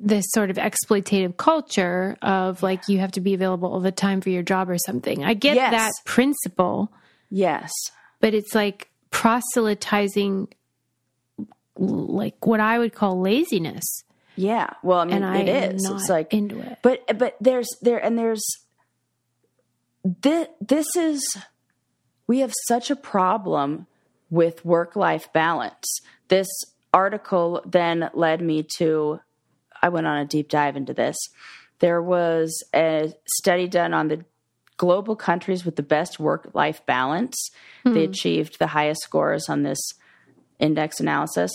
this 0.00 0.24
sort 0.30 0.50
of 0.50 0.56
exploitative 0.56 1.36
culture 1.36 2.16
of 2.22 2.62
like 2.62 2.88
you 2.88 2.98
have 2.98 3.12
to 3.12 3.20
be 3.20 3.34
available 3.34 3.72
all 3.72 3.80
the 3.80 3.92
time 3.92 4.20
for 4.20 4.30
your 4.30 4.42
job 4.42 4.68
or 4.70 4.78
something. 4.78 5.24
I 5.24 5.34
get 5.34 5.56
Yes. 5.56 5.70
that 5.72 5.92
principle, 6.04 6.92
Yes. 7.30 7.70
but 8.20 8.34
it's 8.34 8.54
like 8.54 8.90
proselytizing 9.10 10.48
like 11.76 12.46
what 12.46 12.60
I 12.60 12.78
would 12.78 12.94
call 12.94 13.20
laziness. 13.20 13.84
Yeah. 14.36 14.70
Well, 14.82 14.98
I 15.00 15.04
mean, 15.04 15.14
And 15.16 15.24
I 15.24 15.38
it 15.38 15.48
am 15.48 15.74
is. 15.76 15.90
It's 15.90 16.08
like 16.08 16.32
into 16.32 16.58
it. 16.60 16.78
but 16.82 17.18
but 17.18 17.36
there's 17.40 17.68
there 17.82 17.98
and 18.04 18.18
there's 18.18 18.44
this, 20.04 20.48
this 20.60 20.86
is 20.96 21.36
we 22.26 22.40
have 22.40 22.52
such 22.68 22.90
a 22.90 22.96
problem 22.96 23.86
with 24.30 24.64
work 24.64 24.96
life 24.96 25.32
balance 25.32 25.84
this 26.28 26.48
article 26.92 27.62
then 27.66 28.10
led 28.14 28.40
me 28.40 28.66
to 28.78 29.20
i 29.84 29.88
went 29.88 30.06
on 30.06 30.16
a 30.18 30.24
deep 30.34 30.48
dive 30.48 30.76
into 30.76 30.94
this 30.94 31.16
there 31.78 32.00
was 32.02 32.48
a 32.74 33.12
study 33.38 33.66
done 33.68 33.92
on 33.94 34.08
the 34.08 34.24
global 34.76 35.14
countries 35.16 35.64
with 35.64 35.76
the 35.76 35.82
best 35.96 36.18
work 36.18 36.42
life 36.54 36.80
balance 36.86 37.36
they 37.84 38.04
achieved 38.04 38.58
the 38.58 38.68
highest 38.78 39.02
scores 39.02 39.48
on 39.48 39.62
this 39.62 39.82
index 40.58 41.00
analysis 41.00 41.52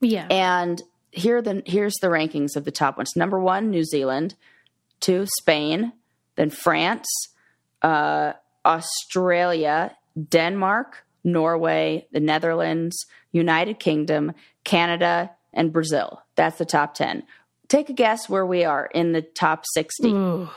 Yeah. 0.00 0.26
and 0.30 0.82
here 1.12 1.36
are 1.38 1.42
the 1.42 1.62
here's 1.66 1.94
the 2.02 2.08
rankings 2.08 2.56
of 2.56 2.64
the 2.66 2.70
top 2.82 2.98
ones. 2.98 3.12
Number 3.16 3.40
one, 3.40 3.70
New 3.70 3.84
Zealand. 3.84 4.34
Two, 5.00 5.24
Spain. 5.40 5.92
Then 6.36 6.50
France, 6.50 7.08
uh, 7.80 8.34
Australia, 8.66 9.96
Denmark, 10.30 11.04
Norway, 11.24 12.06
the 12.12 12.20
Netherlands, 12.20 13.06
United 13.32 13.78
Kingdom, 13.78 14.32
Canada, 14.64 15.30
and 15.54 15.72
Brazil. 15.72 16.22
That's 16.36 16.58
the 16.58 16.64
top 16.64 16.94
ten. 16.94 17.24
Take 17.68 17.88
a 17.90 17.92
guess 17.92 18.28
where 18.28 18.46
we 18.46 18.64
are 18.64 18.86
in 18.86 19.12
the 19.12 19.22
top 19.22 19.64
sixty. 19.74 20.12
Ooh. 20.12 20.48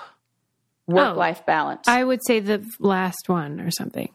Work 0.87 1.17
life 1.17 1.39
oh, 1.41 1.45
balance. 1.45 1.87
I 1.87 2.03
would 2.03 2.25
say 2.25 2.39
the 2.39 2.65
last 2.79 3.29
one 3.29 3.61
or 3.61 3.69
something. 3.69 4.11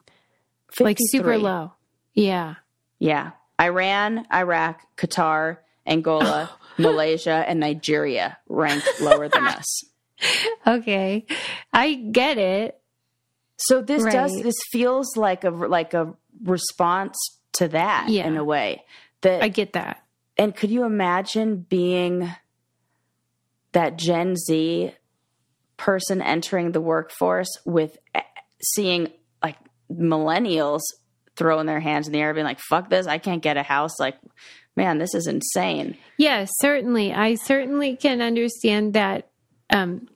Like 0.80 0.98
super 1.00 1.38
low. 1.38 1.72
Yeah. 2.14 2.56
Yeah. 2.98 3.32
Iran, 3.60 4.26
Iraq, 4.32 4.80
Qatar, 4.96 5.58
Angola, 5.86 6.50
Malaysia, 6.78 7.44
and 7.46 7.60
Nigeria 7.60 8.38
rank 8.48 8.82
lower 9.00 9.28
than 9.28 9.46
us. 9.46 9.84
Okay. 10.66 11.26
I 11.72 11.94
get 11.94 12.38
it. 12.38 12.80
So 13.58 13.82
this 13.82 14.02
does 14.04 14.32
this 14.42 14.54
feels 14.70 15.16
like 15.16 15.44
a 15.44 15.50
like 15.50 15.92
a 15.92 16.14
response 16.44 17.16
to 17.54 17.68
that 17.68 18.08
Yeah. 18.08 18.26
in 18.26 18.36
a 18.38 18.44
way 18.44 18.84
that 19.20 19.42
I 19.42 19.48
get 19.48 19.74
that. 19.74 20.03
And 20.36 20.54
could 20.54 20.70
you 20.70 20.84
imagine 20.84 21.58
being 21.68 22.30
that 23.72 23.96
Gen 23.96 24.36
Z 24.36 24.94
person 25.76 26.22
entering 26.22 26.72
the 26.72 26.80
workforce 26.80 27.50
with 27.64 27.98
eh, 28.14 28.22
seeing 28.62 29.12
like 29.42 29.56
millennials 29.90 30.80
throwing 31.36 31.66
their 31.66 31.80
hands 31.80 32.06
in 32.06 32.12
the 32.12 32.20
air 32.20 32.32
being 32.32 32.46
like 32.46 32.60
fuck 32.60 32.88
this 32.88 33.08
I 33.08 33.18
can't 33.18 33.42
get 33.42 33.56
a 33.56 33.64
house 33.64 33.98
like 33.98 34.16
man 34.76 34.98
this 34.98 35.14
is 35.14 35.26
insane 35.26 35.96
Yes, 36.16 36.50
certainly. 36.60 37.12
I 37.12 37.34
certainly 37.34 37.96
can 37.96 38.22
understand 38.22 38.94
that 38.94 39.28
um, 39.70 40.08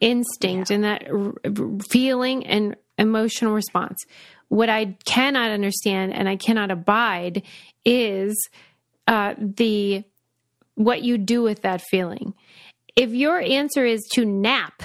instinct 0.00 0.70
and 0.70 0.84
that 0.84 1.08
r- 1.10 1.34
feeling 1.90 2.46
and 2.46 2.76
emotional 2.98 3.54
response. 3.54 4.04
What 4.48 4.68
I 4.68 4.96
cannot 5.04 5.50
understand 5.50 6.12
and 6.12 6.28
I 6.28 6.36
cannot 6.36 6.70
abide 6.70 7.42
is 7.84 8.36
uh, 9.06 9.34
the 9.38 10.04
what 10.74 11.02
you 11.02 11.18
do 11.18 11.42
with 11.42 11.62
that 11.62 11.80
feeling. 11.82 12.34
if 12.96 13.10
your 13.10 13.40
answer 13.40 13.84
is 13.84 14.00
to 14.14 14.24
nap, 14.24 14.82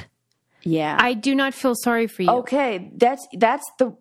Yeah. 0.64 0.98
I 1.00 1.14
do 1.14 1.36
not 1.36 1.54
feel 1.54 1.76
sorry 1.76 2.08
for 2.08 2.24
you. 2.24 2.30
Okay, 2.30 2.92
that's 2.96 3.26
that's 3.34 3.66
the 3.78 3.96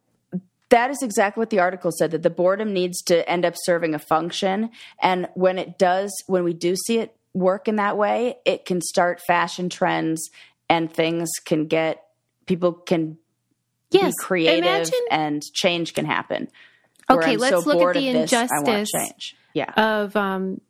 that 0.70 0.90
is 0.90 1.02
exactly 1.02 1.40
what 1.40 1.50
the 1.50 1.60
article 1.60 1.90
said 1.90 2.10
that 2.10 2.22
the 2.22 2.30
boredom 2.30 2.72
needs 2.74 3.00
to 3.02 3.26
end 3.28 3.44
up 3.46 3.54
serving 3.56 3.94
a 3.94 3.98
function 3.98 4.70
and 5.00 5.28
when 5.34 5.58
it 5.58 5.78
does 5.78 6.12
when 6.26 6.44
we 6.44 6.52
do 6.52 6.76
see 6.76 6.98
it 6.98 7.16
work 7.34 7.68
in 7.68 7.76
that 7.76 7.96
way, 7.96 8.36
it 8.44 8.64
can 8.64 8.80
start 8.80 9.20
fashion 9.26 9.68
trends 9.68 10.28
and 10.68 10.92
things 10.92 11.28
can 11.44 11.66
get 11.66 12.04
people 12.46 12.72
can 12.72 13.18
yes, 13.90 14.12
be 14.18 14.24
creative 14.24 14.64
imagine 14.64 15.00
and 15.10 15.42
change 15.54 15.94
can 15.94 16.04
happen. 16.04 16.48
Okay, 17.10 17.36
let's 17.36 17.64
so 17.64 17.70
look 17.70 17.96
at 17.96 18.00
the 18.00 18.08
of 18.22 18.64
this, 18.64 18.90
I 19.54 19.60
want 19.60 19.66
injustice 19.66 19.74
change. 19.74 19.76
Yeah. 19.76 20.02
of 20.02 20.16
um, 20.16 20.60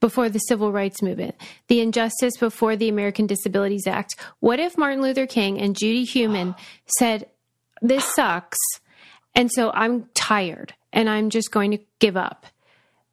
before 0.00 0.28
the 0.28 0.38
civil 0.40 0.72
rights 0.72 1.02
movement, 1.02 1.34
the 1.68 1.80
injustice 1.80 2.36
before 2.38 2.76
the 2.76 2.88
American 2.88 3.26
Disabilities 3.26 3.86
Act. 3.86 4.14
What 4.40 4.58
if 4.58 4.76
Martin 4.76 5.02
Luther 5.02 5.26
King 5.26 5.58
and 5.60 5.76
Judy 5.76 6.04
Heumann 6.04 6.54
said, 6.98 7.28
"This 7.82 8.04
sucks," 8.14 8.58
and 9.34 9.50
so 9.52 9.70
I'm 9.72 10.08
tired 10.14 10.74
and 10.92 11.08
I'm 11.08 11.30
just 11.30 11.50
going 11.50 11.70
to 11.72 11.78
give 11.98 12.16
up? 12.16 12.46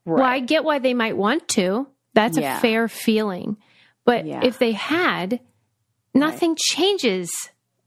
Well, 0.05 0.23
I 0.23 0.39
get 0.39 0.63
why 0.63 0.79
they 0.79 0.93
might 0.93 1.15
want 1.17 1.47
to. 1.49 1.87
That's 2.13 2.37
Yeah. 2.37 2.57
a 2.57 2.61
fair 2.61 2.87
feeling, 2.87 3.57
but 4.05 4.25
Yeah. 4.25 4.41
if 4.43 4.59
they 4.59 4.71
had, 4.73 5.39
nothing 6.13 6.55
changes. 6.59 7.31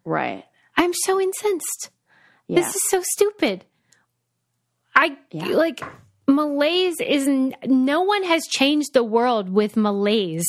right. 0.05 0.45
I'm 0.79 0.93
so 0.93 1.19
incensed. 1.21 1.91
Yeah. 2.49 2.61
This 2.61 2.75
is 2.77 2.83
so 2.91 3.01
stupid. 3.03 3.65
I 4.95 5.17
like 5.33 5.83
malaise 6.29 7.01
is 7.01 7.29
no 7.67 8.03
one 8.03 8.25
has 8.25 8.43
changed 8.47 8.93
the 8.95 9.05
world 9.05 9.49
with 9.51 9.77
malaise. 9.77 10.47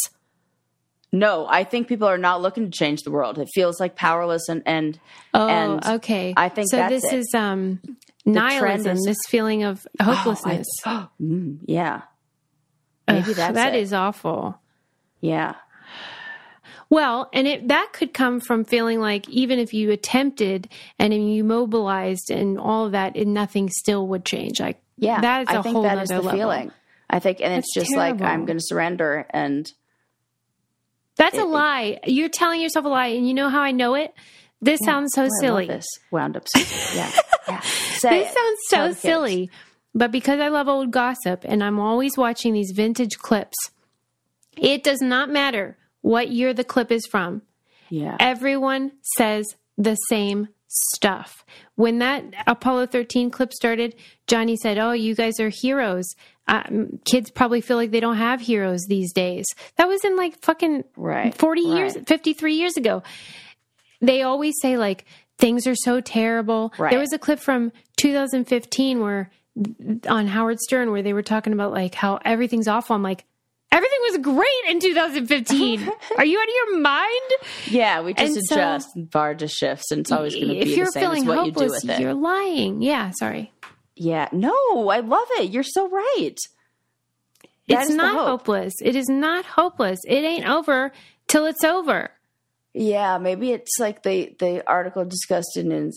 no, 1.12 1.48
I 1.50 1.64
think 1.64 1.88
people 1.88 2.08
are 2.08 2.18
not 2.18 2.42
looking 2.42 2.70
to 2.70 2.78
change 2.78 3.04
the 3.04 3.12
world. 3.12 3.38
It 3.40 3.48
feels 3.54 3.80
like 3.80 3.96
powerless 3.96 4.50
and 4.50 4.62
and 4.66 5.00
Oh, 5.34 5.48
And 5.48 5.86
okay. 5.86 6.34
I 6.36 6.50
think 6.50 6.70
so. 6.70 6.88
this 6.90 7.04
it. 7.06 7.14
is 7.20 7.34
um 7.34 7.80
nihilism. 8.26 8.98
is- 8.98 9.06
this 9.06 9.18
feeling 9.30 9.64
of 9.64 9.88
hopelessness. 10.02 10.68
Oh, 10.86 10.90
I- 10.92 11.08
mm, 11.24 11.58
yeah. 11.66 12.02
Maybe 13.08 13.32
Ugh, 13.32 13.36
that's 13.38 13.54
that 13.54 13.74
it. 13.76 13.82
is 13.82 13.94
awful. 13.94 14.60
Yeah. 15.22 15.56
Well, 16.90 17.30
and 17.34 17.48
it 17.48 17.68
that 17.70 17.90
could 17.94 18.14
come 18.14 18.40
from 18.40 18.64
feeling 18.66 19.00
like 19.00 19.28
even 19.30 19.60
if 19.60 19.74
you 19.74 19.92
attempted 19.92 20.70
and 21.00 21.14
you 21.34 21.44
mobilized 21.44 22.32
and 22.32 22.58
all 22.60 22.86
of 22.86 22.92
that, 22.94 23.16
and 23.16 23.34
nothing 23.34 23.70
still 23.70 24.08
would 24.08 24.24
change. 24.26 24.60
Like 24.60 24.82
Yeah, 24.98 25.22
that's 25.22 25.52
a 25.52 25.60
I 25.60 25.62
think 25.62 25.74
whole 25.76 25.84
that 25.84 26.02
is 26.02 26.10
the 26.10 26.16
level. 26.22 26.32
feeling. 26.32 26.72
I 27.10 27.20
think, 27.20 27.40
and 27.42 27.54
it's 27.54 27.74
That's 27.76 27.88
just 27.88 27.98
like. 27.98 28.22
I'm 28.22 28.46
going 28.46 28.58
to 28.58 28.64
surrender, 28.64 29.26
and 29.30 29.72
That's 31.16 31.38
a 31.38 31.42
It- 31.42 31.46
lie. 31.48 32.00
You're 32.06 32.30
telling 32.30 32.62
yourself 32.62 32.86
a 32.86 32.90
lie, 32.90 33.08
and 33.08 33.28
you 33.28 33.34
know 33.34 33.50
how 33.50 33.62
I 33.62 33.72
know 33.72 33.96
it. 33.96 34.14
This 34.62 34.80
sounds 34.84 35.12
so 35.14 35.22
Oh, 35.22 35.26
I 35.26 35.28
love 35.28 35.32
silly. 35.40 35.68
this 35.68 35.86
wound 36.12 36.36
up. 36.38 36.46
Yeah, 36.56 36.62
yeah. 37.48 37.60
This 37.62 38.04
it. 38.04 38.34
sounds 38.34 38.60
so 38.70 38.88
kids. 38.90 39.00
silly. 39.00 39.50
But 39.94 40.12
because 40.12 40.40
I 40.40 40.50
love 40.50 40.68
old 40.68 40.92
gossip 40.92 41.44
and 41.48 41.64
I'm 41.64 41.80
always 41.80 42.18
watching 42.18 42.54
these 42.54 42.72
vintage 42.76 43.18
clips, 43.20 43.56
it 44.56 44.84
does 44.84 45.02
not 45.02 45.30
matter 45.30 45.78
what 46.02 46.30
year 46.30 46.54
the 46.54 46.64
clip 46.64 46.92
is 46.92 47.06
from. 47.06 47.42
Yeah, 47.90 48.18
Everyone 48.20 48.92
says 49.18 49.46
the 49.78 49.96
same 50.10 50.50
stuff. 50.68 51.44
When 51.78 52.00
that 52.00 52.26
Apollo 52.48 52.88
13 52.88 53.30
clip 53.30 53.54
started, 53.54 53.96
Johnny 54.26 54.58
said, 54.58 54.78
Oh, 54.78 54.92
you 54.92 55.16
guys 55.16 55.40
are 55.40 55.50
heroes. 55.50 56.06
Um, 56.48 57.00
kids 57.06 57.30
probably 57.30 57.62
feel 57.62 57.78
like 57.78 57.92
they 57.92 58.00
don't 58.00 58.18
have 58.18 58.42
heroes 58.42 58.86
these 58.88 59.14
days. 59.14 59.46
That 59.78 59.88
was 59.88 60.04
in 60.04 60.16
like 60.18 60.42
fucking 60.42 60.84
Right, 60.96 61.36
40 61.36 61.62
years, 61.62 61.98
53 62.08 62.56
years 62.56 62.78
ago. 62.78 63.04
They 64.02 64.24
always 64.24 64.56
say, 64.62 64.78
like, 64.78 65.06
things 65.38 65.68
are 65.68 65.76
so 65.76 66.02
terrible. 66.02 66.74
Right. 66.78 66.90
There 66.90 67.00
was 67.00 67.14
a 67.14 67.20
clip 67.20 67.40
from 67.40 67.72
2015 67.98 69.00
where 69.00 69.30
on 70.08 70.28
Howard 70.28 70.60
Stern 70.60 70.92
where 70.92 71.02
they 71.02 71.14
were 71.14 71.24
talking 71.24 71.54
about 71.54 71.72
like 71.72 71.96
how 71.96 72.20
everything's 72.26 72.68
awful. 72.68 72.96
I'm 72.96 73.04
like, 73.04 73.26
everything 73.72 74.00
was 74.02 74.18
great 74.20 74.72
in 74.74 74.80
2015. 74.80 75.90
are 76.18 76.26
you 76.26 76.40
out 76.40 76.44
of 76.48 76.54
your 76.56 76.80
mind? 76.80 77.32
yeah. 77.68 78.02
We 78.02 78.14
just 78.14 78.36
And 78.38 78.44
adjust. 78.52 78.90
and 78.96 79.10
bar 79.10 79.36
just 79.36 79.56
shifts, 79.56 79.92
and 79.92 80.02
it's 80.02 80.12
always 80.12 80.34
going 80.36 80.48
to 80.48 80.54
be 80.54 80.60
if 80.60 80.68
the 80.70 80.76
you're 80.76 80.86
same 80.88 81.04
feeling 81.04 81.22
as 81.24 81.28
what 81.28 81.38
hopeless, 81.38 81.56
you 81.56 81.68
do 81.82 81.88
with 81.88 82.00
it. 82.00 82.02
you're 82.02 82.14
lying. 82.14 82.82
Yeah, 82.82 83.12
sorry. 83.18 83.52
Yeah, 83.96 84.30
no, 84.32 84.90
I 84.90 85.00
love 85.00 85.28
it. 85.40 85.52
You're 85.52 85.64
so 85.64 85.90
right. 85.90 86.36
That 87.68 87.84
it's 87.84 87.92
not 87.92 88.14
hope. 88.16 88.28
hopeless. 88.28 88.74
It 88.82 88.96
is 88.96 89.08
not 89.10 89.44
hopeless. 89.46 90.00
It 90.08 90.24
ain't 90.24 90.48
over 90.48 90.92
till 91.28 91.46
it's 91.46 91.64
over. 91.64 92.12
Yeah, 92.74 93.18
maybe 93.18 93.52
it's 93.52 93.78
like 93.80 94.04
the 94.04 94.36
the 94.40 94.64
article 94.70 95.04
discussed 95.04 95.58
in 95.58 95.92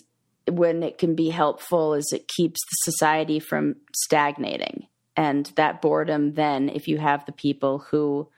when 0.50 0.82
it 0.82 0.98
can 0.98 1.14
be 1.14 1.28
helpful 1.28 1.94
is 1.94 2.10
it 2.12 2.26
keeps 2.26 2.58
the 2.60 2.90
society 2.90 3.38
from 3.38 3.76
stagnating. 3.94 4.86
And 5.20 5.52
that 5.56 5.82
boredom 5.82 6.32
then 6.32 6.70
if 6.70 6.88
you 6.88 6.96
have 6.96 7.26
the 7.26 7.32
people 7.32 7.78
who 7.78 8.28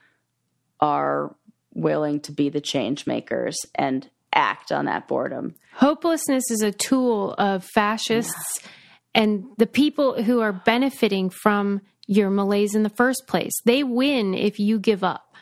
are 0.81 1.33
willing 1.73 2.19
to 2.19 2.33
be 2.33 2.49
the 2.49 2.59
change 2.59 3.07
makers 3.07 3.57
and 3.73 4.09
act 4.33 4.69
on 4.71 4.85
that 4.85 5.07
boredom. 5.07 5.55
Hopelessness 5.75 6.51
is 6.51 6.61
a 6.61 6.73
tool 6.73 7.35
of 7.37 7.63
fascists 7.63 8.59
and 9.15 9.45
the 9.57 9.65
people 9.65 10.23
who 10.23 10.41
are 10.41 10.51
benefiting 10.51 11.29
from 11.29 11.81
your 12.05 12.29
malaise 12.29 12.75
in 12.75 12.83
the 12.83 12.89
first 12.89 13.27
place. 13.27 13.53
They 13.63 13.83
win 13.83 14.33
if 14.33 14.59
you 14.59 14.77
give 14.77 15.05
up. 15.05 15.35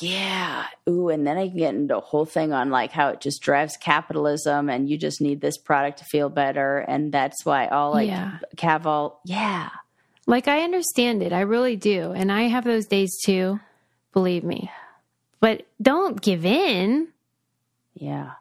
Yeah. 0.00 0.66
Ooh, 0.88 1.08
and 1.08 1.26
then 1.26 1.38
I 1.38 1.48
can 1.48 1.56
get 1.56 1.74
into 1.74 1.96
a 1.96 2.00
whole 2.00 2.24
thing 2.24 2.52
on 2.52 2.70
like 2.70 2.92
how 2.92 3.08
it 3.08 3.20
just 3.20 3.42
drives 3.42 3.76
capitalism 3.76 4.68
and 4.68 4.88
you 4.88 4.96
just 4.96 5.20
need 5.20 5.40
this 5.40 5.58
product 5.58 5.98
to 5.98 6.04
feel 6.04 6.28
better. 6.28 6.78
And 6.78 7.12
that's 7.12 7.44
why 7.44 7.66
all 7.66 7.92
like 7.92 8.08
Yeah. 8.08 8.38
Caval, 8.56 9.16
yeah. 9.24 9.70
Like 10.26 10.48
I 10.48 10.60
understand 10.62 11.22
it. 11.22 11.32
I 11.32 11.40
really 11.40 11.76
do. 11.76 12.12
And 12.12 12.32
I 12.32 12.42
have 12.44 12.64
those 12.64 12.86
days 12.86 13.16
too, 13.24 13.60
believe 14.12 14.44
me. 14.44 14.70
But 15.40 15.66
don't 15.82 16.20
give 16.20 16.44
in. 16.46 17.08
Yeah. 17.94 18.32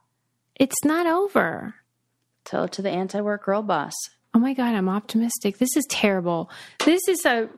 It's 0.56 0.84
not 0.86 1.08
over. 1.08 1.76
Tell 2.46 2.66
it 2.66 2.72
to 2.74 2.82
the 2.82 2.90
anti 2.90 3.20
work 3.22 3.46
girl 3.46 3.62
boss. 3.62 3.94
Oh 4.34 4.40
my 4.40 4.54
God, 4.54 4.74
I'm 4.76 4.90
optimistic. 4.90 5.58
This 5.58 5.76
is 5.76 5.86
terrible. 5.90 6.50
This 6.86 7.02
is 7.08 7.26
a. 7.26 7.50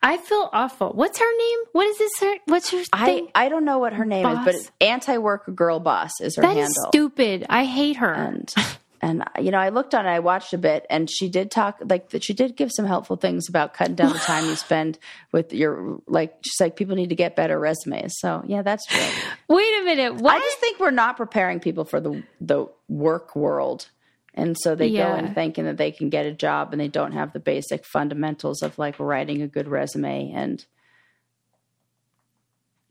I 0.00 0.16
feel 0.16 0.48
awful. 0.52 0.90
What's 0.92 1.18
her 1.18 1.38
name? 1.38 1.58
What 1.72 1.86
is 1.88 1.98
this? 1.98 2.10
Her, 2.20 2.34
what's 2.44 2.70
her 2.70 2.82
I, 2.92 3.04
thing? 3.04 3.28
I 3.34 3.46
I 3.46 3.48
don't 3.48 3.64
know 3.64 3.78
what 3.78 3.92
her 3.94 4.04
name 4.04 4.24
is, 4.26 4.34
Boss? 4.36 4.44
but 4.44 4.54
anti 4.80 5.18
work 5.18 5.52
girl 5.54 5.80
boss 5.80 6.12
is 6.20 6.36
her 6.36 6.42
That 6.42 6.56
is 6.56 6.66
handle. 6.68 6.88
stupid. 6.90 7.46
I 7.48 7.64
hate 7.64 7.96
her. 7.96 8.12
and 8.12 8.52
and 9.00 9.24
you 9.40 9.50
know, 9.50 9.58
I 9.58 9.68
looked 9.68 9.94
on 9.94 10.06
it, 10.06 10.10
I 10.10 10.18
watched 10.20 10.52
a 10.52 10.58
bit, 10.58 10.86
and 10.90 11.08
she 11.10 11.28
did 11.28 11.50
talk 11.50 11.78
like 11.84 12.10
that. 12.10 12.24
She 12.24 12.34
did 12.34 12.56
give 12.56 12.70
some 12.72 12.86
helpful 12.86 13.16
things 13.16 13.48
about 13.48 13.74
cutting 13.74 13.94
down 13.94 14.12
the 14.12 14.18
time 14.18 14.46
you 14.46 14.56
spend 14.66 14.98
with 15.32 15.52
your 15.52 16.00
like. 16.06 16.36
She's 16.42 16.60
like, 16.60 16.76
people 16.76 16.96
need 16.96 17.08
to 17.10 17.14
get 17.14 17.36
better 17.36 17.58
resumes. 17.58 18.14
So 18.18 18.42
yeah, 18.46 18.62
that's 18.62 18.84
true. 18.86 19.00
Wait 19.48 19.80
a 19.80 19.84
minute. 19.84 20.16
What? 20.16 20.36
I 20.36 20.38
just 20.40 20.58
think 20.58 20.80
we're 20.80 20.90
not 20.90 21.16
preparing 21.16 21.60
people 21.60 21.84
for 21.84 22.00
the 22.00 22.22
the 22.40 22.66
work 22.88 23.34
world. 23.36 23.88
And 24.34 24.56
so 24.56 24.76
they 24.76 24.86
Yeah. 24.86 25.08
go 25.18 25.26
in 25.26 25.34
thinking 25.34 25.64
that 25.64 25.78
they 25.78 25.90
can 25.90 26.10
get 26.10 26.24
a 26.26 26.32
job 26.32 26.72
and 26.72 26.80
they 26.80 26.86
don't 26.86 27.10
have 27.12 27.32
the 27.32 27.40
basic 27.40 27.84
fundamentals 27.84 28.62
of 28.62 28.78
like 28.78 29.00
writing 29.00 29.42
a 29.42 29.48
good 29.48 29.66
resume 29.66 30.30
and 30.32 30.64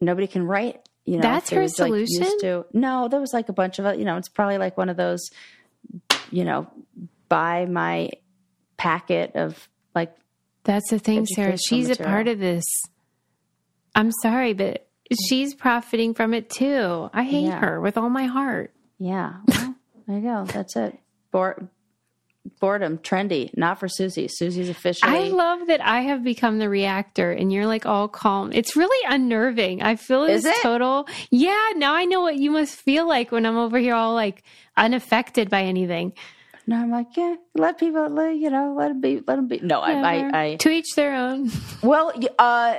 nobody 0.01 0.27
can 0.27 0.43
write, 0.43 0.87
you 1.05 1.15
know. 1.17 1.21
That's 1.21 1.49
her 1.51 1.61
like, 1.61 1.69
solution? 1.69 2.39
to- 2.39 2.65
no, 2.73 3.07
there 3.07 3.19
was 3.19 3.33
like 3.33 3.49
a 3.49 3.53
bunch 3.53 3.79
of 3.79 3.97
you 3.97 4.05
know, 4.05 4.17
it's 4.17 4.29
probably 4.29 4.57
like 4.57 4.77
one 4.77 4.89
of 4.89 4.97
those, 4.97 5.29
you 6.31 6.43
know, 6.45 6.67
buy 7.29 7.65
my 7.65 8.09
packet 8.77 9.35
of 9.35 9.67
like 9.95 10.15
That's 10.63 10.89
the 10.89 10.99
thing, 10.99 11.25
Sarah. 11.25 11.57
She's 11.57 11.89
a 11.89 11.95
part 11.95 12.27
of 12.27 12.39
this. 12.39 12.63
I'm 13.95 14.11
sorry, 14.21 14.53
but 14.53 14.87
she's 15.27 15.55
profiting 15.55 16.13
from 16.13 16.33
it 16.33 16.49
too. 16.49 17.09
I 17.13 17.23
hate 17.23 17.45
Yeah. 17.45 17.59
her 17.59 17.81
with 17.81 17.97
all 17.97 18.09
my 18.09 18.25
heart. 18.25 18.73
yeah. 18.99 19.37
Well, 19.47 19.75
there 20.07 20.17
you 20.17 20.23
go. 20.23 20.45
That's 20.45 20.75
it. 20.75 20.97
Bore- 21.31 21.69
boredom, 22.59 22.97
trendy, 22.99 23.55
not 23.55 23.79
for 23.79 23.87
Susie. 23.87 24.27
Susie's 24.27 24.69
officially 24.69 25.11
I 25.11 25.29
love 25.29 25.67
that 25.67 25.81
I 25.81 26.01
have 26.01 26.23
become 26.23 26.59
the 26.59 26.69
reactor 26.69 27.31
and 27.31 27.51
you're 27.51 27.65
like 27.65 27.85
all 27.85 28.07
calm. 28.07 28.51
It's 28.53 28.75
really 28.75 29.05
unnerving. 29.07 29.81
I 29.81 29.95
feel 29.95 30.23
Is 30.23 30.43
this 30.43 30.57
it? 30.57 30.61
total. 30.61 31.07
Yeah, 31.29 31.71
now 31.75 31.93
I 31.93 32.05
know 32.05 32.21
what 32.21 32.37
you 32.37 32.51
must 32.51 32.75
feel 32.75 33.07
like 33.07 33.31
when 33.31 33.45
I'm 33.45 33.57
over 33.57 33.77
here 33.77 33.95
all 33.95 34.13
like 34.13 34.43
unaffected 34.75 35.49
by 35.49 35.63
anything. 35.63 36.13
No, 36.69 36.75
I'm 36.75 36.91
like, 36.91 37.15
yeah, 37.15 37.35
let 37.55 37.79
people, 37.79 38.09
let, 38.09 38.35
you 38.35 38.49
know, 38.49 38.75
let 38.77 38.89
them 38.89 38.99
be, 38.99 39.23
let 39.25 39.37
them 39.37 39.47
be. 39.47 39.61
No, 39.61 39.79
I, 39.79 39.93
I, 39.93 40.41
I, 40.43 40.55
to 40.57 40.69
each 40.69 40.95
their 40.97 41.15
own. 41.15 41.49
well, 41.81 42.11
uh, 42.37 42.75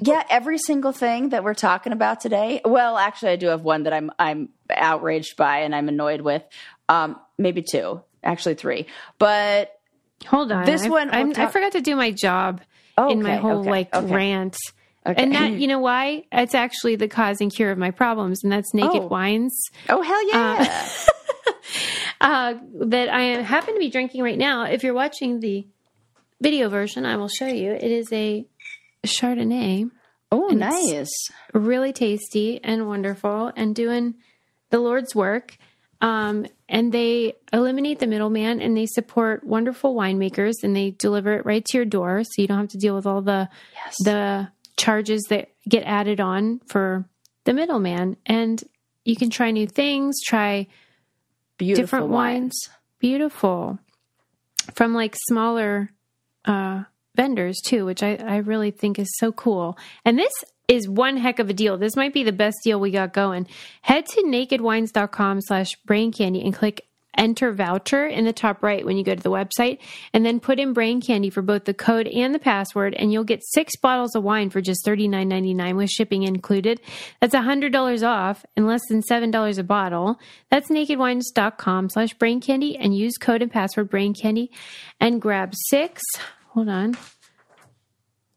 yeah, 0.00 0.22
every 0.28 0.58
single 0.58 0.92
thing 0.92 1.30
that 1.30 1.42
we're 1.42 1.54
talking 1.54 1.94
about 1.94 2.20
today. 2.20 2.60
Well, 2.62 2.98
actually, 2.98 3.32
I 3.32 3.36
do 3.36 3.46
have 3.46 3.62
one 3.62 3.84
that 3.84 3.94
I'm, 3.94 4.10
I'm 4.18 4.50
outraged 4.70 5.38
by 5.38 5.60
and 5.60 5.74
I'm 5.74 5.88
annoyed 5.88 6.20
with. 6.20 6.42
Um, 6.90 7.18
maybe 7.38 7.62
two, 7.62 8.02
actually 8.22 8.54
three, 8.54 8.86
but 9.18 9.72
Hold 10.26 10.52
on. 10.52 10.64
This 10.66 10.84
I, 10.84 10.88
one 10.88 11.08
we'll 11.08 11.16
I'm- 11.16 11.32
I 11.36 11.46
forgot 11.48 11.72
to 11.72 11.80
do 11.80 11.96
my 11.96 12.12
job 12.12 12.60
Oh, 12.96 13.10
in 13.10 13.22
my 13.22 13.36
whole 13.36 13.60
okay, 13.60 13.70
like 13.70 13.94
okay. 13.94 14.14
rant. 14.14 14.56
And 15.04 15.34
that, 15.34 15.50
you 15.60 15.66
know 15.66 15.80
why? 15.80 16.24
It's 16.30 16.54
actually 16.54 16.94
the 16.96 17.08
cause 17.08 17.40
and 17.40 17.52
cure 17.52 17.70
of 17.72 17.78
my 17.78 17.90
problems, 17.90 18.44
and 18.44 18.52
that's 18.52 18.72
naked 18.74 19.02
Oh. 19.02 19.06
wines 19.08 19.58
oh 19.88 20.00
hell 20.02 20.28
yeah! 20.28 20.88
uh, 22.20 22.54
that 22.86 23.08
I 23.08 23.22
happen 23.42 23.74
to 23.74 23.80
be 23.80 23.90
drinking 23.90 24.22
right 24.22 24.38
now. 24.38 24.64
If 24.64 24.84
you're 24.84 24.94
watching 24.94 25.40
the 25.40 25.66
video 26.40 26.68
version, 26.68 27.04
I 27.06 27.16
will 27.16 27.28
show 27.28 27.46
you. 27.48 27.72
It 27.72 27.90
is 27.90 28.12
a 28.12 28.46
Chardonnay, 29.04 29.90
oh, 30.30 30.48
nice. 30.48 31.10
really 31.52 31.92
tasty 31.92 32.60
and 32.62 32.86
wonderful, 32.86 33.52
and 33.56 33.74
doing 33.74 34.14
the 34.70 34.78
Lord's 34.78 35.14
work. 35.14 35.56
Um, 36.02 36.46
and 36.68 36.92
they 36.92 37.34
eliminate 37.52 38.00
the 38.00 38.06
middleman 38.08 38.60
and 38.60 38.76
they 38.76 38.86
support 38.86 39.44
wonderful 39.44 39.94
winemakers 39.94 40.54
and 40.64 40.74
they 40.76 40.90
deliver 40.90 41.32
it 41.34 41.46
right 41.46 41.64
to 41.64 41.78
your 41.78 41.84
door, 41.86 42.24
so 42.24 42.30
you 42.38 42.46
don't 42.48 42.58
have 42.58 42.68
to 42.70 42.78
deal 42.78 42.94
with 42.94 43.06
all 43.06 43.22
the 43.22 43.48
Yes. 43.74 43.96
the 44.04 44.48
charges 44.76 45.22
that 45.30 45.50
get 45.68 45.84
added 45.84 46.20
on 46.20 46.60
for 46.66 47.04
the 47.44 47.52
middleman. 47.52 48.16
And 48.26 48.62
you 49.04 49.14
can 49.16 49.30
try 49.30 49.50
new 49.52 49.66
things, 49.66 50.20
try 50.26 50.66
Beautiful 51.58 51.82
different 51.84 52.08
wines. 52.08 52.68
Beautiful. 52.98 53.78
From 54.74 54.94
like 54.94 55.14
smaller 55.28 55.90
uh, 56.44 56.82
vendors 57.14 57.60
too, 57.64 57.84
which 57.84 58.02
I, 58.02 58.16
I 58.16 58.36
really 58.38 58.70
think 58.72 58.98
is 58.98 59.10
so 59.18 59.30
cool. 59.30 59.78
And 60.04 60.18
this 60.18 60.32
is 60.68 60.88
one 60.88 61.16
heck 61.16 61.38
of 61.38 61.50
a 61.50 61.52
deal. 61.52 61.76
This 61.76 61.96
might 61.96 62.14
be 62.14 62.22
the 62.22 62.32
best 62.32 62.58
deal 62.64 62.80
we 62.80 62.90
got 62.90 63.12
going. 63.12 63.46
Head 63.82 64.06
to 64.06 64.22
nakedwines.com 64.22 65.40
slash 65.42 65.76
brain 65.84 66.12
candy 66.12 66.42
and 66.42 66.54
click 66.54 66.86
enter 67.16 67.52
voucher 67.52 68.06
in 68.06 68.24
the 68.24 68.32
top 68.32 68.62
right 68.62 68.84
when 68.84 68.96
you 68.96 69.04
go 69.04 69.14
to 69.14 69.22
the 69.22 69.30
website 69.30 69.78
and 70.12 70.24
then 70.24 70.40
put 70.40 70.58
in 70.58 70.72
brain 70.72 71.00
candy 71.00 71.30
for 71.30 71.42
both 71.42 71.64
the 71.64 71.74
code 71.74 72.06
and 72.08 72.34
the 72.34 72.38
password 72.38 72.94
and 72.94 73.12
you'll 73.12 73.24
get 73.24 73.42
six 73.44 73.76
bottles 73.76 74.14
of 74.14 74.22
wine 74.22 74.48
for 74.50 74.60
just 74.60 74.84
$39.99 74.86 75.76
with 75.76 75.90
shipping 75.90 76.22
included 76.22 76.80
that's 77.20 77.34
$100 77.34 78.06
off 78.06 78.44
and 78.56 78.66
less 78.66 78.80
than 78.88 79.02
$7 79.02 79.58
a 79.58 79.62
bottle 79.62 80.18
that's 80.50 80.70
nakedwines.com 80.70 81.90
slash 81.90 82.14
brain 82.14 82.40
candy 82.40 82.76
and 82.76 82.96
use 82.96 83.16
code 83.18 83.42
and 83.42 83.50
password 83.50 83.90
brain 83.90 84.14
candy 84.14 84.50
and 85.00 85.20
grab 85.20 85.54
six 85.54 86.02
hold 86.48 86.68
on 86.68 86.96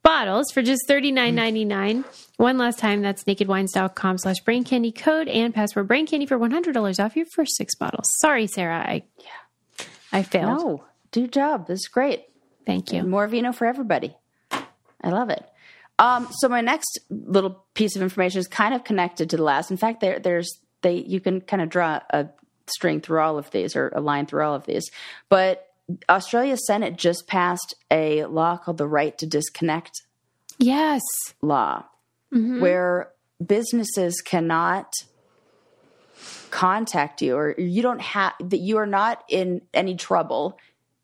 bottles 0.05 0.45
for 0.53 0.61
just 0.61 0.81
$39.99 0.87 2.05
one 2.37 2.57
last 2.57 2.79
time 2.79 3.01
that's 3.01 3.23
nakedwines.com 3.23 4.17
slash 4.17 4.39
brain 4.45 4.63
candy 4.63 4.91
code 4.91 5.27
and 5.27 5.53
password 5.53 5.87
brain 5.87 6.05
candy 6.05 6.25
for 6.25 6.37
$100 6.37 7.03
off 7.03 7.15
your 7.15 7.25
first 7.25 7.57
six 7.57 7.75
bottles 7.75 8.07
sorry 8.19 8.47
sarah 8.47 8.77
i 8.79 9.03
yeah 9.17 9.85
i 10.11 10.21
failed 10.23 10.59
No, 10.59 10.83
do 11.11 11.27
job. 11.27 11.67
This 11.67 11.79
is 11.81 11.87
great. 11.87 12.25
thank 12.65 12.91
you 12.93 13.03
More 13.03 13.27
vino 13.27 13.51
for 13.51 13.65
everybody. 13.65 14.15
I 14.51 15.09
love 15.09 15.29
it. 15.29 15.43
Um, 15.99 16.27
so 16.31 16.49
my 16.49 16.61
next 16.61 16.99
little 17.09 17.63
piece 17.73 17.95
of 17.95 18.01
information 18.01 18.39
is 18.39 18.47
kind 18.47 18.73
of 18.73 18.83
connected 18.83 19.29
to 19.29 19.37
the 19.37 19.43
last. 19.43 19.71
In 19.71 19.77
fact, 19.77 20.01
there, 20.01 20.19
there's 20.19 20.49
they 20.81 20.95
you 20.95 21.19
can 21.21 21.41
kind 21.41 21.61
of 21.61 21.69
draw 21.69 21.99
a 22.09 22.27
string 22.67 22.99
through 23.01 23.19
all 23.21 23.37
of 23.37 23.49
these 23.51 23.75
or 23.75 23.89
a 23.95 24.01
line 24.01 24.25
through 24.25 24.43
all 24.43 24.55
of 24.55 24.65
these. 24.65 24.89
But 25.29 25.64
Australia's 26.09 26.65
Senate 26.65 26.97
just 26.97 27.27
passed 27.27 27.75
a 27.91 28.25
law 28.25 28.57
called 28.57 28.77
the 28.77 28.87
Right 28.87 29.17
to 29.19 29.25
Disconnect 29.25 30.01
yes. 30.57 31.01
law, 31.41 31.85
mm-hmm. 32.33 32.59
where 32.59 33.11
businesses 33.45 34.21
cannot 34.21 34.91
contact 36.49 37.21
you 37.21 37.35
or 37.35 37.53
you 37.59 37.81
don't 37.81 38.01
have 38.01 38.31
that 38.39 38.59
you 38.59 38.77
are 38.77 38.85
not 38.85 39.23
in 39.27 39.61
any 39.73 39.95
trouble 39.95 40.57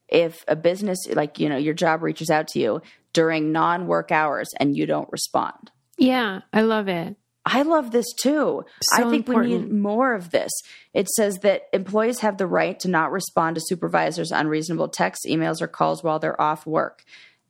if 0.07 0.45
a 0.47 0.55
business 0.55 0.97
like 1.11 1.39
you 1.39 1.49
know 1.49 1.57
your 1.57 1.73
job 1.73 2.01
reaches 2.01 2.29
out 2.29 2.47
to 2.47 2.59
you 2.59 2.81
during 3.11 3.51
non-work 3.51 4.13
hours 4.13 4.49
and 4.61 4.77
you 4.77 4.85
don't 4.85 5.11
respond. 5.11 5.71
Yeah 5.97 6.41
i 6.53 6.61
love 6.61 6.87
it 6.87 7.17
I 7.45 7.63
love 7.63 7.91
this 7.91 8.05
too. 8.21 8.65
So 8.83 9.07
I 9.07 9.09
think 9.09 9.27
we 9.27 9.47
need 9.47 9.71
more 9.71 10.13
of 10.13 10.29
this. 10.29 10.51
It 10.93 11.09
says 11.09 11.39
that 11.39 11.63
employees 11.73 12.19
have 12.19 12.37
the 12.37 12.47
right 12.47 12.79
to 12.81 12.87
not 12.87 13.11
respond 13.11 13.55
to 13.55 13.61
supervisors' 13.65 14.31
unreasonable 14.31 14.89
texts, 14.89 15.25
emails, 15.27 15.61
or 15.61 15.67
calls 15.67 16.03
while 16.03 16.19
they're 16.19 16.39
off 16.39 16.67
work. 16.67 17.03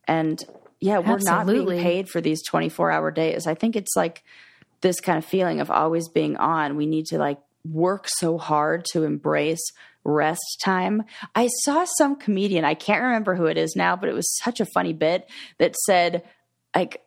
And 0.07 0.41
yeah, 0.79 0.99
we're 0.99 1.19
not 1.19 1.45
being 1.45 1.67
paid 1.67 2.09
for 2.09 2.21
these 2.21 2.41
24 2.43 2.91
hour 2.91 3.11
days. 3.11 3.47
I 3.47 3.53
think 3.53 3.75
it's 3.75 3.95
like 3.95 4.23
this 4.79 4.99
kind 4.99 5.17
of 5.17 5.25
feeling 5.25 5.59
of 5.59 5.69
always 5.69 6.07
being 6.07 6.37
on. 6.37 6.75
We 6.75 6.85
need 6.85 7.05
to 7.07 7.17
like 7.17 7.39
work 7.63 8.07
so 8.07 8.37
hard 8.37 8.85
to 8.93 9.03
embrace 9.03 9.61
rest 10.03 10.61
time. 10.63 11.03
I 11.35 11.47
saw 11.63 11.85
some 11.97 12.15
comedian, 12.15 12.65
I 12.65 12.73
can't 12.73 13.03
remember 13.03 13.35
who 13.35 13.45
it 13.45 13.57
is 13.57 13.75
now, 13.75 13.95
but 13.95 14.09
it 14.09 14.15
was 14.15 14.37
such 14.37 14.59
a 14.59 14.65
funny 14.73 14.93
bit 14.93 15.29
that 15.59 15.75
said, 15.85 16.23
like, 16.75 17.03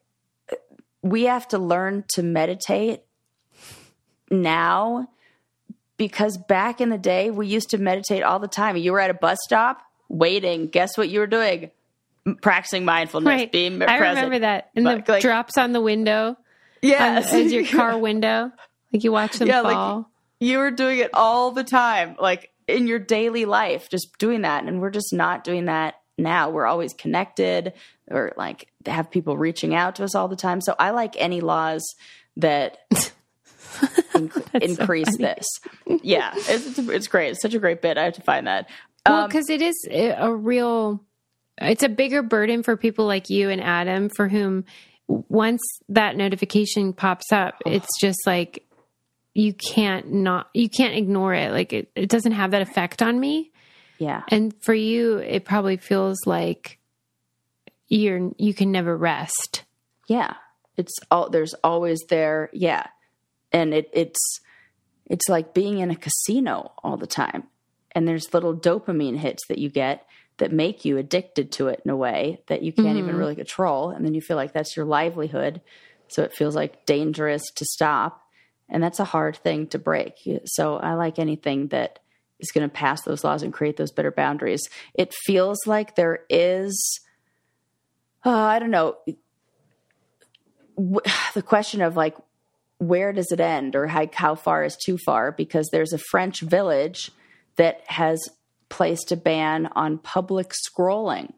we 1.05 1.25
have 1.25 1.47
to 1.49 1.59
learn 1.59 2.03
to 2.15 2.23
meditate 2.23 3.03
now 4.31 5.09
because 5.97 6.37
back 6.39 6.81
in 6.81 6.89
the 6.89 6.99
day 6.99 7.31
we 7.31 7.47
used 7.47 7.71
to 7.71 7.79
meditate 7.79 8.23
all 8.23 8.39
the 8.39 8.49
time. 8.49 8.77
You 8.77 8.93
were 8.93 9.01
at 9.01 9.11
a 9.11 9.15
bus 9.15 9.39
stop 9.45 9.83
waiting. 10.09 10.67
Guess 10.69 10.97
what 10.97 11.09
you 11.09 11.21
were 11.21 11.27
doing? 11.27 11.71
Practicing 12.41 12.87
mindfulness, 12.87 13.27
right 13.29 13.53
being 13.53 13.83
i 13.83 13.99
present. 13.99 14.17
remember 14.17 14.39
that 14.41 14.71
and 14.75 14.87
the 14.87 14.95
Like- 14.95 15.09
like- 15.09 15.23
drops 15.23 15.59
on 15.59 15.73
the 15.73 15.81
window 15.83 16.29
on- 16.29 16.37
Yes, 16.81 17.33
as 17.35 17.53
your 17.53 17.67
car 17.67 17.99
window 18.11 18.51
like 18.93 19.05
you 19.05 19.13
watch 19.13 19.33
them 19.39 19.47
Yeah, 19.49 19.61
like- 19.61 19.75
fall 19.75 20.11
you 20.41 20.59
were 20.59 20.71
doing 20.71 20.99
it 20.99 21.11
all 21.15 21.51
the 21.53 21.65
time, 21.65 22.17
like 22.19 22.51
in 22.67 22.87
your 22.87 22.99
daily 22.99 23.45
life, 23.45 23.89
just 23.91 24.19
doing 24.19 24.43
that. 24.43 24.65
And 24.65 24.81
we're 24.81 24.91
just 24.91 25.13
not 25.13 25.43
doing 25.45 25.67
that 25.67 25.95
now. 26.19 26.51
We're 26.51 26.67
always 26.67 26.93
connected 26.93 27.73
or 28.11 28.33
like 28.37 28.69
have 28.87 29.11
people 29.11 29.37
reaching 29.37 29.75
out 29.75 29.97
to 29.97 30.05
us 30.05 30.15
all 30.15 30.29
the 30.29 30.37
time. 30.37 30.61
So 30.61 30.75
I 30.79 30.91
like 30.91 31.15
any 31.19 31.41
laws 31.41 31.83
that 32.37 32.79
inc- 34.15 34.63
increase 34.63 35.17
this. 35.17 35.47
Yeah, 35.87 36.33
it's, 36.35 36.79
it's, 36.79 36.79
it's 36.79 37.09
great. 37.09 37.31
It's 37.31 37.43
such 37.43 37.55
a 37.55 37.59
great 37.59 37.83
bit. 37.83 37.99
I 37.99 38.05
have 38.05 38.15
to 38.15 38.23
find 38.23 38.47
that. 38.47 38.69
Well, 39.07 39.23
Um, 39.25 39.29
because 39.29 39.51
it 39.51 39.61
is 39.63 39.75
a 39.91 40.35
real, 40.35 41.03
it's 41.59 41.83
a 41.83 41.89
bigger 41.89 42.23
burden 42.23 42.63
for 42.63 42.77
people 42.77 43.07
like 43.07 43.31
you 43.31 43.51
and 43.51 43.61
Adam, 43.63 44.09
for 44.09 44.29
whom 44.29 44.65
once 45.07 45.63
that 45.91 46.17
notification 46.17 46.93
pops 46.93 47.31
up, 47.33 47.55
it's 47.67 47.89
just 48.01 48.19
like 48.27 48.67
you 49.35 49.53
can't 49.53 50.13
not, 50.13 50.49
you 50.55 50.69
can't 50.69 50.95
ignore 50.95 51.35
it. 51.35 51.51
Like 51.53 51.73
it, 51.73 51.91
it 51.95 52.09
doesn't 52.09 52.33
have 52.33 52.53
that 52.53 52.63
effect 52.63 53.03
on 53.03 53.19
me. 53.21 53.51
yeah. 53.99 54.23
And 54.29 54.55
for 54.63 54.73
you, 54.75 55.19
it 55.19 55.45
probably 55.45 55.77
feels 55.77 56.19
like 56.25 56.79
you're, 58.01 58.31
you 58.39 58.55
can 58.55 58.73
never 58.73 58.97
rest. 58.97 59.65
Yeah. 60.09 60.35
It's 60.77 60.95
all 61.11 61.31
there's 61.31 61.55
always 61.63 62.01
there. 62.09 62.51
Yeah. 62.53 62.87
And 63.53 63.73
it 63.73 63.89
it's 63.93 64.41
it's 65.07 65.29
like 65.29 65.55
being 65.55 65.79
in 65.79 65.91
a 65.91 65.97
casino 65.97 66.73
all 66.83 66.97
the 66.97 67.07
time. 67.07 67.45
And 67.93 68.09
there's 68.09 68.35
little 68.35 68.57
dopamine 68.57 69.19
hits 69.19 69.47
that 69.49 69.59
you 69.59 69.69
get 69.69 70.07
that 70.39 70.53
make 70.53 70.85
you 70.85 70.99
addicted 70.99 71.53
to 71.53 71.69
it 71.69 71.81
in 71.85 71.91
a 71.91 71.97
way 71.97 72.43
that 72.49 72.63
you 72.63 72.73
can't 72.73 72.97
even 72.97 73.11
mm-hmm. 73.11 73.19
really 73.19 73.37
control. 73.37 73.91
And 73.91 74.05
then 74.05 74.15
you 74.15 74.21
feel 74.21 74.37
like 74.37 74.53
that's 74.53 74.77
your 74.77 74.85
livelihood. 74.85 75.61
So 76.09 76.23
it 76.23 76.35
feels 76.35 76.57
like 76.57 76.87
dangerous 76.87 77.43
to 77.55 77.65
stop. 77.65 78.23
And 78.69 78.83
that's 78.83 78.99
a 78.99 79.05
hard 79.05 79.37
thing 79.37 79.69
to 79.69 79.79
break. 79.79 80.15
So 80.47 80.77
I 80.77 80.95
like 80.95 81.21
anything 81.21 81.69
that 81.69 82.01
is 82.41 82.51
going 82.51 82.69
to 82.69 82.75
pass 82.75 83.03
those 83.03 83.23
laws 83.23 83.45
and 83.45 83.53
create 83.53 83.77
those 83.77 83.93
better 83.93 84.11
boundaries. 84.11 84.63
It 84.95 85.15
feels 85.15 85.59
like 85.67 85.95
there 85.95 86.25
is, 86.29 87.01
uh, 88.25 88.31
I 88.31 88.59
don't 88.59 88.71
know, 88.71 88.97
the 91.35 91.43
question 91.43 91.83
of 91.83 91.97
like 91.97 92.17
where 92.79 93.13
does 93.13 93.31
it 93.33 93.41
end 93.41 93.77
or 93.77 93.87
how, 93.87 94.07
how 94.13 94.35
far 94.35 94.65
is 94.65 94.77
too 94.77 94.99
far? 94.99 95.33
Because 95.33 95.69
there's 95.71 95.93
a 95.93 95.99
french 95.99 96.41
village 96.41 97.11
that 97.57 97.83
has 97.87 98.29
placed 98.69 99.13
a 99.13 99.17
ban 99.17 99.69
on 99.75 99.99
public 99.99 100.53
scrolling. 100.53 101.33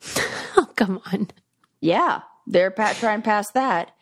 Oh, 0.58 0.70
come 0.74 1.02
on. 1.12 1.28
yeah. 1.80 2.22
They're 2.46 2.70
pa- 2.70 2.94
trying 2.98 3.20
to 3.20 3.24
pass 3.26 3.50
that. 3.52 3.92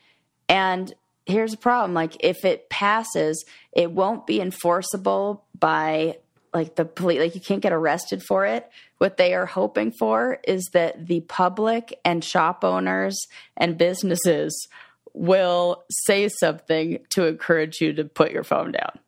And 0.48 0.94
here's 1.26 1.50
the 1.50 1.56
problem. 1.56 1.94
Like 1.94 2.16
if 2.20 2.44
it 2.44 2.70
passes 2.70 3.44
it 3.72 3.90
won't 3.90 4.24
be 4.24 4.40
enforceable 4.40 5.44
by 5.58 6.18
like 6.54 6.76
the 6.76 6.84
police 6.84 7.18
like 7.20 7.34
you 7.34 7.40
can't 7.40 7.60
get 7.60 7.72
arrested 7.72 8.22
for 8.22 8.46
it. 8.46 8.70
What 8.98 9.16
they 9.16 9.34
are 9.34 9.44
hoping 9.46 9.92
for 9.98 10.38
is 10.46 10.70
that 10.72 11.06
the 11.06 11.20
public 11.22 11.98
and 12.04 12.24
shop 12.24 12.62
owners 12.64 13.26
and 13.56 13.76
businesses 13.76 14.68
will 15.12 15.84
say 15.90 16.28
something 16.28 16.98
to 17.10 17.26
encourage 17.26 17.80
you 17.80 17.92
to 17.94 18.04
put 18.04 18.30
your 18.32 18.44
phone 18.44 18.72
down. 18.72 18.98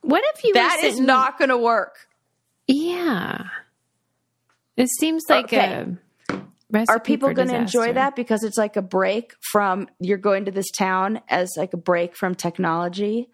What 0.00 0.24
if 0.34 0.42
you 0.44 0.54
that 0.54 0.80
is 0.82 0.98
not 0.98 1.38
going 1.38 1.50
to 1.50 1.58
work. 1.58 2.08
Yeah. 2.66 3.44
It 4.76 4.88
seems 4.98 5.22
like 5.28 5.44
Okay. 5.52 5.86
a 6.30 6.84
are 6.88 6.98
people 6.98 7.34
going 7.34 7.48
to 7.48 7.56
enjoy 7.56 7.92
that? 7.92 8.16
Because 8.16 8.42
it's 8.42 8.56
like 8.56 8.76
a 8.76 8.82
break 8.82 9.34
from 9.52 9.88
you're 10.00 10.16
going 10.18 10.46
to 10.46 10.50
this 10.50 10.70
town 10.70 11.20
as 11.28 11.50
like 11.58 11.74
a 11.74 11.76
break 11.76 12.16
from 12.16 12.34
technology. 12.34 13.28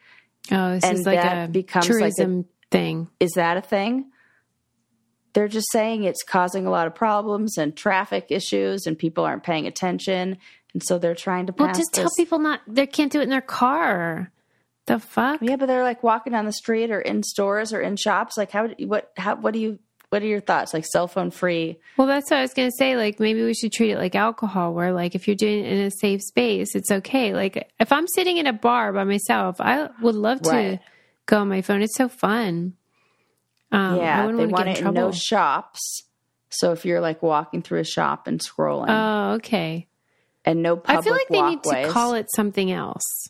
Oh, 0.50 0.74
this 0.74 0.82
And 0.84 0.98
is 0.98 1.06
like 1.06 1.20
that 1.22 1.48
a 1.48 1.52
becomes 1.52 1.88
like 1.88 1.94
a- 1.94 1.98
tourism 2.00 2.46
thing. 2.70 3.08
is 3.20 3.32
that 3.32 3.56
a 3.56 3.60
thing 3.62 4.10
they're 5.34 5.48
just 5.48 5.70
saying 5.72 6.02
it's 6.04 6.22
causing 6.22 6.66
a 6.66 6.70
lot 6.70 6.86
of 6.86 6.94
problems 6.94 7.58
and 7.58 7.76
traffic 7.76 8.26
issues 8.30 8.86
and 8.86 8.98
people 8.98 9.24
aren't 9.24 9.42
paying 9.42 9.66
attention 9.66 10.38
and 10.74 10.82
so 10.82 10.98
they're 10.98 11.14
trying 11.14 11.46
to 11.46 11.54
Well, 11.56 11.72
just 11.74 11.92
tell 11.92 12.10
people 12.16 12.38
not 12.38 12.60
they 12.66 12.86
can't 12.86 13.10
do 13.12 13.20
it 13.20 13.24
in 13.24 13.30
their 13.30 13.40
car. 13.40 14.30
The 14.86 14.98
fuck? 14.98 15.40
Yeah, 15.42 15.56
but 15.56 15.66
they're 15.66 15.82
like 15.82 16.02
walking 16.02 16.32
down 16.32 16.46
the 16.46 16.52
street 16.52 16.90
or 16.90 17.00
in 17.00 17.22
stores 17.22 17.72
or 17.72 17.80
in 17.80 17.96
shops. 17.96 18.36
Like, 18.38 18.50
how? 18.50 18.68
What? 18.68 19.10
How? 19.16 19.36
What 19.36 19.52
do 19.54 19.60
you? 19.60 19.78
What 20.08 20.22
are 20.22 20.26
your 20.26 20.40
thoughts? 20.40 20.72
Like 20.72 20.86
cell 20.86 21.06
phone 21.08 21.30
free? 21.30 21.78
Well, 21.98 22.06
that's 22.06 22.30
what 22.30 22.38
I 22.38 22.42
was 22.42 22.54
going 22.54 22.68
to 22.70 22.76
say. 22.76 22.96
Like, 22.96 23.20
maybe 23.20 23.44
we 23.44 23.52
should 23.52 23.72
treat 23.72 23.90
it 23.90 23.98
like 23.98 24.14
alcohol, 24.14 24.72
where, 24.72 24.92
like, 24.92 25.14
if 25.14 25.26
you're 25.28 25.36
doing 25.36 25.64
it 25.64 25.72
in 25.72 25.78
a 25.80 25.90
safe 25.90 26.22
space, 26.22 26.74
it's 26.74 26.90
okay. 26.90 27.34
Like, 27.34 27.70
if 27.78 27.92
I'm 27.92 28.06
sitting 28.08 28.38
in 28.38 28.46
a 28.46 28.52
bar 28.54 28.92
by 28.94 29.04
myself, 29.04 29.56
I 29.60 29.90
would 30.00 30.14
love 30.14 30.40
to 30.42 30.50
Right. 30.50 30.80
Go 31.28 31.38
on 31.40 31.48
my 31.48 31.62
phone. 31.62 31.82
It's 31.82 31.96
so 31.96 32.08
fun. 32.08 32.74
Um, 33.70 33.80
I 33.80 33.96
yeah, 33.98 34.24
wouldn't 34.24 34.38
they 34.38 34.46
want 34.46 34.52
want 34.52 34.64
to 34.64 34.70
it 34.70 34.74
get 34.74 34.80
in 34.82 34.88
in 34.88 34.94
no 34.94 35.00
trouble. 35.02 35.12
shops. 35.12 36.02
So 36.50 36.72
if 36.72 36.84
you're 36.86 37.00
like 37.02 37.22
walking 37.22 37.62
through 37.62 37.80
a 37.80 37.84
shop 37.84 38.26
and 38.26 38.40
scrolling, 38.40 38.86
oh, 38.88 39.34
okay. 39.34 39.86
and 40.44 40.62
no 40.62 40.76
public 40.76 40.98
I 40.98 41.02
feel 41.02 41.12
like 41.12 41.28
they 41.28 41.42
need 41.42 41.62
to 41.64 41.88
call 41.92 42.14
it 42.14 42.26
something 42.34 42.72
else. 42.72 43.28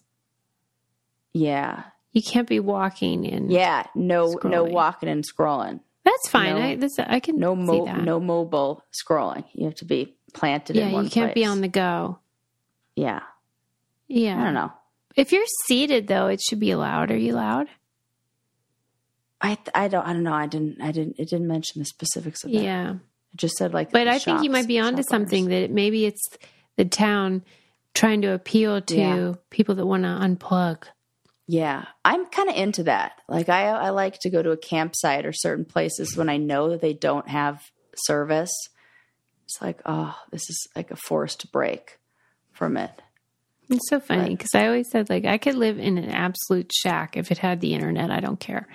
Yeah, 1.32 1.82
You 2.12 2.22
can't 2.22 2.48
be 2.48 2.60
walking 2.60 3.24
in. 3.24 3.50
yeah, 3.50 3.86
no, 3.94 4.34
no 4.44 4.64
walking 4.64 5.08
and 5.08 5.24
scrolling. 5.26 5.80
that's 6.04 6.28
fine. 6.28 6.54
No- 6.54 6.62
I 6.62 6.74
this 6.76 6.98
I 6.98 7.20
can 7.20 7.38
No, 7.38 7.54
mo- 7.54 7.84
that. 7.86 8.02
no 8.02 8.18
mobile 8.20 8.82
scrolling. 8.92 9.44
You 9.52 9.66
have 9.66 9.74
to 9.76 9.84
be 9.84 10.16
planted 10.32 10.76
yeah, 10.76 10.86
in 10.86 10.92
one 10.92 11.04
you 11.04 11.10
can't 11.10 11.34
be 11.34 11.44
on 11.44 11.60
the 11.60 11.68
go. 11.68 12.18
Yeah, 12.96 13.20
Yeah, 14.08 14.40
I 14.40 14.44
don't 14.44 14.54
know. 14.54 14.72
If 15.16 15.32
you're 15.32 15.44
seated, 15.66 16.06
though, 16.08 16.28
it 16.28 16.40
should 16.40 16.60
be 16.60 16.70
allowed. 16.70 17.10
Are 17.10 17.16
you 17.16 17.34
allowed? 17.34 17.66
I 19.40 19.56
I 19.74 19.88
don't 19.88 20.04
I 20.06 20.12
don't 20.12 20.22
know. 20.24 20.32
I 20.32 20.46
didn't 20.46 20.80
I 20.80 20.90
didn't 20.92 21.16
it 21.18 21.28
didn't 21.30 21.46
mention 21.46 21.80
the 21.80 21.84
specifics 21.86 22.44
of 22.44 22.50
that. 22.52 22.62
Yeah. 22.62 22.90
It 22.92 23.36
just 23.36 23.56
said 23.56 23.72
like. 23.74 23.92
But 23.92 24.08
I 24.08 24.18
think 24.18 24.42
you 24.42 24.50
might 24.50 24.66
be 24.66 24.78
onto 24.78 24.94
owners. 24.96 25.08
something 25.08 25.48
that 25.48 25.70
maybe 25.70 26.06
it's 26.06 26.24
the 26.76 26.84
town 26.84 27.44
trying 27.94 28.22
to 28.22 28.32
appeal 28.32 28.80
to 28.80 28.96
Yeah. 28.96 29.32
people 29.50 29.74
that 29.76 29.86
want 29.86 30.02
to 30.04 30.08
unplug. 30.08 30.84
Yeah, 31.50 31.86
I'm 32.04 32.26
kind 32.26 32.50
of 32.50 32.56
into 32.56 32.82
that. 32.84 33.12
Like 33.28 33.48
I 33.48 33.68
I 33.68 33.90
like 33.90 34.18
to 34.20 34.30
go 34.30 34.42
to 34.42 34.50
a 34.50 34.56
campsite 34.56 35.24
or 35.24 35.32
certain 35.32 35.64
places 35.64 36.16
when 36.16 36.28
I 36.28 36.36
know 36.36 36.70
that 36.70 36.80
they 36.80 36.92
don't 36.92 37.26
have 37.28 37.62
service. 37.96 38.52
It's 39.44 39.62
like, 39.62 39.80
oh, 39.86 40.14
this 40.30 40.42
is 40.50 40.68
like 40.76 40.90
a 40.90 40.96
forced 40.96 41.50
break 41.50 41.98
from 42.52 42.76
it. 42.76 42.90
It's 43.70 43.88
so 43.88 43.98
funny 43.98 44.30
because 44.36 44.54
I 44.54 44.66
always 44.66 44.90
said 44.90 45.08
like 45.08 45.24
I 45.24 45.38
could 45.38 45.54
live 45.54 45.78
in 45.78 45.96
an 45.96 46.10
absolute 46.10 46.70
shack 46.72 47.16
if 47.16 47.30
it 47.30 47.38
had 47.38 47.60
the 47.60 47.72
internet. 47.74 48.10
I 48.10 48.20
don't 48.20 48.40
care. 48.40 48.66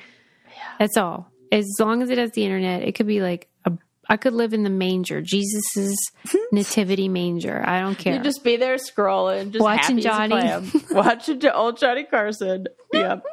That's 0.79 0.97
all. 0.97 1.31
As 1.51 1.65
long 1.79 2.01
as 2.01 2.09
it 2.09 2.17
has 2.17 2.31
the 2.31 2.43
internet, 2.43 2.83
it 2.83 2.93
could 2.93 3.07
be 3.07 3.21
like 3.21 3.49
a. 3.65 3.73
I 4.09 4.17
could 4.17 4.33
live 4.33 4.53
in 4.53 4.63
the 4.63 4.69
manger, 4.69 5.21
Jesus's 5.21 5.97
nativity 6.51 7.07
manger. 7.07 7.63
I 7.65 7.79
don't 7.79 7.97
care. 7.97 8.15
You 8.15 8.21
just 8.21 8.43
be 8.43 8.57
there 8.57 8.75
scrolling, 8.75 9.51
just 9.51 9.63
Watching 9.63 9.97
happy 9.97 10.33
as 10.33 10.65
a 10.65 10.71
Johnny. 10.71 10.85
watching 10.91 11.45
old 11.47 11.77
Johnny 11.77 12.03
Carson. 12.03 12.67
Yep. 12.91 13.23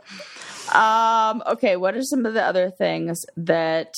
um. 0.74 1.42
Okay. 1.46 1.76
What 1.76 1.96
are 1.96 2.02
some 2.02 2.26
of 2.26 2.34
the 2.34 2.42
other 2.42 2.70
things 2.70 3.24
that 3.36 3.94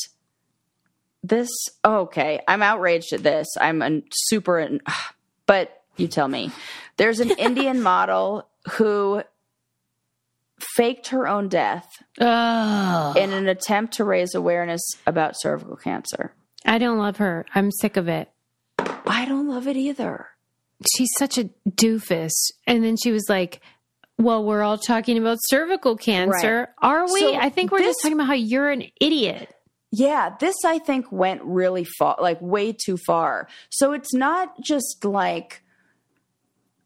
this? 1.22 1.50
okay, 1.84 2.40
I'm 2.48 2.62
outraged 2.62 3.12
at 3.12 3.22
this. 3.22 3.48
I'm 3.60 3.82
a 3.82 4.02
super, 4.10 4.78
but 5.46 5.82
you 5.96 6.08
tell 6.08 6.28
me. 6.28 6.50
There's 6.96 7.20
an 7.20 7.30
Indian 7.38 7.82
model 7.82 8.48
who 8.72 9.22
faked 10.76 11.08
her 11.08 11.26
own 11.28 11.48
death 11.48 11.88
oh, 12.20 13.14
in 13.16 13.32
an 13.32 13.48
attempt 13.48 13.94
to 13.94 14.04
raise 14.04 14.34
awareness 14.34 14.82
about 15.06 15.34
cervical 15.38 15.76
cancer. 15.76 16.32
I 16.64 16.78
don't 16.78 16.98
love 16.98 17.16
her. 17.18 17.44
I'm 17.54 17.70
sick 17.70 17.96
of 17.96 18.08
it. 18.08 18.30
I 18.78 19.24
don't 19.26 19.48
love 19.48 19.66
it 19.66 19.76
either. 19.76 20.28
she's 20.96 21.10
such 21.18 21.38
a 21.38 21.50
doofus. 21.68 22.32
And 22.66 22.82
then 22.84 22.96
she 22.96 23.12
was 23.12 23.26
like, 23.28 23.60
well, 24.18 24.44
we're 24.44 24.62
all 24.62 24.78
talking 24.78 25.18
about 25.18 25.38
cervical 25.42 25.96
cancer. 25.96 26.68
Are 26.78 27.12
we? 27.12 27.20
So 27.20 27.34
I 27.34 27.48
think 27.50 27.70
we're 27.72 27.78
this- 27.78 27.88
just 27.88 28.02
talking 28.02 28.16
about 28.16 28.28
how 28.28 28.34
you're 28.34 28.70
an 28.70 28.84
idiot. 29.00 29.54
Yeah, 29.94 30.34
this 30.40 30.56
I 30.64 30.78
think 30.78 31.12
went 31.12 31.42
really 31.44 31.84
far, 31.84 32.16
like 32.18 32.40
way 32.40 32.72
too 32.72 32.96
far. 33.06 33.46
So 33.68 33.92
it's 33.92 34.14
not 34.14 34.58
just 34.62 35.04
like 35.04 35.62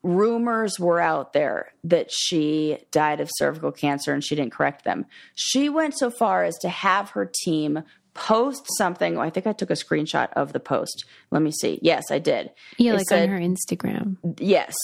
rumors 0.07 0.79
were 0.79 1.01
out 1.01 1.33
there 1.33 1.73
that 1.85 2.11
she 2.11 2.79
died 2.93 3.21
of 3.21 3.29
cervical 3.39 3.73
cancer 3.73 4.13
and 4.15 4.23
she 4.25 4.35
didn't 4.37 4.53
correct 4.53 4.85
them. 4.85 5.05
She 5.35 5.69
went 5.69 5.99
so 5.99 6.11
far 6.11 6.45
as 6.45 6.57
to 6.59 6.69
have 6.69 7.11
her 7.11 7.31
team 7.45 7.83
post 8.15 8.63
something. 8.79 9.19
I 9.19 9.29
think 9.31 9.47
I 9.47 9.53
took 9.53 9.69
a 9.71 9.75
screenshot 9.75 10.33
of 10.35 10.53
the 10.53 10.61
post. 10.61 11.05
Let 11.31 11.43
me 11.43 11.51
see. 11.51 11.79
Yes, 11.83 12.05
I 12.11 12.19
did. 12.19 12.51
Yeah, 12.79 12.93
It 12.93 12.97
like 12.97 13.07
said- 13.09 13.29
on 13.29 13.35
her 13.37 13.41
Instagram. 13.41 14.17
Yes. 14.39 14.75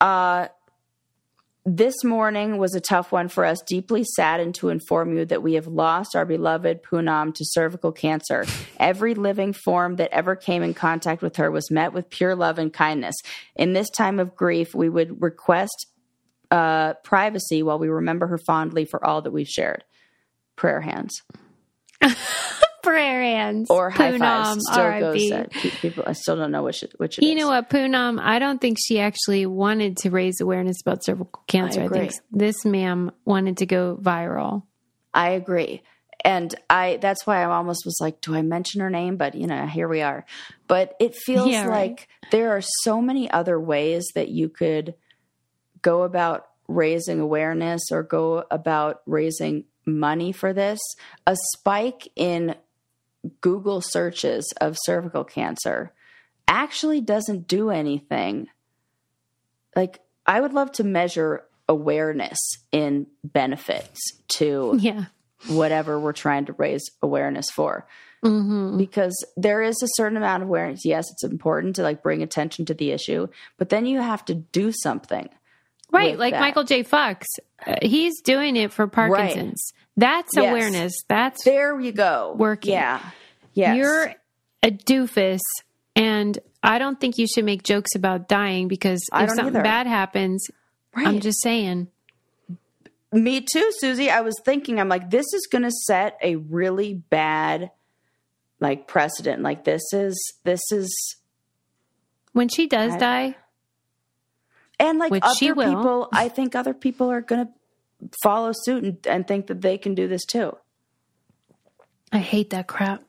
Uh, 0.00 0.48
this 1.68 2.04
morning 2.04 2.58
was 2.58 2.76
a 2.76 2.80
tough 2.80 3.10
one 3.10 3.26
for 3.26 3.44
us. 3.44 3.60
Deeply 3.66 4.04
saddened 4.14 4.54
to 4.54 4.68
inform 4.68 5.16
you 5.16 5.24
that 5.24 5.42
we 5.42 5.54
have 5.54 5.66
lost 5.66 6.14
our 6.14 6.24
beloved 6.24 6.84
Poonam 6.84 7.34
to 7.34 7.44
cervical 7.44 7.90
cancer. 7.90 8.46
Every 8.78 9.14
living 9.14 9.52
form 9.52 9.96
that 9.96 10.12
ever 10.12 10.36
came 10.36 10.62
in 10.62 10.74
contact 10.74 11.22
with 11.22 11.36
her 11.36 11.50
was 11.50 11.68
met 11.68 11.92
with 11.92 12.08
pure 12.08 12.36
love 12.36 12.60
and 12.60 12.72
kindness. 12.72 13.16
In 13.56 13.72
this 13.72 13.90
time 13.90 14.20
of 14.20 14.36
grief, 14.36 14.76
we 14.76 14.88
would 14.88 15.20
request 15.20 15.88
uh, 16.52 16.94
privacy 17.02 17.64
while 17.64 17.80
we 17.80 17.88
remember 17.88 18.28
her 18.28 18.38
fondly 18.38 18.84
for 18.84 19.04
all 19.04 19.20
that 19.22 19.32
we've 19.32 19.48
shared. 19.48 19.82
Prayer 20.54 20.80
hands 20.80 21.22
Prayer 22.86 23.22
hands. 23.22 23.68
or 23.70 23.90
high 23.90 24.16
fives. 24.18 24.62
Still 24.70 25.00
goes. 25.00 25.30
People. 25.80 26.04
I 26.06 26.12
still 26.12 26.36
don't 26.36 26.50
know 26.52 26.62
which 26.62 26.82
it, 26.82 26.92
which 26.98 27.18
You 27.20 27.30
is. 27.30 27.36
know 27.36 27.48
what, 27.48 27.68
Poonam? 27.68 28.20
I 28.20 28.38
don't 28.38 28.60
think 28.60 28.78
she 28.80 29.00
actually 29.00 29.44
wanted 29.46 29.96
to 29.98 30.10
raise 30.10 30.40
awareness 30.40 30.80
about 30.80 31.04
cervical 31.04 31.42
cancer. 31.46 31.82
I, 31.82 31.84
agree. 31.84 31.98
think 32.00 32.12
this 32.30 32.64
ma'am 32.64 33.10
wanted 33.24 33.56
to 33.58 33.66
go 33.66 33.98
viral. 34.00 34.62
I 35.12 35.30
agree. 35.30 35.82
And 36.24 36.54
I 36.70 36.98
that's 37.00 37.26
why 37.26 37.42
I 37.42 37.44
almost 37.44 37.84
was 37.84 37.98
like, 38.00 38.20
do 38.20 38.34
I 38.34 38.42
mention 38.42 38.80
her 38.80 38.90
name? 38.90 39.16
But 39.16 39.34
you 39.34 39.46
know, 39.46 39.66
here 39.66 39.88
we 39.88 40.02
are. 40.02 40.24
But 40.66 40.94
it 40.98 41.14
feels 41.14 41.48
Yeah, 41.48 41.66
right. 41.66 41.90
like 41.90 42.08
there 42.32 42.50
are 42.56 42.62
so 42.82 43.00
many 43.00 43.30
other 43.30 43.60
ways 43.60 44.06
that 44.14 44.28
you 44.28 44.48
could 44.48 44.94
go 45.82 46.02
about 46.02 46.46
raising 46.68 47.20
awareness 47.20 47.80
or 47.92 48.02
go 48.02 48.44
about 48.50 49.02
raising 49.06 49.64
money 49.84 50.32
for 50.32 50.52
this. 50.52 50.80
A 51.28 51.36
spike 51.54 52.08
in 52.16 52.56
Google 53.40 53.80
searches 53.80 54.52
of 54.60 54.76
cervical 54.84 55.24
cancer 55.24 55.92
actually 56.48 57.00
doesn't 57.00 57.46
do 57.48 57.70
anything. 57.70 58.48
Like 59.74 60.00
I 60.26 60.40
would 60.40 60.52
love 60.52 60.72
to 60.72 60.84
measure 60.84 61.44
awareness 61.68 62.38
in 62.72 63.06
benefits 63.24 63.98
to 64.28 64.76
Yeah. 64.80 65.06
whatever 65.48 65.98
we're 65.98 66.12
trying 66.12 66.46
to 66.46 66.52
raise 66.54 66.84
awareness 67.02 67.50
for 67.50 67.86
hmm 68.22 68.78
because 68.78 69.14
there 69.36 69.62
is 69.62 69.76
a 69.82 69.86
certain 69.96 70.16
amount 70.16 70.42
of 70.42 70.48
awareness 70.48 70.84
yes 70.84 71.04
it's 71.10 71.22
important 71.24 71.76
to 71.76 71.82
like 71.82 72.02
bring 72.02 72.22
attention 72.22 72.64
to 72.64 72.72
the 72.72 72.90
issue 72.92 73.26
but 73.58 73.68
then 73.68 73.84
you 73.84 74.00
have 74.00 74.24
to 74.24 74.34
do 74.34 74.72
something 74.72 75.28
Right. 75.92 76.18
Like 76.18 76.32
that. 76.34 76.40
Michael 76.40 76.64
J. 76.64 76.82
Fox. 76.82 77.26
Uh, 77.64 77.76
he's 77.80 78.20
doing 78.20 78.56
it 78.56 78.72
for 78.72 78.88
Parkinson's. 78.88 79.72
That's 79.96 80.32
Yes. 80.34 80.50
awareness. 80.50 80.92
That's 81.08 81.44
there 81.44 81.78
you 81.80 81.92
go 81.92 82.34
Working. 82.36 82.72
yeah 82.72 83.00
yes 83.56 83.76
You're 83.76 84.14
a 84.62 84.70
doofus, 84.70 85.40
and 85.96 86.38
I 86.62 86.78
don't 86.78 87.00
think 87.00 87.18
you 87.18 87.26
should 87.26 87.44
make 87.44 87.62
jokes 87.64 87.94
about 87.96 88.28
dying 88.28 88.68
because 88.68 89.02
I 89.12 89.22
if 89.24 89.28
don't 89.30 89.36
something 89.36 89.54
either. 89.56 89.62
bad 89.64 89.86
happens, 89.88 90.46
right. 90.96 91.06
I'm 91.08 91.18
just 91.20 91.42
saying. 91.42 91.88
me 93.12 93.40
too 93.40 93.70
susie 93.78 94.10
i 94.10 94.20
was 94.20 94.34
thinking 94.44 94.78
i'm 94.80 94.88
like 94.88 95.10
this 95.10 95.24
is 95.32 95.46
going 95.50 95.62
to 95.62 95.70
set 95.70 96.18
a 96.22 96.36
really 96.36 96.92
bad 96.94 97.70
like 98.60 98.86
precedent 98.88 99.42
like 99.42 99.64
this 99.64 99.82
is 99.92 100.14
this 100.44 100.60
is 100.72 100.90
When 102.32 102.48
she 102.48 102.66
does 102.66 102.92
I- 102.94 102.98
die, 102.98 103.36
and 104.78 104.98
like 104.98 105.12
other 105.22 105.34
she 105.38 105.52
will. 105.52 105.74
people 105.76 106.08
i 106.12 106.28
think 106.28 106.54
other 106.54 106.74
people 106.74 107.10
are 107.10 107.20
going 107.22 107.46
to 107.46 107.52
follow 108.22 108.50
suit 108.52 108.82
and, 108.84 109.06
and 109.06 109.26
think 109.26 109.46
that 109.46 109.62
they 109.62 109.78
can 109.78 109.94
do 109.94 110.08
this 110.08 110.24
too 110.24 110.56
I 112.12 112.18
hate 112.18 112.50
that 112.50 112.66
crap. 112.68 113.02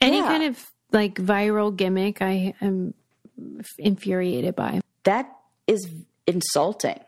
Any 0.00 0.18
Yeah. 0.18 0.26
kind 0.28 0.42
of 0.44 0.70
like 0.92 1.14
viral 1.16 1.74
gimmick, 1.74 2.22
I 2.22 2.54
am 2.60 2.94
infuriated 3.78 4.54
by. 4.56 4.80
that 5.04 5.30
is 5.66 5.88
insulting 6.26 6.98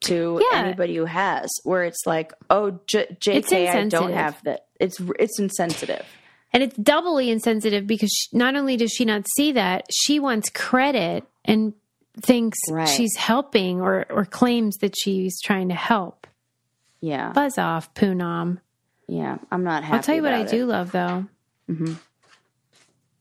to 0.00 0.40
Yeah. 0.52 0.58
anybody 0.58 0.96
who 0.96 1.04
has 1.06 1.48
where 1.64 1.84
it's 1.84 2.02
like 2.06 2.32
oh 2.50 2.78
J- 2.86 3.16
jk 3.20 3.68
i 3.70 3.84
don't 3.88 4.12
have 4.12 4.42
that 4.44 4.66
it's 4.80 5.00
it's 5.18 5.38
insensitive 5.38 6.04
And 6.52 6.62
it's 6.62 6.76
doubly 6.76 7.30
insensitive 7.30 7.86
because 7.86 8.10
she, 8.12 8.36
not 8.36 8.54
only 8.56 8.76
does 8.76 8.90
she 8.92 9.04
not 9.04 9.24
see 9.36 9.52
that, 9.52 9.86
she 9.92 10.20
wants 10.20 10.50
credit 10.50 11.24
and 11.44 11.72
thinks 12.20 12.58
Right. 12.70 12.88
she's 12.88 13.16
helping 13.16 13.80
or, 13.80 14.06
or 14.10 14.24
claims 14.24 14.76
that 14.78 14.94
she's 14.96 15.40
trying 15.40 15.68
to 15.70 15.74
help. 15.74 16.26
yeah 17.00 17.32
Buzz 17.32 17.56
off, 17.58 17.92
Poonam. 17.94 18.58
yeah 19.08 19.38
i'm 19.50 19.64
not 19.64 19.84
happy 19.84 19.96
I'll 19.96 20.02
tell 20.02 20.14
you 20.16 20.22
what 20.22 20.32
I 20.34 20.38
about 20.40 20.50
do 20.50 20.66
love 20.66 20.92
though. 20.92 21.26
Mhm. 21.70 21.98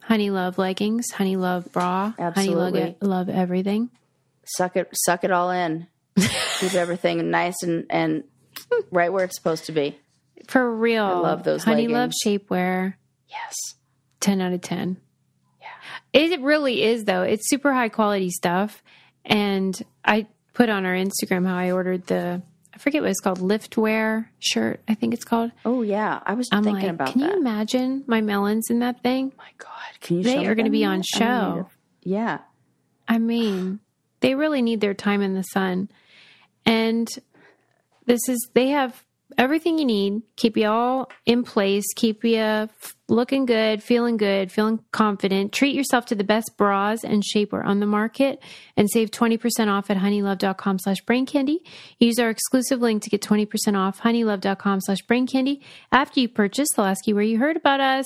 Honey 0.01 0.29
love 0.29 0.57
leggings, 0.57 1.11
honey 1.11 1.37
love 1.37 1.71
bra, 1.71 2.11
honey 2.11 2.27
Absolutely. 2.27 2.81
love, 2.81 2.95
love 3.01 3.29
everything. 3.29 3.89
suck 4.45 4.75
it, 4.75 4.89
suck 4.93 5.23
it 5.23 5.31
all 5.31 5.49
in. 5.51 5.87
Keep 6.59 6.73
everything 6.73 7.31
nice 7.31 7.63
and 7.63 7.85
and 7.89 8.23
right 8.91 9.11
where 9.11 9.23
it's 9.25 9.35
supposed 9.35 9.65
to 9.65 9.71
be. 9.71 9.97
For 10.47 10.75
real. 10.75 11.05
I 11.05 11.13
love 11.13 11.43
those 11.43 11.63
Honey 11.63 11.87
leggings. 11.87 12.15
Love 12.25 12.39
shapewear. 12.41 12.95
Yes. 13.29 13.55
10 14.19 14.41
out 14.41 14.51
of 14.53 14.61
10. 14.61 14.97
Yeah. 15.61 15.67
It 16.11 16.41
really 16.41 16.83
is, 16.83 17.05
though. 17.05 17.23
It's 17.23 17.49
super 17.49 17.73
high 17.73 17.89
quality 17.89 18.29
stuff. 18.29 18.83
And 19.25 19.81
I 20.03 20.27
put 20.53 20.69
on 20.69 20.85
our 20.85 20.93
Instagram 20.93 21.47
how 21.47 21.55
I 21.55 21.71
ordered 21.71 22.05
the, 22.07 22.41
I 22.73 22.77
forget 22.79 23.01
what 23.01 23.11
it's 23.11 23.19
called, 23.19 23.39
liftwear 23.39 24.27
shirt, 24.39 24.81
I 24.87 24.95
think 24.95 25.13
it's 25.13 25.23
called. 25.23 25.51
Oh 25.63 25.83
yeah, 25.83 26.19
I 26.25 26.33
was 26.33 26.49
I'm 26.51 26.63
thinking 26.63 26.83
like, 26.85 26.93
about 26.93 27.07
can 27.09 27.21
that. 27.21 27.29
you 27.31 27.37
imagine 27.37 28.03
my 28.07 28.21
melons 28.21 28.69
in 28.69 28.79
that 28.79 29.03
thing? 29.03 29.31
my 29.37 29.49
God, 29.57 29.69
can 30.01 30.17
you? 30.17 30.23
They 30.23 30.45
are 30.47 30.55
gonna 30.55 30.69
be 30.71 30.83
on? 30.83 30.99
I 30.99 31.17
show. 31.17 31.55
need 31.55 31.61
to- 31.63 31.69
yeah. 32.09 32.37
I 33.07 33.17
mean, 33.19 33.79
they 34.21 34.33
really 34.35 34.61
need 34.61 34.81
their 34.81 34.93
time 34.93 35.21
in 35.21 35.33
the 35.35 35.43
sun. 35.43 35.89
And 36.65 37.07
this 38.05 38.21
is, 38.27 38.49
they 38.53 38.69
have 38.69 39.03
everything 39.37 39.77
you 39.77 39.85
need, 39.85 40.21
keep 40.35 40.57
you 40.57 40.67
all 40.67 41.11
in 41.25 41.43
place, 41.43 41.85
keep 41.95 42.23
you 42.23 42.69
looking 43.07 43.45
good, 43.45 43.83
feeling 43.83 44.17
good, 44.17 44.51
feeling 44.51 44.79
confident. 44.91 45.51
Treat 45.51 45.75
yourself 45.75 46.05
to 46.07 46.15
the 46.15 46.23
best 46.23 46.57
bras 46.57 47.03
and 47.03 47.23
shapewear 47.23 47.65
on 47.65 47.79
the 47.79 47.85
market 47.85 48.41
and 48.75 48.89
save 48.89 49.11
20% 49.11 49.67
off 49.67 49.89
at 49.89 49.97
honeylove.com 49.97 50.79
slash 50.79 51.01
brain 51.01 51.25
candy. 51.25 51.63
Use 51.99 52.19
our 52.19 52.29
exclusive 52.29 52.79
link 52.79 53.03
to 53.03 53.09
get 53.09 53.21
20% 53.21 53.77
off 53.77 54.01
honeylove.com 54.01 54.81
slash 54.81 55.01
brain 55.03 55.27
candy. 55.27 55.61
After 55.91 56.19
you 56.19 56.29
purchase, 56.29 56.67
they'll 56.75 56.85
ask 56.85 57.07
you 57.07 57.15
where 57.15 57.23
you 57.23 57.37
heard 57.39 57.57
about 57.57 57.79
us 57.79 58.05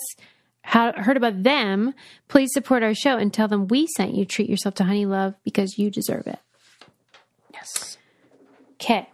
how, 0.67 0.91
heard 0.91 1.15
about 1.15 1.43
them, 1.43 1.93
please 2.27 2.49
support 2.51 2.83
our 2.83 2.93
show 2.93 3.15
and 3.15 3.33
tell 3.33 3.47
them 3.47 3.67
we 3.67 3.87
sent 3.87 4.15
you. 4.15 4.25
Treat 4.25 4.49
yourself 4.49 4.75
to 4.75 4.83
Honey 4.83 5.05
Love 5.05 5.33
because 5.45 5.77
you 5.77 5.89
deserve 5.89 6.27
it. 6.27 6.39
Yes. 7.53 7.97
Okay. 8.73 9.09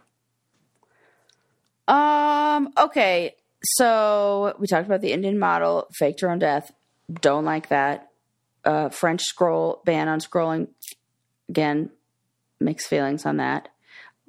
Um. 1.88 2.70
Okay. 2.78 3.34
So 3.76 4.54
we 4.58 4.66
talked 4.66 4.86
about 4.86 5.00
the 5.00 5.12
Indian 5.12 5.38
model, 5.38 5.86
faked 5.98 6.20
her 6.20 6.30
own 6.30 6.38
death. 6.38 6.72
Don't 7.12 7.44
like 7.44 7.68
that. 7.68 8.10
Uh, 8.64 8.88
French 8.88 9.22
scroll 9.22 9.82
ban 9.84 10.08
on 10.08 10.20
scrolling. 10.20 10.68
Again, 11.48 11.90
mixed 12.60 12.88
feelings 12.88 13.26
on 13.26 13.36
that. 13.38 13.68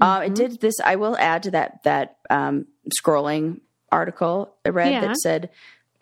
Uh, 0.01 0.23
it 0.25 0.35
did 0.35 0.59
this. 0.59 0.75
I 0.83 0.97
will 0.97 1.15
add 1.17 1.43
to 1.43 1.51
that 1.51 1.83
that 1.83 2.17
um, 2.29 2.65
scrolling 3.01 3.61
article 3.91 4.53
I 4.65 4.69
read 4.69 4.91
Yeah. 4.91 5.01
that 5.01 5.17
said 5.17 5.49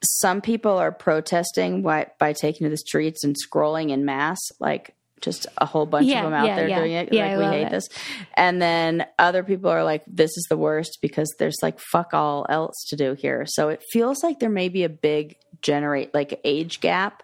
some 0.03 0.41
people 0.41 0.71
are 0.77 0.91
protesting 0.91 1.83
why, 1.83 2.07
by 2.19 2.33
taking 2.33 2.65
to 2.65 2.69
the 2.69 2.77
streets 2.77 3.23
and 3.23 3.35
scrolling 3.35 3.89
in 3.91 4.03
mass, 4.03 4.39
like 4.59 4.95
just 5.23 5.47
a 5.57 5.65
whole 5.65 5.85
bunch 5.87 6.05
Yeah, 6.05 6.19
of 6.19 6.25
them 6.25 6.33
out 6.33 6.45
yeah, 6.45 6.55
there 6.55 6.67
yeah. 6.67 6.79
doing 6.79 6.91
it. 6.91 7.13
Yeah, 7.13 7.37
like 7.37 7.51
we 7.51 7.57
hate 7.57 7.67
it. 7.67 7.71
this. 7.71 7.87
And 8.35 8.61
then 8.61 9.05
other 9.17 9.43
people 9.43 9.69
are 9.71 9.83
like, 9.83 10.03
this 10.05 10.29
is 10.37 10.45
the 10.49 10.57
worst 10.57 10.99
because 11.01 11.33
there's 11.39 11.57
like 11.63 11.79
fuck 11.79 12.13
all 12.13 12.45
else 12.49 12.75
to 12.89 12.95
do 12.95 13.13
here. 13.13 13.45
So 13.47 13.69
it 13.69 13.81
feels 13.91 14.21
like 14.23 14.39
there 14.39 14.49
may 14.49 14.69
be 14.69 14.83
a 14.83 14.89
big 14.89 15.37
generate 15.61 16.13
like 16.13 16.39
age 16.43 16.79
gap 16.81 17.23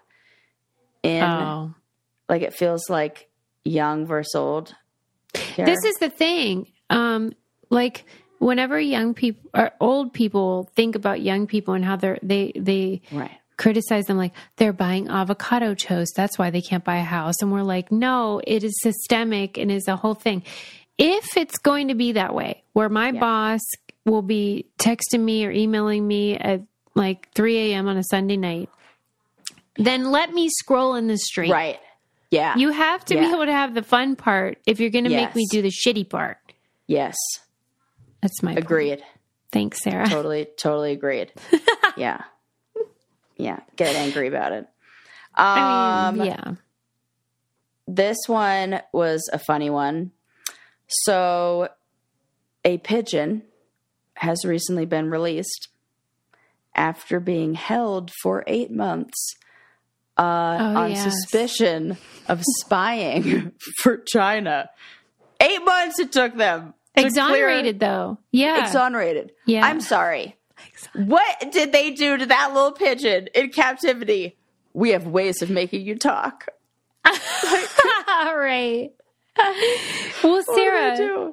in 1.02 1.22
Oh. 1.22 1.74
like 2.28 2.42
it 2.42 2.54
feels 2.54 2.88
like 2.90 3.28
young 3.64 4.06
versus 4.06 4.34
old. 4.34 4.74
This 5.56 5.84
is 5.84 5.96
the 6.00 6.10
thing. 6.10 6.66
Um, 6.88 7.32
like 7.70 8.04
whenever 8.38 8.80
young 8.80 9.14
people 9.14 9.50
or 9.54 9.70
old 9.80 10.12
people 10.12 10.70
think 10.74 10.94
about 10.96 11.20
young 11.20 11.46
people 11.46 11.74
and 11.74 11.84
how 11.84 11.96
they're 11.96 12.18
they 12.22 12.52
they 12.56 13.02
right. 13.12 13.38
Criticize 13.60 14.06
them 14.06 14.16
like 14.16 14.32
they're 14.56 14.72
buying 14.72 15.08
avocado 15.08 15.74
toast. 15.74 16.14
That's 16.16 16.38
why 16.38 16.50
they 16.50 16.62
can't 16.62 16.82
buy 16.82 16.96
a 16.96 17.04
house. 17.04 17.36
And 17.42 17.52
we're 17.52 17.62
like, 17.62 17.92
no, 17.92 18.40
it 18.46 18.64
is 18.64 18.72
systemic 18.82 19.58
and 19.58 19.70
is 19.70 19.86
a 19.86 19.96
whole 19.96 20.14
thing. 20.14 20.42
If 20.98 21.36
it's 21.36 21.58
going 21.58 21.88
to 21.88 21.94
be 21.94 22.12
that 22.12 22.34
way, 22.34 22.64
where 22.72 22.88
my 22.88 23.12
boss 23.12 23.60
will 24.04 24.22
be 24.22 24.66
texting 24.78 25.20
me 25.20 25.44
or 25.44 25.50
emailing 25.50 26.06
me 26.06 26.36
at 26.36 26.62
like 26.94 27.30
3 27.34 27.72
a.m. 27.72 27.86
on 27.86 27.96
a 27.96 28.02
Sunday 28.04 28.38
night, 28.38 28.70
then 29.76 30.10
let 30.10 30.32
me 30.32 30.48
scroll 30.48 30.94
in 30.94 31.06
the 31.06 31.18
street. 31.18 31.50
Right. 31.50 31.78
Yeah. 32.30 32.56
You 32.56 32.70
have 32.70 33.04
to 33.06 33.14
be 33.14 33.26
able 33.26 33.44
to 33.44 33.52
have 33.52 33.74
the 33.74 33.82
fun 33.82 34.16
part 34.16 34.58
if 34.66 34.80
you're 34.80 34.90
going 34.90 35.04
to 35.04 35.10
make 35.10 35.34
me 35.34 35.46
do 35.50 35.62
the 35.62 35.70
shitty 35.70 36.08
part. 36.08 36.38
yes. 36.86 37.16
That's 38.22 38.42
my 38.42 38.52
point. 38.52 38.64
Agreed. 38.64 39.02
Thanks, 39.50 39.82
Sarah. 39.82 40.06
totally 40.06 40.46
totally 40.56 40.92
agreed 40.92 41.32
yeah 41.96 42.22
yeah 43.40 43.60
get 43.76 43.94
angry 43.94 44.28
about 44.28 44.52
it 44.52 44.64
um 45.34 45.46
I 45.46 46.10
mean, 46.12 46.26
yeah. 46.26 46.54
this 47.86 48.18
one 48.26 48.80
was 48.92 49.28
a 49.32 49.38
funny 49.38 49.70
one 49.70 50.12
so 50.88 51.68
a 52.64 52.78
pigeon 52.78 53.42
has 54.14 54.44
recently 54.44 54.86
been 54.86 55.10
released 55.10 55.68
after 56.74 57.20
being 57.20 57.54
held 57.54 58.10
for 58.22 58.44
eight 58.46 58.70
months 58.70 59.34
uh, 60.18 60.22
on 60.22 60.90
yes. 60.90 61.02
suspicion 61.02 61.96
of 62.28 62.42
spying 62.58 63.52
for 63.82 63.98
china 63.98 64.68
eight 65.40 65.64
months 65.64 65.98
it 65.98 66.12
took 66.12 66.36
them 66.36 66.74
to 66.96 67.02
clear- 67.02 67.06
Exonerated 67.08 67.80
though. 67.80 68.18
Yeah. 68.32 68.66
exonerated. 68.66 69.32
Yeah. 69.46 69.64
I'm 69.64 69.80
sorry. 69.80 70.36
What 70.94 71.50
did 71.52 71.72
they 71.72 71.90
do 71.90 72.16
to 72.16 72.26
that 72.26 72.52
little 72.54 72.72
pigeon 72.72 73.28
in 73.34 73.50
captivity? 73.50 74.36
We 74.72 74.90
have 74.90 75.06
ways 75.06 75.42
of 75.42 75.50
making 75.50 75.82
you 75.86 75.96
talk. 75.96 76.46
All 77.04 77.12
right. 78.36 78.90
well, 80.22 80.42
Sarah, 80.54 81.32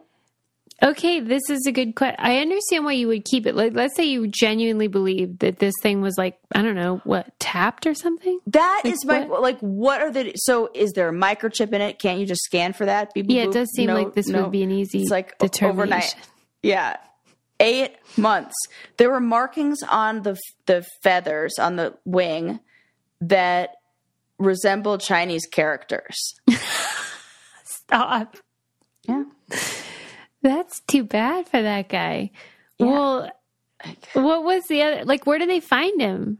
okay, 0.82 1.20
this 1.20 1.50
is 1.50 1.66
a 1.68 1.72
good 1.72 1.96
question. 1.96 2.16
I 2.20 2.38
understand 2.40 2.86
why 2.86 2.94
you 2.94 3.08
would 3.10 3.26
keep 3.26 3.46
it. 3.46 3.56
Like, 3.56 3.74
let's 3.74 3.96
say 3.96 4.06
you 4.06 4.28
genuinely 4.28 4.88
believe 4.88 5.40
that 5.40 5.60
this 5.60 5.74
thing 5.82 6.02
was 6.02 6.18
like, 6.18 6.38
I 6.56 6.62
don't 6.62 6.76
know, 6.76 7.02
what, 7.04 7.38
tapped 7.40 7.86
or 7.86 7.94
something? 7.94 8.40
That 8.48 8.82
Like 8.86 8.94
is 8.94 9.06
my 9.06 9.26
what? 9.26 9.42
like. 9.42 9.60
What 9.60 10.02
are 10.02 10.12
the? 10.12 10.32
So 10.36 10.70
is 10.74 10.92
there 10.94 11.10
a 11.10 11.14
microchip 11.14 11.74
in 11.74 11.82
it? 11.82 12.00
Can't 12.00 12.20
you 12.20 12.26
just 12.26 12.44
scan 12.44 12.74
for 12.74 12.86
that? 12.86 13.14
Beep, 13.14 13.28
boop, 13.28 13.34
Yeah, 13.36 13.44
it 13.44 13.52
does 13.52 13.70
seem 13.76 13.88
No, 13.88 13.96
like 13.96 14.14
this 14.14 14.28
no. 14.28 14.44
would 14.44 14.52
be 14.52 14.64
an 14.64 14.72
easy 14.72 15.02
It's 15.02 15.12
like 15.12 15.38
determination. 15.40 15.80
overnight. 15.82 16.16
Yeah, 16.64 16.98
eight 17.60 17.95
months. 18.18 18.55
There 18.97 19.10
were 19.10 19.20
markings 19.20 19.84
on 19.84 20.24
the 20.24 20.38
the 20.66 20.86
feathers 21.01 21.60
on 21.60 21.76
the 21.76 21.95
wing 22.05 22.60
that 23.22 23.76
resembled 24.38 25.01
Chinese 25.01 25.45
characters. 25.45 26.36
Stop. 27.64 28.38
Yeah. 29.08 29.24
That's 30.41 30.82
too 30.82 31.03
bad 31.03 31.47
for 31.47 31.62
that 31.62 31.89
guy. 31.89 32.32
Well, 32.80 33.32
what 34.14 34.43
was 34.43 34.68
the 34.68 34.84
other? 34.84 35.05
Like, 35.05 35.26
where 35.26 35.39
did 35.39 35.49
they 35.49 35.60
find 35.60 35.99
him? 35.99 36.39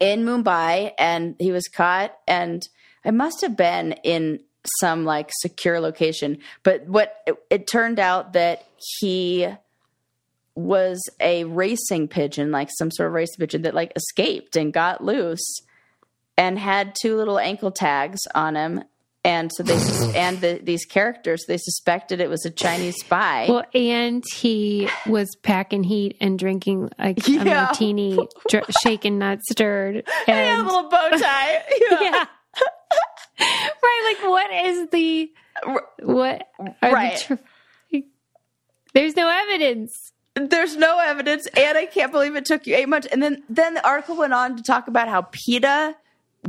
in 0.00 0.24
Mumbai 0.24 0.92
and 0.98 1.36
he 1.38 1.52
was 1.52 1.68
caught 1.68 2.16
and 2.26 2.66
it 3.04 3.14
must 3.14 3.40
have 3.40 3.56
been 3.56 3.92
in 4.02 4.40
some 4.80 5.04
like 5.04 5.30
secure 5.40 5.80
location 5.80 6.38
but 6.62 6.86
what 6.86 7.20
it, 7.26 7.36
it 7.50 7.66
turned 7.66 8.00
out 8.00 8.32
that 8.32 8.66
he 8.76 9.46
was 10.56 11.08
a 11.20 11.44
racing 11.44 12.08
pigeon 12.08 12.50
like 12.50 12.70
some 12.76 12.90
sort 12.90 13.06
of 13.06 13.12
racing 13.12 13.36
pigeon 13.38 13.62
that 13.62 13.74
like 13.74 13.92
escaped 13.94 14.56
and 14.56 14.72
got 14.72 15.04
loose 15.04 15.60
and 16.38 16.58
had 16.58 16.94
two 17.00 17.16
little 17.16 17.38
ankle 17.38 17.70
tags 17.70 18.20
on 18.34 18.56
him 18.56 18.82
and 19.22 19.50
so 19.52 19.62
they 19.62 19.74
and 20.16 20.40
the, 20.40 20.60
these 20.62 20.86
characters 20.86 21.44
they 21.46 21.58
suspected 21.58 22.20
it 22.20 22.30
was 22.30 22.46
a 22.46 22.50
Chinese 22.50 22.96
spy 22.96 23.46
Well, 23.48 23.64
and 23.74 24.24
he 24.34 24.88
was 25.06 25.28
packing 25.42 25.82
heat 25.82 26.16
and 26.20 26.38
drinking 26.38 26.90
like 26.98 27.28
a 27.28 27.44
martini, 27.44 28.16
dr- 28.48 28.72
shaken, 28.82 29.18
not 29.18 29.42
stirred. 29.42 30.08
He 30.24 30.32
had 30.32 30.60
a 30.60 30.62
little 30.62 30.88
bow 30.88 31.10
tie 31.10 31.62
yeah, 31.90 32.24
right. 33.38 34.16
Like, 34.18 34.30
what 34.30 34.66
is 34.66 34.88
the 34.90 35.32
what? 36.02 36.48
Are 36.82 36.92
Right. 36.92 37.26
The 37.28 37.36
tr- 38.00 38.06
There's 38.94 39.16
no 39.16 39.28
evidence. 39.28 40.12
There's 40.36 40.76
no 40.76 40.98
evidence 40.98 41.46
and 41.56 41.78
i 41.78 41.86
can't 41.86 42.12
believe 42.12 42.36
it 42.36 42.44
took 42.44 42.66
you 42.66 42.74
eight 42.76 42.88
months. 42.88 43.08
And 43.10 43.22
then 43.22 43.42
then 43.48 43.74
the 43.74 43.86
article 43.86 44.16
went 44.16 44.32
on 44.32 44.56
to 44.56 44.62
talk 44.62 44.86
about 44.88 45.08
how 45.08 45.22
peta 45.32 45.96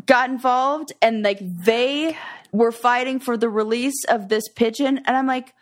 got 0.05 0.29
involved 0.29 0.93
and 1.01 1.23
like 1.23 1.39
they 1.41 2.17
were 2.51 2.71
fighting 2.71 3.19
for 3.19 3.38
the 3.38 3.49
release 3.49 4.03
of 4.05 4.29
this 4.29 4.47
pigeon. 4.49 4.99
And 5.05 5.17
i'm 5.17 5.27
like 5.27 5.53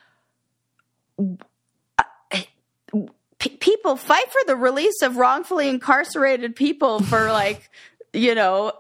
p- 3.39 3.57
people 3.57 3.95
fight 3.95 4.31
for 4.31 4.41
the 4.47 4.55
release 4.55 5.01
of 5.01 5.17
wrongfully 5.17 5.69
incarcerated 5.69 6.55
people 6.55 7.01
for 7.01 7.31
like 7.31 7.69
you 8.13 8.35
know 8.35 8.73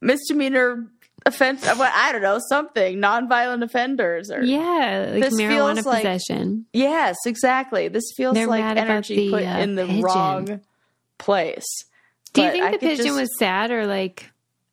misdemeanor 0.00 0.86
offense 1.28 1.64
what 1.76 1.92
i 1.94 2.10
don't 2.12 2.22
know 2.22 2.38
something 2.48 2.98
nonviolent 2.98 3.62
offenders 3.62 4.30
or 4.30 4.42
Yeah, 4.42 5.10
like 5.12 5.22
This 5.22 5.34
marijuana 5.34 5.74
feels 5.76 5.86
like- 5.86 6.02
possession. 6.02 6.66
Yes, 6.72 7.16
exactly. 7.26 7.88
This 7.88 8.12
feels 8.16 8.34
They're 8.34 8.46
like 8.46 8.64
energy 8.76 9.16
the, 9.16 9.30
put 9.30 9.42
uh, 9.44 9.58
in 9.60 9.74
the 9.76 9.86
pigeon. 9.86 10.02
wrong 10.02 10.60
place. 11.18 11.66
Do 12.32 12.42
you 12.42 12.48
But 12.48 12.52
think 12.52 12.64
I 12.64 12.70
the 12.72 12.78
pigeon 12.78 13.06
just- 13.06 13.20
was 13.20 13.38
sad 13.38 13.70
or 13.70 13.86
like 13.86 14.30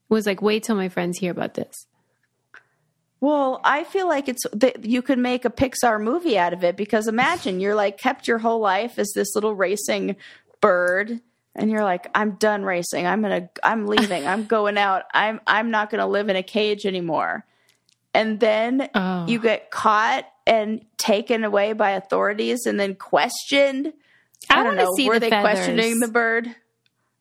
was 0.10 0.26
like 0.26 0.42
wait 0.42 0.64
till 0.64 0.76
my 0.76 0.90
friends 0.90 1.18
hear 1.20 1.32
about 1.32 1.54
this? 1.54 1.86
Well, 3.22 3.62
I 3.64 3.84
feel 3.86 4.08
like 4.08 4.28
it's 4.28 4.44
that 4.54 4.86
you 4.86 5.02
could 5.02 5.18
make 5.18 5.46
a 5.46 5.50
Pixar 5.50 6.02
movie 6.02 6.38
out 6.38 6.54
of 6.54 6.64
it 6.64 6.76
because 6.78 7.08
imagine 7.08 7.60
you're 7.60 7.74
like 7.76 7.98
kept 7.98 8.28
your 8.28 8.38
whole 8.40 8.60
life 8.60 9.00
as 9.00 9.12
this 9.16 9.34
little 9.36 9.56
racing 9.56 10.16
bird 10.62 11.22
and 11.56 11.72
you're 11.72 11.84
like 11.84 12.10
I'm 12.16 12.32
done 12.32 12.64
racing. 12.64 13.08
I'm 13.08 13.22
to 13.24 13.50
I'm 13.64 13.88
leaving. 13.88 14.28
I'm 14.28 14.46
going 14.58 14.78
out. 14.78 15.04
I'm 15.14 15.40
I'm 15.48 15.72
not 15.72 15.90
going 15.90 16.00
to 16.00 16.06
live 16.08 16.30
in 16.30 16.36
a 16.36 16.44
cage 16.44 16.86
anymore. 16.86 17.46
And 18.14 18.40
then 18.40 18.90
Oh. 18.96 19.26
you 19.28 19.40
get 19.40 19.72
caught 19.72 20.26
and 20.48 20.86
taken 20.98 21.44
away 21.44 21.74
by 21.74 21.92
authorities 21.92 22.66
and 22.66 22.80
then 22.80 22.96
questioned. 22.96 23.94
I, 24.50 24.56
don't 24.56 24.66
want 24.66 24.78
to 24.80 24.84
know. 24.86 24.94
see 24.96 25.08
Were 25.08 25.16
the 25.16 25.20
they 25.22 25.30
feathers 25.32 25.52
questioning 25.66 26.00
the 26.00 26.08
bird? 26.08 26.56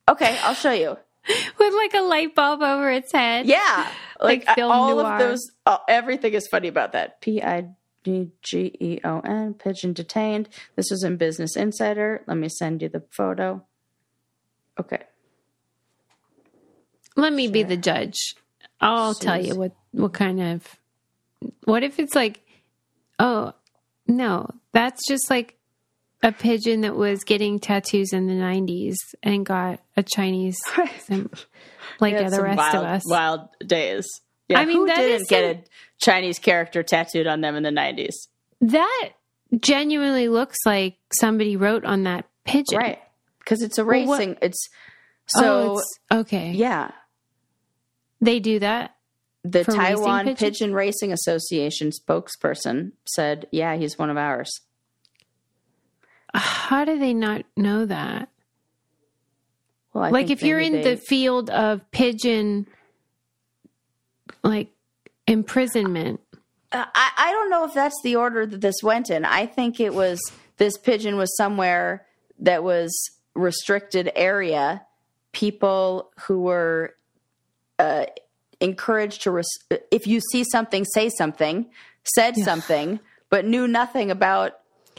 Okay, 0.08 0.38
I'll 0.42 0.54
show 0.54 0.72
you. 0.72 0.96
with 1.58 1.74
like 1.74 1.94
a 1.94 2.02
light 2.02 2.34
bulb 2.34 2.60
over 2.62 2.90
its 2.90 3.10
head. 3.12 3.46
Yeah, 3.46 3.88
like, 4.20 4.46
Like 4.46 4.58
all 4.58 4.94
noir. 4.96 5.12
of 5.14 5.18
those. 5.18 5.40
Oh, 5.64 5.78
everything 5.88 6.34
is 6.34 6.46
funny 6.48 6.68
about 6.68 6.92
that. 6.92 7.20
P 7.22 7.42
I 7.42 7.68
D 8.02 8.30
G 8.42 8.76
E 8.78 9.00
O 9.04 9.20
N. 9.20 9.54
Pigeon 9.54 9.94
detained. 9.94 10.50
This 10.76 10.90
was 10.90 11.02
in 11.02 11.16
Business 11.16 11.56
Insider. 11.56 12.22
Let 12.26 12.36
me 12.36 12.50
send 12.50 12.82
you 12.82 12.90
the 12.90 13.02
photo. 13.10 13.64
Okay. 14.78 15.02
Let 17.16 17.32
me 17.32 17.48
be 17.48 17.62
the 17.62 17.76
judge. 17.76 18.34
I'll 18.80 19.14
tell 19.14 19.40
you 19.42 19.54
what 19.54 19.72
what 19.92 20.12
kind 20.12 20.40
of 20.42 20.76
what 21.64 21.82
if 21.82 21.98
it's 21.98 22.14
like 22.14 22.40
oh 23.18 23.52
no, 24.06 24.48
that's 24.72 25.06
just 25.08 25.30
like 25.30 25.56
a 26.22 26.32
pigeon 26.32 26.82
that 26.82 26.96
was 26.96 27.22
getting 27.24 27.58
tattoos 27.58 28.12
in 28.12 28.26
the 28.26 28.34
90s 28.34 28.96
and 29.22 29.44
got 29.46 29.80
a 29.96 30.02
Chinese 30.02 30.58
sim- 31.00 31.30
like 32.00 32.14
Had 32.14 32.32
the 32.32 32.42
rest 32.42 32.56
wild, 32.58 32.74
of 32.74 32.82
us. 32.84 33.02
Wild 33.06 33.40
days. 33.64 34.06
Yeah, 34.48 34.58
I 34.58 34.64
mean, 34.64 34.76
who 34.76 34.86
didn't 34.86 35.28
get 35.28 35.44
a- 35.44 35.64
Chinese 36.02 36.38
character 36.38 36.82
tattooed 36.82 37.26
on 37.26 37.40
them 37.40 37.56
in 37.56 37.62
the 37.62 37.70
nineties? 37.70 38.28
That 38.60 39.10
genuinely 39.60 40.28
looks 40.28 40.58
like 40.66 40.96
somebody 41.12 41.56
wrote 41.56 41.84
on 41.84 42.04
that 42.04 42.26
pigeon. 42.44 42.78
Right, 42.78 42.98
because 43.44 43.62
it's 43.62 43.78
a 43.78 43.84
Well, 43.84 43.92
racing. 44.18 44.36
it's 44.42 44.68
So 45.26 45.40
so 45.40 45.78
it's, 45.78 45.98
okay. 46.12 46.52
yeah. 46.52 46.90
They 48.20 48.40
do 48.40 48.58
that. 48.60 48.94
The 49.42 49.64
Taiwan? 49.64 50.34
Pigeon 50.36 50.72
Racing 50.72 51.12
Association 51.12 51.90
spokesperson 51.90 52.92
said, 53.06 53.46
"Yeah, 53.52 53.76
he's 53.76 53.98
one 53.98 54.08
of 54.08 54.16
ours." 54.16 54.50
How 56.34 56.84
do 56.84 56.98
they 56.98 57.12
not 57.14 57.44
know 57.56 57.84
that? 57.86 58.28
Well, 59.92 60.04
I 60.04 60.10
like 60.10 60.30
if 60.30 60.42
you're 60.42 60.58
in 60.58 60.72
they- 60.72 60.94
the 60.94 60.96
field 60.96 61.50
of 61.50 61.88
pigeon 61.90 62.66
like 64.42 64.70
imprisonment 65.26 66.20
Uh, 66.72 66.84
I, 66.94 67.10
I 67.16 67.32
don't 67.32 67.50
know 67.50 67.64
if 67.64 67.72
that's 67.74 67.94
the 68.02 68.16
order 68.16 68.44
that 68.46 68.60
this 68.60 68.82
went 68.82 69.08
in. 69.10 69.24
I 69.24 69.46
think 69.46 69.78
it 69.78 69.94
was 69.94 70.18
this 70.56 70.76
pigeon 70.76 71.16
was 71.16 71.34
somewhere 71.36 72.04
that 72.40 72.64
was 72.64 72.90
restricted 73.34 74.10
area. 74.14 74.82
People 75.32 76.10
who 76.26 76.40
were 76.42 76.94
uh, 77.78 78.06
encouraged 78.60 79.22
to, 79.22 79.30
res- 79.32 79.58
if 79.90 80.06
you 80.06 80.20
see 80.32 80.44
something, 80.44 80.84
say 80.84 81.08
something, 81.08 81.66
said 82.14 82.36
something, 82.36 83.00
but 83.30 83.44
knew 83.44 83.66
nothing 83.66 84.10
about 84.10 84.52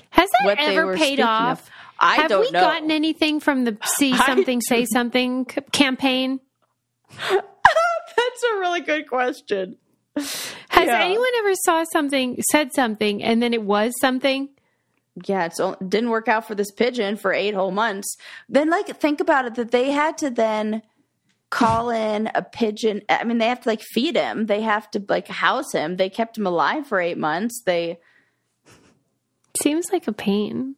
has 0.10 0.30
that 0.44 0.60
ever 0.60 0.98
paid 0.98 1.20
off 1.22 1.62
of. 1.62 1.70
I 2.00 2.16
have 2.18 2.32
we 2.32 2.52
know. 2.52 2.60
gotten 2.60 2.92
anything 2.92 3.40
from 3.40 3.64
the 3.64 3.78
see 3.98 4.12
I- 4.12 4.26
something 4.26 4.60
say 4.62 4.86
something 4.86 5.46
campaign 5.72 6.42
That's 7.30 8.44
a 8.44 8.60
really 8.60 8.82
good 8.82 9.08
question. 9.08 9.78
has 10.18 10.88
Yeah. 10.88 11.02
anyone 11.04 11.30
ever 11.40 11.54
saw 11.56 11.84
something 11.92 12.42
said 12.52 12.74
something 12.74 13.24
and 13.24 13.42
then 13.42 13.54
it 13.54 13.62
was 13.62 13.94
something 14.02 14.50
Yeah, 15.24 15.46
it's 15.46 15.60
it 15.60 15.90
didn't 15.90 16.10
work 16.10 16.28
out 16.28 16.48
for 16.48 16.56
this 16.56 16.72
pigeon 16.72 17.16
for 17.16 17.32
eight 17.32 17.54
whole 17.54 17.72
months. 17.72 18.18
Then, 18.50 18.70
like, 18.70 18.88
think 19.00 19.20
about 19.20 19.46
it 19.46 19.56
that 19.56 19.72
they 19.72 19.92
had 19.92 20.18
to 20.20 20.30
then 20.30 20.82
call 21.50 21.90
in 21.90 22.30
a 22.36 22.42
pigeon. 22.42 23.02
I 23.08 23.24
mean, 23.24 23.38
they 23.38 23.48
have 23.48 23.62
to 23.62 23.70
like 23.70 23.82
feed 23.82 24.18
him. 24.18 24.48
They 24.48 24.62
have 24.62 24.92
to 24.92 25.04
like 25.08 25.28
house 25.28 25.72
him. 25.72 25.96
They 25.96 26.10
kept 26.10 26.38
him 26.38 26.46
alive 26.46 26.86
for 26.86 27.00
eight 27.00 27.18
months. 27.18 27.62
They, 27.66 28.00
seems 29.62 29.92
like 29.94 30.06
a 30.08 30.12
pain 30.12 30.76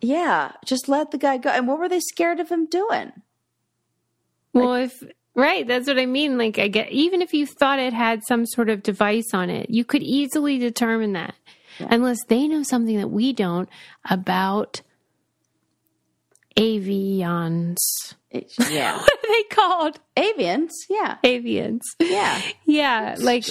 yeah, 0.00 0.52
just 0.64 0.88
let 0.88 1.10
the 1.10 1.18
guy 1.18 1.38
go. 1.38 1.50
And 1.50 1.66
what 1.66 1.78
were 1.78 1.88
they 1.88 2.00
scared 2.00 2.38
of 2.38 2.48
him 2.48 2.66
doing? 2.66 3.12
well 4.56 4.74
if 4.74 5.02
right 5.34 5.66
that's 5.66 5.86
what 5.86 5.98
i 5.98 6.06
mean 6.06 6.38
like 6.38 6.58
i 6.58 6.66
get 6.66 6.90
even 6.90 7.20
if 7.20 7.34
you 7.34 7.46
thought 7.46 7.78
it 7.78 7.92
had 7.92 8.22
some 8.26 8.46
sort 8.46 8.70
of 8.70 8.82
device 8.82 9.34
on 9.34 9.50
it 9.50 9.68
you 9.68 9.84
could 9.84 10.02
easily 10.02 10.58
determine 10.58 11.12
that 11.12 11.34
unless 11.80 12.18
they 12.28 12.46
know 12.48 12.62
something 12.62 12.96
that 12.98 13.08
we 13.10 13.32
don't 13.32 13.68
about 14.10 14.82
avians 16.56 17.76
yeah, 18.70 18.96
what 18.98 19.12
are 19.12 19.28
they 19.28 19.42
called 19.44 20.00
avians. 20.16 20.70
Yeah, 20.90 21.16
avians 21.24 21.80
yeah. 22.00 22.40
yeah 22.66 23.14
like 23.18 23.44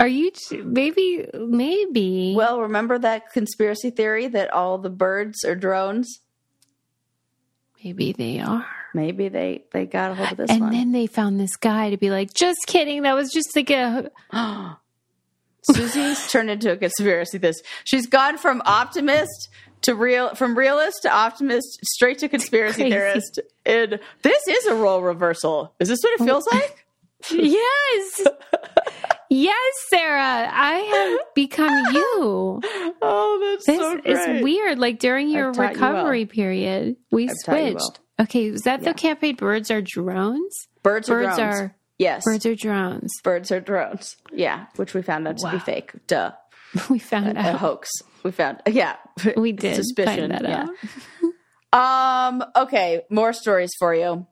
are 0.00 0.08
you 0.08 0.30
maybe 0.64 1.26
maybe 1.34 2.34
Well, 2.36 2.60
remember 2.60 2.98
that 2.98 3.32
conspiracy 3.32 3.90
theory 3.90 4.26
that 4.28 4.52
all 4.52 4.78
the 4.78 4.90
birds 4.90 5.44
are 5.44 5.54
drones? 5.56 6.20
maybe 7.84 8.12
they 8.12 8.40
are 8.40 8.66
Maybe 8.94 9.28
they 9.28 9.64
they 9.72 9.84
got 9.86 10.12
a 10.12 10.14
hold 10.14 10.30
of 10.32 10.36
this 10.38 10.50
and 10.50 10.60
one. 10.62 10.72
then 10.72 10.90
they 10.92 11.06
found 11.06 11.38
this 11.38 11.56
guy 11.56 11.90
to 11.90 11.98
be 11.98 12.10
like 12.10 12.32
just 12.32 12.58
kidding 12.66 13.02
that 13.02 13.14
was 13.14 13.30
just 13.30 13.54
like 13.54 13.70
a 13.70 14.10
Susie's 15.72 16.30
turned 16.30 16.50
into 16.50 16.72
a 16.72 16.76
conspiracy 16.76 17.38
theorist. 17.38 17.64
She's 17.84 18.06
gone 18.06 18.38
from 18.38 18.62
optimist 18.64 19.48
to 19.82 19.94
real, 19.94 20.34
from 20.34 20.56
realist 20.56 20.98
to 21.02 21.10
optimist, 21.12 21.78
straight 21.84 22.18
to 22.20 22.28
conspiracy 22.28 22.82
Crazy. 22.82 22.90
theorist. 22.90 23.40
And 23.64 24.00
this 24.22 24.46
is 24.48 24.66
a 24.66 24.74
role 24.74 25.02
reversal. 25.02 25.74
Is 25.80 25.88
this 25.88 25.98
what 26.02 26.20
it 26.20 26.24
feels 26.24 26.46
like? 26.52 26.82
yes 27.30 28.22
yes 29.30 29.72
sarah 29.88 30.48
i 30.52 30.74
have 30.76 31.34
become 31.34 31.72
you 31.94 32.60
Oh, 33.02 33.38
that's 33.54 33.66
this 33.66 33.78
so 33.78 33.98
is 34.04 34.24
great. 34.26 34.42
weird 34.42 34.78
like 34.78 34.98
during 34.98 35.30
your 35.30 35.52
taught 35.52 35.74
you 35.74 35.80
well. 35.80 35.92
recovery 35.94 36.26
period 36.26 36.96
we 37.10 37.24
I've 37.24 37.30
you 37.30 37.36
well. 37.48 37.70
switched 37.78 38.00
okay 38.20 38.50
was 38.50 38.62
that 38.62 38.82
Yeah. 38.82 38.92
the 38.92 38.94
campaign 38.94 39.34
birds 39.34 39.70
are 39.70 39.80
drones 39.82 40.68
Birds 40.82 41.08
are 41.10 41.22
birds 41.22 41.36
drones. 41.36 41.56
are 41.60 41.76
yes, 41.98 42.24
birds 42.24 42.46
are 42.46 42.54
drones 42.54 43.12
birds 43.22 43.50
are 43.52 43.60
drones. 43.60 44.16
Yeah, 44.32 44.66
which 44.76 44.94
we 44.94 45.02
found 45.02 45.26
out 45.28 45.38
to 45.38 45.50
be 45.50 45.58
fake. 45.58 45.92
Duh, 46.06 46.32
we 46.90 46.98
found 46.98 47.36
a 47.36 47.40
out 47.40 47.54
a 47.54 47.58
hoax. 47.58 47.90
We 48.22 48.30
found. 48.32 48.62
Yeah, 48.66 48.96
we 49.36 49.52
did 49.52 49.76
suspicion. 49.76 50.30
yeah. 50.42 50.66
Um. 51.72 52.44
Okay, 52.54 53.02
more 53.10 53.32
stories 53.32 53.70
for 53.78 53.94
you. 53.94 54.26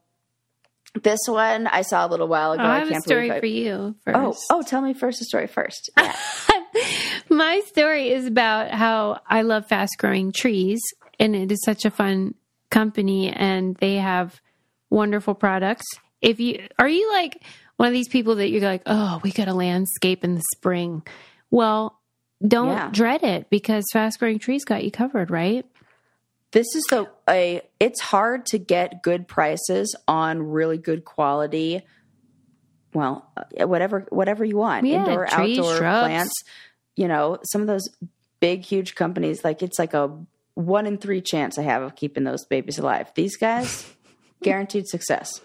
This 1.02 1.18
one 1.26 1.66
I 1.66 1.82
saw 1.82 2.06
a 2.06 2.08
little 2.08 2.28
while 2.28 2.52
ago. 2.52 2.62
Oh, 2.62 2.66
I 2.66 2.76
I 2.76 2.78
have 2.78 2.88
can't 2.88 3.04
a 3.04 3.08
story 3.08 3.30
I- 3.30 3.40
for 3.40 3.46
you 3.46 3.96
Oh, 4.06 4.32
first. 4.32 4.46
oh, 4.50 4.62
tell 4.62 4.80
me 4.80 4.94
first 4.94 5.18
the 5.18 5.24
story 5.24 5.46
first. 5.48 5.90
Yeah. 5.98 6.14
My 7.28 7.60
story 7.66 8.10
is 8.12 8.26
about 8.26 8.70
how 8.70 9.20
I 9.28 9.42
love 9.42 9.66
fast 9.66 9.96
growing 9.98 10.32
trees, 10.32 10.80
and 11.18 11.34
it 11.34 11.50
is 11.52 11.62
such 11.64 11.84
a 11.84 11.90
fun 11.90 12.34
company, 12.70 13.30
and 13.30 13.76
they 13.76 13.96
have 13.96 14.40
wonderful 14.90 15.34
products. 15.34 15.86
If 16.24 16.40
you 16.40 16.66
are 16.78 16.88
you 16.88 17.12
like 17.12 17.42
one 17.76 17.88
of 17.88 17.92
these 17.92 18.08
people 18.08 18.36
that 18.36 18.50
you're 18.50 18.62
like, 18.62 18.82
oh, 18.86 19.20
we 19.22 19.30
got 19.30 19.48
a 19.48 19.54
landscape 19.54 20.24
in 20.24 20.34
the 20.34 20.42
spring. 20.56 21.02
Well, 21.50 22.00
don't 22.46 22.68
Yeah. 22.68 22.90
dread 22.90 23.22
it 23.22 23.50
because 23.50 23.84
fast 23.92 24.18
growing 24.18 24.38
trees 24.38 24.64
got 24.64 24.84
you 24.84 24.90
covered, 24.90 25.30
right? 25.30 25.66
This 26.52 26.66
is 26.74 26.84
the 26.88 27.08
a. 27.28 27.62
It's 27.80 28.00
hard 28.00 28.46
to 28.46 28.58
get 28.58 29.02
good 29.02 29.26
prices 29.28 29.94
on 30.06 30.40
really 30.42 30.78
good 30.78 31.04
quality. 31.04 31.82
Well, 32.92 33.28
uh, 33.36 33.66
whatever 33.66 34.06
whatever 34.10 34.44
you 34.44 34.56
want, 34.56 34.86
Yeah, 34.86 34.98
indoor, 34.98 35.26
trees, 35.26 35.58
outdoor 35.58 35.76
shrubs. 35.76 36.00
plants. 36.00 36.42
You 36.96 37.08
know, 37.08 37.38
some 37.50 37.60
of 37.60 37.66
those 37.66 37.88
big, 38.40 38.62
huge 38.64 38.94
companies, 38.94 39.42
like 39.42 39.62
it's 39.62 39.78
like 39.80 39.94
a 39.94 40.16
one 40.54 40.86
in 40.86 40.98
three 40.98 41.20
chance 41.20 41.58
I 41.58 41.62
have 41.62 41.82
of 41.82 41.96
keeping 41.96 42.22
those 42.24 42.44
babies 42.46 42.78
alive. 42.78 43.10
These 43.16 43.36
guys, 43.36 43.92
guaranteed 44.44 44.86
success. 44.86 45.40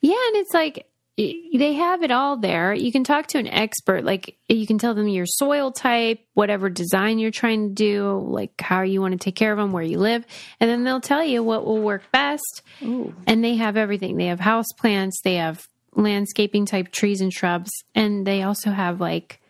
Yeah, 0.00 0.14
and 0.28 0.36
it's 0.36 0.54
like 0.54 0.86
they 1.16 1.74
have 1.74 2.02
it 2.02 2.10
all 2.10 2.36
there. 2.36 2.74
You 2.74 2.90
can 2.90 3.04
talk 3.04 3.28
to 3.28 3.38
an 3.38 3.46
expert. 3.46 4.04
Like 4.04 4.36
you 4.48 4.66
can 4.66 4.78
tell 4.78 4.94
them 4.94 5.08
your 5.08 5.26
soil 5.26 5.70
type, 5.70 6.20
whatever 6.34 6.68
design 6.68 7.18
you're 7.18 7.30
trying 7.30 7.68
to 7.68 7.74
do, 7.74 8.26
like 8.28 8.60
how 8.60 8.82
you 8.82 9.00
want 9.00 9.12
to 9.12 9.18
take 9.18 9.36
care 9.36 9.52
of 9.52 9.58
them, 9.58 9.72
where 9.72 9.82
you 9.82 9.98
live, 9.98 10.24
and 10.60 10.70
then 10.70 10.84
they'll 10.84 11.00
tell 11.00 11.24
you 11.24 11.42
what 11.42 11.64
will 11.64 11.80
work 11.80 12.02
best. 12.12 12.62
And 12.80 13.44
they 13.44 13.56
have 13.56 13.76
everything. 13.76 14.16
They 14.16 14.26
have 14.26 14.40
house 14.40 14.66
plants, 14.78 15.20
they 15.22 15.36
have 15.36 15.66
landscaping 15.96 16.66
type 16.66 16.90
trees 16.90 17.20
and 17.20 17.32
shrubs, 17.32 17.70
and 17.94 18.26
they 18.26 18.42
also 18.42 18.70
have 18.70 19.00
like 19.00 19.40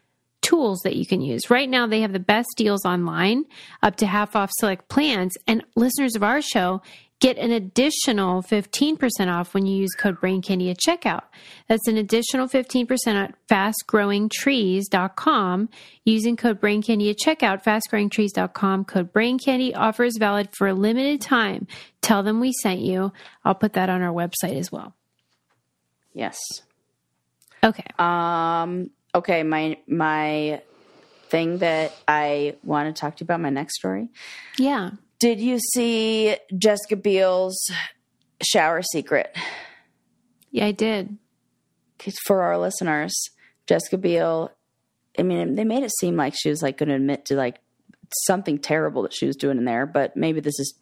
tools 0.42 0.80
that 0.84 0.96
you 0.96 1.06
can 1.06 1.22
use. 1.22 1.48
Right 1.48 1.68
now, 1.68 1.86
they 1.86 2.02
have 2.02 2.12
the 2.12 2.18
best 2.18 2.48
deals 2.56 2.84
online, 2.84 3.44
up 3.82 3.96
to 3.96 4.06
half 4.06 4.36
off 4.36 4.50
select 4.58 4.88
plans. 4.90 5.32
And 5.46 5.64
listeners 5.74 6.14
of 6.14 6.22
our 6.22 6.42
show 6.42 6.82
Get 7.24 7.38
an 7.38 7.52
additional 7.52 8.42
15% 8.42 8.98
off 9.34 9.54
when 9.54 9.64
you 9.64 9.78
use 9.78 9.94
code 9.94 10.20
BRAINCANDY 10.20 10.70
at 10.70 10.76
checkout. 10.76 11.22
That's 11.68 11.88
an 11.88 11.96
additional 11.96 12.48
15% 12.48 13.14
at 13.14 13.34
fastgrowingtrees.com 13.48 15.68
using 16.04 16.36
code 16.36 16.60
BRAINCANDY 16.60 17.08
at 17.08 17.16
checkout. 17.16 17.64
Fastgrowingtrees.com 17.64 18.84
code 18.84 19.10
BRAINCANDY 19.14 19.74
offers 19.74 20.18
valid 20.18 20.50
for 20.52 20.68
a 20.68 20.74
limited 20.74 21.22
time. 21.22 21.66
Tell 22.02 22.22
them 22.22 22.40
we 22.40 22.52
sent 22.52 22.80
you. 22.80 23.10
I'll 23.42 23.54
put 23.54 23.72
that 23.72 23.88
on 23.88 24.02
our 24.02 24.12
website 24.12 24.58
as 24.58 24.70
well. 24.70 24.94
Yes. 26.12 26.38
Okay. 27.62 27.86
Um. 27.98 28.90
Okay. 29.14 29.44
My 29.44 29.78
my 29.88 30.60
thing 31.30 31.56
that 31.60 31.94
I 32.06 32.56
want 32.62 32.94
to 32.94 33.00
talk 33.00 33.16
to 33.16 33.22
you 33.22 33.24
about. 33.24 33.40
My 33.40 33.48
next 33.48 33.76
story. 33.76 34.10
Yeah. 34.58 34.90
Did 35.24 35.40
you 35.40 35.58
see 35.58 36.36
Jessica 36.58 36.96
Biel's 36.96 37.70
shower 38.42 38.82
secret? 38.82 39.34
Yeah, 40.50 40.66
I 40.66 40.72
did. 40.72 41.16
For 42.26 42.42
our 42.42 42.58
listeners, 42.58 43.30
Jessica 43.66 43.96
Biel. 43.96 44.50
I 45.18 45.22
mean, 45.22 45.54
they 45.54 45.64
made 45.64 45.82
it 45.82 45.92
seem 45.98 46.16
like 46.16 46.34
she 46.36 46.50
was 46.50 46.60
like 46.60 46.76
going 46.76 46.90
to 46.90 46.96
admit 46.96 47.24
to 47.24 47.36
like 47.36 47.60
something 48.26 48.58
terrible 48.58 49.00
that 49.00 49.14
she 49.14 49.24
was 49.24 49.34
doing 49.34 49.56
in 49.56 49.64
there, 49.64 49.86
but 49.86 50.14
maybe 50.14 50.40
this 50.40 50.60
is 50.60 50.74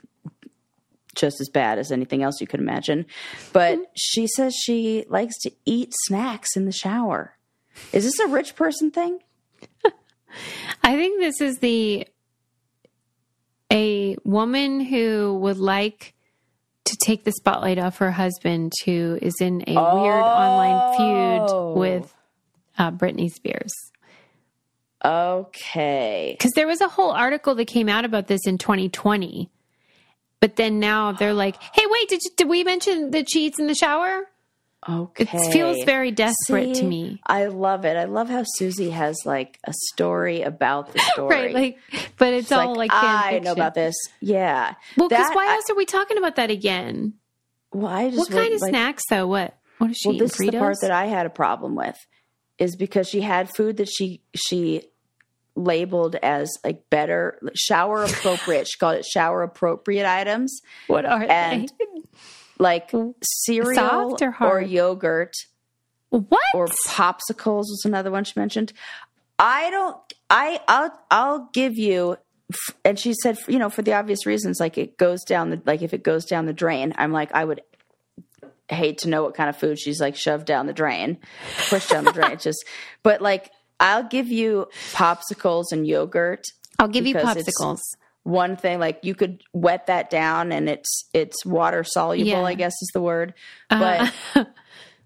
just 1.14 1.40
as 1.40 1.48
bad 1.48 1.78
as 1.78 1.92
anything 1.92 2.24
else 2.24 2.40
you 2.40 2.48
could 2.48 2.58
imagine. 2.58 3.06
But 3.52 3.76
hmm. 3.76 3.84
she 3.94 4.26
says 4.26 4.56
she 4.56 5.04
likes 5.08 5.38
to 5.42 5.52
eat 5.64 5.94
snacks 6.06 6.56
in 6.56 6.64
the 6.64 6.72
shower. 6.72 7.36
Is 7.92 8.02
this 8.02 8.18
a 8.18 8.26
rich 8.26 8.56
person 8.56 8.90
thing? 8.90 9.20
I 10.82 10.96
think 10.96 11.20
this 11.20 11.40
is 11.40 11.58
the 11.58 12.08
a 13.72 14.16
woman 14.24 14.80
who 14.80 15.38
would 15.40 15.58
like 15.58 16.14
to 16.84 16.96
take 17.04 17.24
the 17.24 17.32
spotlight 17.32 17.78
off 17.78 17.98
her 17.98 18.10
husband 18.10 18.72
who 18.84 19.18
is 19.22 19.34
in 19.40 19.62
a 19.66 19.72
weird 19.74 20.22
online 20.22 20.80
Oh. 20.98 21.74
feud 21.74 21.78
with 21.78 22.14
uh, 22.78 22.90
Britney 22.90 23.30
Spears. 23.30 23.72
Okay. 25.04 26.34
Because 26.38 26.52
there 26.54 26.66
was 26.66 26.80
a 26.80 26.88
whole 26.88 27.10
article 27.12 27.54
that 27.56 27.66
came 27.66 27.88
out 27.88 28.04
about 28.04 28.26
this 28.28 28.40
in 28.46 28.58
2020. 28.58 29.50
But 30.40 30.56
then 30.56 30.80
now 30.80 31.12
they're 31.12 31.34
like, 31.34 31.56
hey, 31.72 31.84
wait, 31.88 32.08
did, 32.08 32.20
you, 32.24 32.30
did 32.36 32.48
we 32.48 32.64
mention 32.64 33.10
that 33.12 33.30
she 33.30 33.46
eats 33.46 33.58
in 33.60 33.68
the 33.68 33.74
shower? 33.74 34.26
Okay. 34.88 35.28
It 35.32 35.52
feels 35.52 35.84
very 35.84 36.10
desperate 36.10 36.74
to 36.74 36.84
me. 36.84 37.20
I 37.24 37.46
love 37.46 37.84
it. 37.84 37.96
I 37.96 38.04
love 38.04 38.28
how 38.28 38.42
Susie 38.44 38.90
has 38.90 39.16
like 39.24 39.58
a 39.64 39.72
story 39.92 40.42
about 40.42 40.92
the 40.92 40.98
story. 41.12 41.36
Right. 41.36 41.54
Like, 41.54 41.78
but 42.18 42.32
it's 42.32 42.46
It's 42.50 42.52
all 42.52 42.74
like, 42.74 42.90
fan 42.90 43.00
I 43.00 43.38
know 43.38 43.52
about 43.52 43.74
this. 43.74 43.94
Yeah. 44.20 44.74
Well, 44.96 45.08
because 45.08 45.30
why 45.34 45.46
I- 45.46 45.54
else 45.54 45.70
are 45.70 45.76
we 45.76 45.84
talking 45.86 46.18
about 46.18 46.34
that 46.36 46.50
again? 46.50 47.14
Well, 47.72 47.92
I 47.92 48.10
just 48.10 48.18
What 48.18 48.30
kind 48.30 48.52
of 48.54 48.60
like, 48.60 48.70
snacks, 48.70 49.02
though? 49.08 49.26
What? 49.28 49.56
What 49.78 49.90
is 49.92 49.96
she 49.98 50.08
Well, 50.08 50.18
this 50.18 50.32
is 50.40 50.46
the 50.50 50.58
part 50.58 50.76
that 50.82 50.90
I 50.90 51.06
had 51.06 51.26
a 51.26 51.30
problem 51.30 51.74
with, 51.76 51.96
is 52.58 52.76
because 52.76 53.08
she 53.08 53.20
had 53.22 53.48
food 53.54 53.76
that 53.78 53.88
she 53.88 54.20
she 54.34 54.82
labeled 55.54 56.16
as 56.16 56.50
like 56.64 56.88
better 56.90 57.38
shower 57.54 58.04
appropriate. 58.04 58.66
she 58.66 58.78
called 58.78 58.96
it 58.96 59.04
shower 59.04 59.42
appropriate 59.42 60.06
items, 60.06 60.60
what 60.86 61.04
are 61.04 61.22
and 61.22 61.68
they? 61.68 61.91
Like 62.62 62.90
mm. 62.92 63.14
cereal 63.22 63.74
Soft 63.74 64.22
or 64.22 64.30
hard? 64.30 64.70
yogurt 64.70 65.34
What? 66.10 66.40
or 66.54 66.68
popsicles 66.86 67.66
was 67.68 67.82
another 67.84 68.10
one 68.10 68.24
she 68.24 68.38
mentioned. 68.38 68.72
I 69.38 69.70
don't. 69.70 69.96
I 70.30 70.60
I'll 70.68 70.98
I'll 71.10 71.48
give 71.52 71.76
you. 71.76 72.16
And 72.84 72.98
she 72.98 73.14
said, 73.14 73.38
you 73.48 73.58
know, 73.58 73.70
for 73.70 73.82
the 73.82 73.94
obvious 73.94 74.26
reasons, 74.26 74.60
like 74.60 74.76
it 74.76 74.98
goes 74.98 75.24
down 75.24 75.50
the 75.50 75.60
like 75.64 75.82
if 75.82 75.94
it 75.94 76.02
goes 76.02 76.24
down 76.24 76.46
the 76.46 76.52
drain, 76.52 76.94
I'm 76.96 77.12
like 77.12 77.32
I 77.34 77.44
would 77.44 77.62
hate 78.68 78.98
to 78.98 79.08
know 79.08 79.22
what 79.22 79.34
kind 79.34 79.48
of 79.50 79.56
food 79.56 79.78
she's 79.78 80.00
like 80.00 80.16
shoved 80.16 80.46
down 80.46 80.66
the 80.66 80.72
drain, 80.72 81.18
pushed 81.68 81.90
down 81.90 82.04
the 82.04 82.12
drain. 82.12 82.32
It's 82.32 82.44
just, 82.44 82.64
but 83.02 83.20
like 83.20 83.50
I'll 83.80 84.04
give 84.04 84.28
you 84.28 84.68
popsicles 84.92 85.72
and 85.72 85.86
yogurt. 85.86 86.46
I'll 86.78 86.88
give 86.88 87.06
you 87.06 87.14
popsicles. 87.14 87.80
One 88.24 88.56
thing, 88.56 88.78
like 88.78 89.00
you 89.02 89.14
could 89.14 89.42
wet 89.52 89.86
that 89.86 90.08
down, 90.10 90.52
and 90.52 90.68
it's 90.68 91.08
it's 91.12 91.44
water 91.44 91.82
soluble. 91.82 92.24
Yeah. 92.24 92.40
I 92.42 92.54
guess 92.54 92.72
is 92.80 92.90
the 92.94 93.00
word. 93.00 93.34
Uh, 93.68 94.08
But 94.34 94.46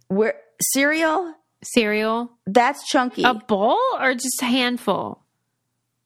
where 0.08 0.34
cereal, 0.60 1.34
cereal, 1.64 2.30
that's 2.46 2.86
chunky. 2.88 3.22
a 3.22 3.32
bowl, 3.34 3.78
or 3.98 4.12
just 4.14 4.42
a 4.42 4.46
handful? 4.46 5.22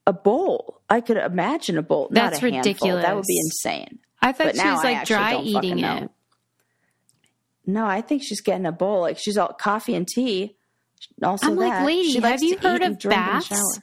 a 0.06 0.12
bowl. 0.12 0.80
I 0.88 1.00
could 1.02 1.18
imagine 1.18 1.78
a 1.78 1.82
bowl. 1.82 2.08
not 2.10 2.30
That's 2.32 2.42
a 2.42 2.50
handful. 2.50 2.96
That 2.96 3.14
would 3.14 3.26
be 3.26 3.38
insane. 3.38 3.98
I 4.22 4.32
thought 4.32 4.46
But 4.48 4.56
she 4.56 4.66
was 4.68 4.80
I 4.84 4.92
like 4.94 5.06
dry 5.06 5.40
eating 5.40 5.76
know. 5.82 5.96
it. 5.98 6.10
No, 7.66 7.86
I 7.86 8.00
think 8.00 8.22
she's 8.24 8.40
getting 8.40 8.66
a 8.66 8.72
bowl. 8.72 9.00
Like 9.02 9.18
she's 9.18 9.36
all 9.36 9.48
coffee 9.52 9.94
and 9.94 10.08
tea. 10.08 10.56
Also, 11.22 11.46
I'm 11.48 11.56
like, 11.56 11.84
lady, 11.84 12.12
She 12.12 12.20
have 12.20 12.42
you 12.42 12.56
heard 12.58 12.82
of 12.82 12.98
baths? 12.98 13.80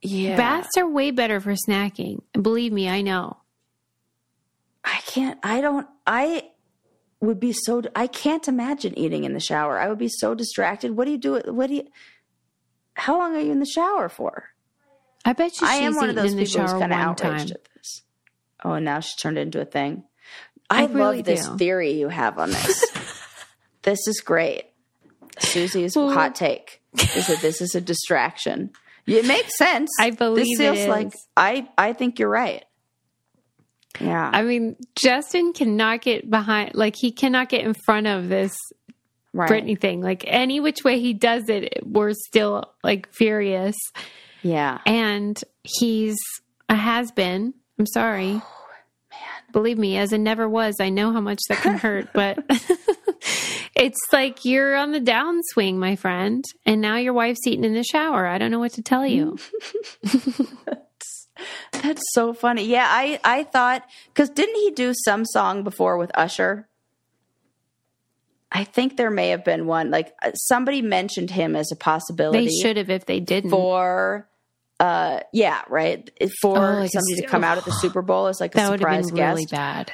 Yeah, 0.00 0.36
Baths 0.36 0.76
are 0.76 0.88
way 0.88 1.10
better 1.10 1.40
for 1.40 1.54
snacking. 1.54 2.22
Believe 2.32 2.72
me, 2.72 2.88
I 2.88 3.02
know. 3.02 3.36
I 4.84 5.00
can't. 5.06 5.38
I 5.42 5.60
don't. 5.60 5.86
I 6.06 6.50
would 7.20 7.40
be 7.40 7.52
so. 7.52 7.82
I 7.96 8.06
can't 8.06 8.46
imagine 8.46 8.96
eating 8.98 9.24
in 9.24 9.32
the 9.34 9.40
shower. 9.40 9.78
I 9.78 9.88
would 9.88 9.98
be 9.98 10.08
so 10.08 10.34
distracted. 10.34 10.92
What 10.92 11.06
do 11.06 11.10
you 11.10 11.18
do? 11.18 11.40
What 11.46 11.66
do 11.66 11.74
you? 11.76 11.88
How 12.94 13.18
long 13.18 13.34
are 13.36 13.40
you 13.40 13.52
in 13.52 13.60
the 13.60 13.66
shower 13.66 14.08
for? 14.08 14.44
I 15.24 15.32
bet 15.32 15.52
you 15.60 15.66
she's 15.66 15.68
I 15.68 15.74
am 15.76 15.96
one 15.96 16.08
of 16.10 16.14
those 16.14 16.32
in 16.32 16.38
people 16.38 16.62
who's 16.62 16.70
kind 16.72 16.92
of 16.92 16.98
outraged 16.98 17.48
time. 17.48 17.56
at 17.56 17.68
this. 17.74 18.02
Oh, 18.64 18.72
and 18.72 18.84
now 18.84 19.00
she's 19.00 19.16
turned 19.16 19.36
into 19.38 19.60
a 19.60 19.64
thing. 19.64 20.04
I, 20.70 20.82
I 20.82 20.86
really 20.86 21.16
love 21.18 21.24
this 21.24 21.46
do. 21.48 21.56
theory 21.56 21.92
you 21.92 22.08
have 22.08 22.38
on 22.38 22.50
this. 22.50 22.84
this 23.82 24.06
is 24.06 24.20
great. 24.20 24.64
Susie's 25.38 25.96
Well- 25.96 26.10
hot 26.12 26.34
take 26.34 26.82
is 27.16 27.26
that 27.26 27.40
this 27.40 27.60
is 27.60 27.74
a 27.74 27.80
distraction. 27.80 28.70
It 29.08 29.26
makes 29.26 29.56
sense. 29.56 29.90
I 29.98 30.10
believe 30.10 30.58
this 30.58 30.60
it 30.60 30.74
feels 30.74 30.88
like. 30.88 31.12
I. 31.36 31.68
I 31.76 31.92
think 31.92 32.18
you're 32.18 32.28
right. 32.28 32.64
Yeah. 34.00 34.30
I 34.32 34.42
mean, 34.42 34.76
Justin 34.94 35.52
cannot 35.52 36.02
get 36.02 36.30
behind, 36.30 36.74
like, 36.74 36.94
he 36.96 37.10
cannot 37.10 37.48
get 37.48 37.64
in 37.64 37.74
front 37.74 38.06
of 38.06 38.28
this 38.28 38.54
right. 39.32 39.50
Britney 39.50 39.80
thing. 39.80 40.00
Like, 40.00 40.24
any 40.26 40.60
which 40.60 40.84
way 40.84 41.00
he 41.00 41.14
does 41.14 41.48
it, 41.48 41.80
we're 41.84 42.12
still, 42.12 42.64
like, 42.84 43.08
furious. 43.12 43.76
Yeah. 44.42 44.78
And 44.86 45.40
he's 45.64 46.16
a 46.68 46.76
has 46.76 47.10
been. 47.10 47.54
I'm 47.78 47.86
sorry. 47.86 48.40
Oh, 49.10 49.52
Believe 49.52 49.78
me, 49.78 49.96
as 49.96 50.12
a 50.12 50.18
never 50.18 50.46
was, 50.46 50.76
I 50.78 50.90
know 50.90 51.10
how 51.10 51.22
much 51.22 51.40
that 51.48 51.62
can 51.62 51.78
hurt, 51.78 52.12
but 52.12 52.38
it's 53.78 54.00
like 54.12 54.44
you're 54.44 54.74
on 54.76 54.92
the 54.92 55.00
downswing, 55.00 55.76
my 55.76 55.96
friend. 55.96 56.44
And 56.66 56.80
now 56.80 56.96
your 56.96 57.12
wife's 57.12 57.46
eating 57.46 57.64
in 57.64 57.74
the 57.74 57.84
shower. 57.84 58.26
I 58.26 58.38
don't 58.38 58.50
know 58.50 58.58
what 58.58 58.72
to 58.72 58.82
tell 58.82 59.06
you. 59.06 59.38
That's 61.72 62.02
so 62.12 62.32
funny. 62.34 62.64
Yeah, 62.64 62.86
I 62.88 63.20
I 63.22 63.44
thought 63.44 63.84
because 64.08 64.28
didn't 64.30 64.56
he 64.56 64.72
do 64.72 64.92
some 65.04 65.24
song 65.24 65.62
before 65.62 65.96
with 65.96 66.10
Usher? 66.14 66.68
I 68.50 68.64
think 68.64 68.96
there 68.96 69.10
may 69.10 69.28
have 69.28 69.44
been 69.44 69.66
one. 69.66 69.90
Like 69.90 70.12
uh, 70.22 70.32
somebody 70.34 70.82
mentioned 70.82 71.30
him 71.30 71.54
as 71.54 71.70
a 71.70 71.76
possibility. 71.76 72.46
They 72.46 72.52
should 72.60 72.76
have 72.76 72.90
if 72.90 73.06
they 73.06 73.20
didn't. 73.20 73.50
for 73.50 74.28
uh 74.80 75.18
yeah 75.32 75.62
right 75.68 76.08
for 76.40 76.56
Oh, 76.56 76.74
like 76.78 76.86
a 76.86 77.00
somebody 77.00 77.20
to 77.22 77.26
come 77.26 77.42
out 77.42 77.58
at 77.58 77.64
the 77.64 77.72
super 77.80 78.00
bowl 78.00 78.28
as 78.28 78.40
like 78.40 78.54
a 78.54 78.58
that 78.58 78.70
would 78.70 78.80
have 78.80 78.88
surprise 78.88 79.06
been 79.06 79.16
guest 79.16 79.34
really 79.34 79.46
bad. 79.46 79.92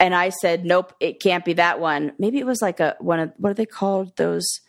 And 0.00 0.14
i 0.14 0.28
said 0.30 0.64
nope 0.64 0.92
it 1.00 1.20
can't 1.20 1.44
be 1.44 1.54
that 1.54 1.80
one. 1.80 2.12
Maybe 2.18 2.38
it 2.38 2.46
was 2.46 2.60
like 2.60 2.80
a 2.80 2.96
one 2.98 3.20
of 3.20 3.32
what 3.36 3.50
are 3.50 3.54
they 3.54 3.66
called? 3.66 4.16
Those 4.16 4.60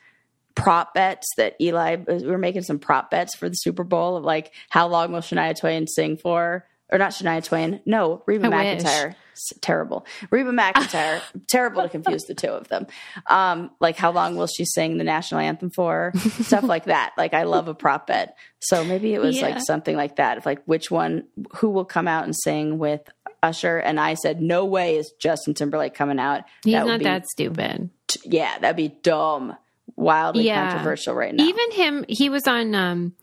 prop 0.56 0.94
bets 0.94 1.28
that 1.38 1.56
eli 1.60 1.98
we 2.08 2.26
were 2.26 2.38
making 2.38 2.62
some 2.64 2.80
prop 2.80 3.12
bets 3.12 3.36
for 3.36 3.50
the 3.50 3.56
super 3.56 3.84
bowl 3.84 4.16
of 4.16 4.24
like 4.24 4.54
how 4.70 4.88
long 4.88 5.12
will 5.12 5.20
shania 5.20 5.58
twain 5.60 5.88
sing 5.88 6.16
for? 6.18 6.66
Or 6.92 7.00
not 7.00 7.12
shania 7.12 7.44
twain. 7.44 7.82
No 7.86 8.22
reba 8.28 8.48
I 8.48 8.50
McEntire. 8.52 9.16
Terrible. 9.60 10.06
Reba 10.30 10.52
McEntire. 10.52 11.20
Terrible 11.48 11.82
to 11.82 11.90
confuse 11.90 12.24
the 12.24 12.36
two 12.36 12.48
of 12.50 12.68
them. 12.70 12.86
Um 13.28 13.72
like 13.82 13.98
how 13.98 14.12
long 14.12 14.36
will 14.38 14.48
she 14.48 14.64
sing 14.64 14.98
the 14.98 15.04
national 15.04 15.42
anthem 15.42 15.72
for? 15.72 16.14
Stuff 16.44 16.64
like 16.64 16.86
that. 16.86 17.14
Like 17.18 17.34
i 17.34 17.44
love 17.44 17.68
a 17.68 17.74
prop 17.74 18.08
bet. 18.08 18.38
So 18.60 18.86
maybe 18.86 19.14
it 19.16 19.20
was 19.20 19.36
Yeah. 19.38 19.48
like 19.48 19.62
something 19.62 19.98
like 19.98 20.18
that. 20.18 20.38
Of 20.38 20.46
like 20.46 20.62
which 20.66 20.90
one 20.92 21.24
who 21.56 21.70
will 21.72 21.86
come 21.86 22.08
out 22.08 22.24
and 22.26 22.36
sing 22.36 22.78
with 22.78 23.02
usher 23.46 23.78
and 23.78 24.00
i 24.00 24.14
said 24.14 24.42
no 24.42 24.66
way 24.66 24.98
is 24.98 25.12
justin 25.20 25.54
timberlake 25.54 25.94
coming 25.94 26.20
out 26.20 26.44
He's 26.64 26.74
that 26.74 26.86
would 26.86 26.92
not 26.92 27.00
be 27.00 27.04
that 27.06 27.28
stupid. 27.28 27.90
yeah 28.24 28.58
that'd 28.60 28.76
be 28.76 28.90
dumb 29.04 29.56
wildly 29.96 30.46
Yeah. 30.46 30.70
controversial 30.72 31.14
right 31.16 31.34
now 31.34 31.44
Even 31.44 31.72
him, 31.72 32.06
he 32.10 32.30
was 32.30 32.48
on 32.48 32.74
um, 32.76 33.14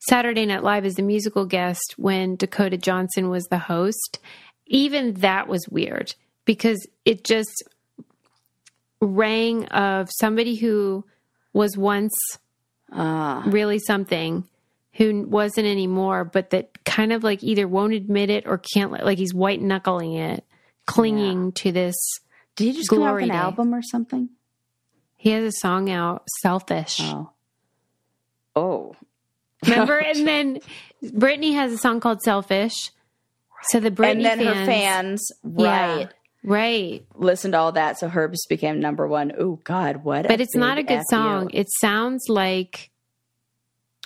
Saturday 0.00 0.44
Night 0.46 0.62
Live 0.62 0.84
as 0.84 0.94
the 0.94 1.02
musical 1.02 1.44
guest 1.46 1.94
when 1.96 2.36
Dakota 2.36 2.76
Johnson 2.76 3.30
was 3.30 3.44
the 3.46 3.58
host. 3.58 4.18
Even 4.66 5.14
that 5.14 5.48
was 5.48 5.66
weird 5.70 6.14
because 6.44 6.86
it 7.04 7.24
just 7.24 7.62
rang 9.00 9.64
of 9.66 10.08
somebody 10.20 10.56
who 10.56 11.04
was 11.52 11.76
once 11.76 12.14
Ah. 12.92 13.42
really 13.46 13.78
something 13.78 14.44
who 14.98 15.22
wasn't 15.26 15.66
anymore, 15.66 16.24
but 16.24 16.50
that 16.50 16.84
kind 16.84 17.12
of 17.12 17.24
like 17.24 17.42
either 17.42 17.66
won't 17.66 17.94
admit 17.94 18.28
it 18.30 18.46
or 18.46 18.58
can't, 18.74 18.90
let- 18.92 19.06
like 19.06 19.16
he's 19.18 19.32
white 19.32 19.62
knuckling 19.62 20.12
it, 20.14 20.44
clinging 20.86 21.52
to 21.52 21.72
this. 21.72 21.94
Did 22.56 22.64
he 22.64 22.72
just 22.72 22.90
come 22.90 23.02
out 23.02 23.14
with 23.14 23.22
an 23.24 23.28
Day. 23.30 23.34
album 23.36 23.74
or 23.74 23.82
something? 23.82 24.28
He 25.16 25.30
has 25.30 25.44
a 25.44 25.56
song 25.58 25.88
out, 25.90 26.24
Selfish. 26.42 26.98
Oh. 27.00 27.30
Oh. 28.54 28.96
Remember? 29.64 29.98
and 30.04 30.26
then 30.26 30.58
Britney 31.02 31.54
has 31.54 31.72
a 31.72 31.78
song 31.78 32.00
called 32.00 32.20
Selfish. 32.22 32.90
So 33.70 33.80
the 33.80 33.90
Britney 33.90 34.24
and 34.24 34.24
then 34.24 34.38
fans, 34.38 34.56
her 34.58 34.66
fans, 34.66 35.28
Yeah. 35.56 35.96
right, 35.96 36.08
right? 36.44 37.06
listened 37.14 37.52
to 37.52 37.58
all 37.58 37.72
that. 37.72 37.98
So 37.98 38.08
Herbs 38.12 38.46
became 38.48 38.78
number 38.80 39.06
one. 39.06 39.32
Oh 39.38 39.58
God, 39.64 40.04
what? 40.04 40.28
But 40.28 40.40
it's 40.40 40.54
not 40.54 40.78
a 40.78 40.82
good 40.82 40.98
F 40.98 41.04
you. 41.10 41.16
song. 41.16 41.50
It 41.52 41.66
sounds 41.80 42.24
like 42.28 42.90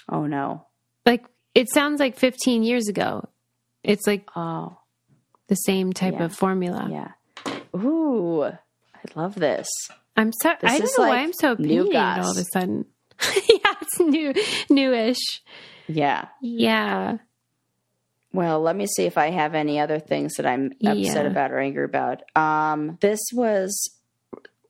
Oh 0.09 0.27
no. 0.27 0.67
Like 1.07 1.25
it 1.55 1.69
sounds 1.73 2.01
like 2.01 2.17
15 2.19 2.63
years 2.63 2.89
ago. 2.89 3.29
It's 3.85 4.07
like 4.07 4.29
Oh 4.37 4.79
the 5.49 5.55
same 5.57 5.93
type 5.93 6.15
Yeah. 6.15 6.25
of 6.25 6.35
formula. 6.35 6.89
yeah. 6.91 7.13
Ooh, 7.77 8.43
I 8.45 8.59
love 9.15 9.35
this. 9.35 9.69
I'm 10.17 10.31
so 10.41 10.51
I 10.63 10.79
don't 10.79 10.91
know 10.99 11.09
why 11.09 11.19
I'm 11.19 11.33
so 11.33 11.55
new 11.59 11.83
opinionated 11.83 12.25
all 12.25 12.31
of 12.31 12.37
a 12.37 12.45
sudden. 12.53 12.87
yeah, 13.49 13.75
it's 13.81 13.99
new 14.01 14.33
newish. 14.71 15.43
Yeah. 15.89 16.29
Yeah. 16.41 17.19
Well, 18.33 18.61
let 18.61 18.77
me 18.77 18.87
see 18.87 19.05
if 19.05 19.19
I 19.19 19.31
have 19.31 19.55
any 19.55 19.79
other 19.79 19.99
things 19.99 20.35
that 20.35 20.47
I'm 20.47 20.73
upset 20.85 21.25
Yeah. 21.25 21.31
about 21.31 21.51
or 21.53 21.59
angry 21.59 21.85
about. 21.85 22.23
Um, 22.37 22.97
this 23.01 23.21
was 23.33 23.91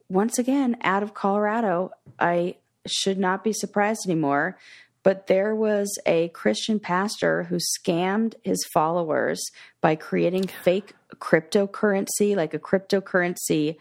once 0.08 0.38
again 0.38 0.76
out 0.82 1.02
of 1.04 1.14
Colorado. 1.14 1.92
I 2.18 2.56
should 2.86 3.18
not 3.18 3.44
be 3.44 3.52
surprised 3.52 4.00
anymore. 4.06 4.58
But 5.02 5.26
there 5.26 5.54
was 5.54 5.98
a 6.06 6.28
Christian 6.28 6.78
pastor 6.78 7.44
who 7.44 7.58
scammed 7.78 8.34
his 8.42 8.64
followers 8.72 9.42
by 9.80 9.96
creating 9.96 10.46
fake 10.46 10.94
cryptocurrency, 11.16 12.36
like 12.36 12.54
a 12.54 12.58
cryptocurrency, 12.58 13.76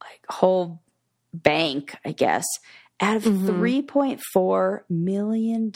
like 0.00 0.20
whole 0.28 0.80
bank, 1.32 1.96
I 2.04 2.12
guess, 2.12 2.44
out 3.00 3.16
of 3.16 3.22
Mhm. 3.24 3.46
$3.4 3.46 4.82
million. 4.90 5.72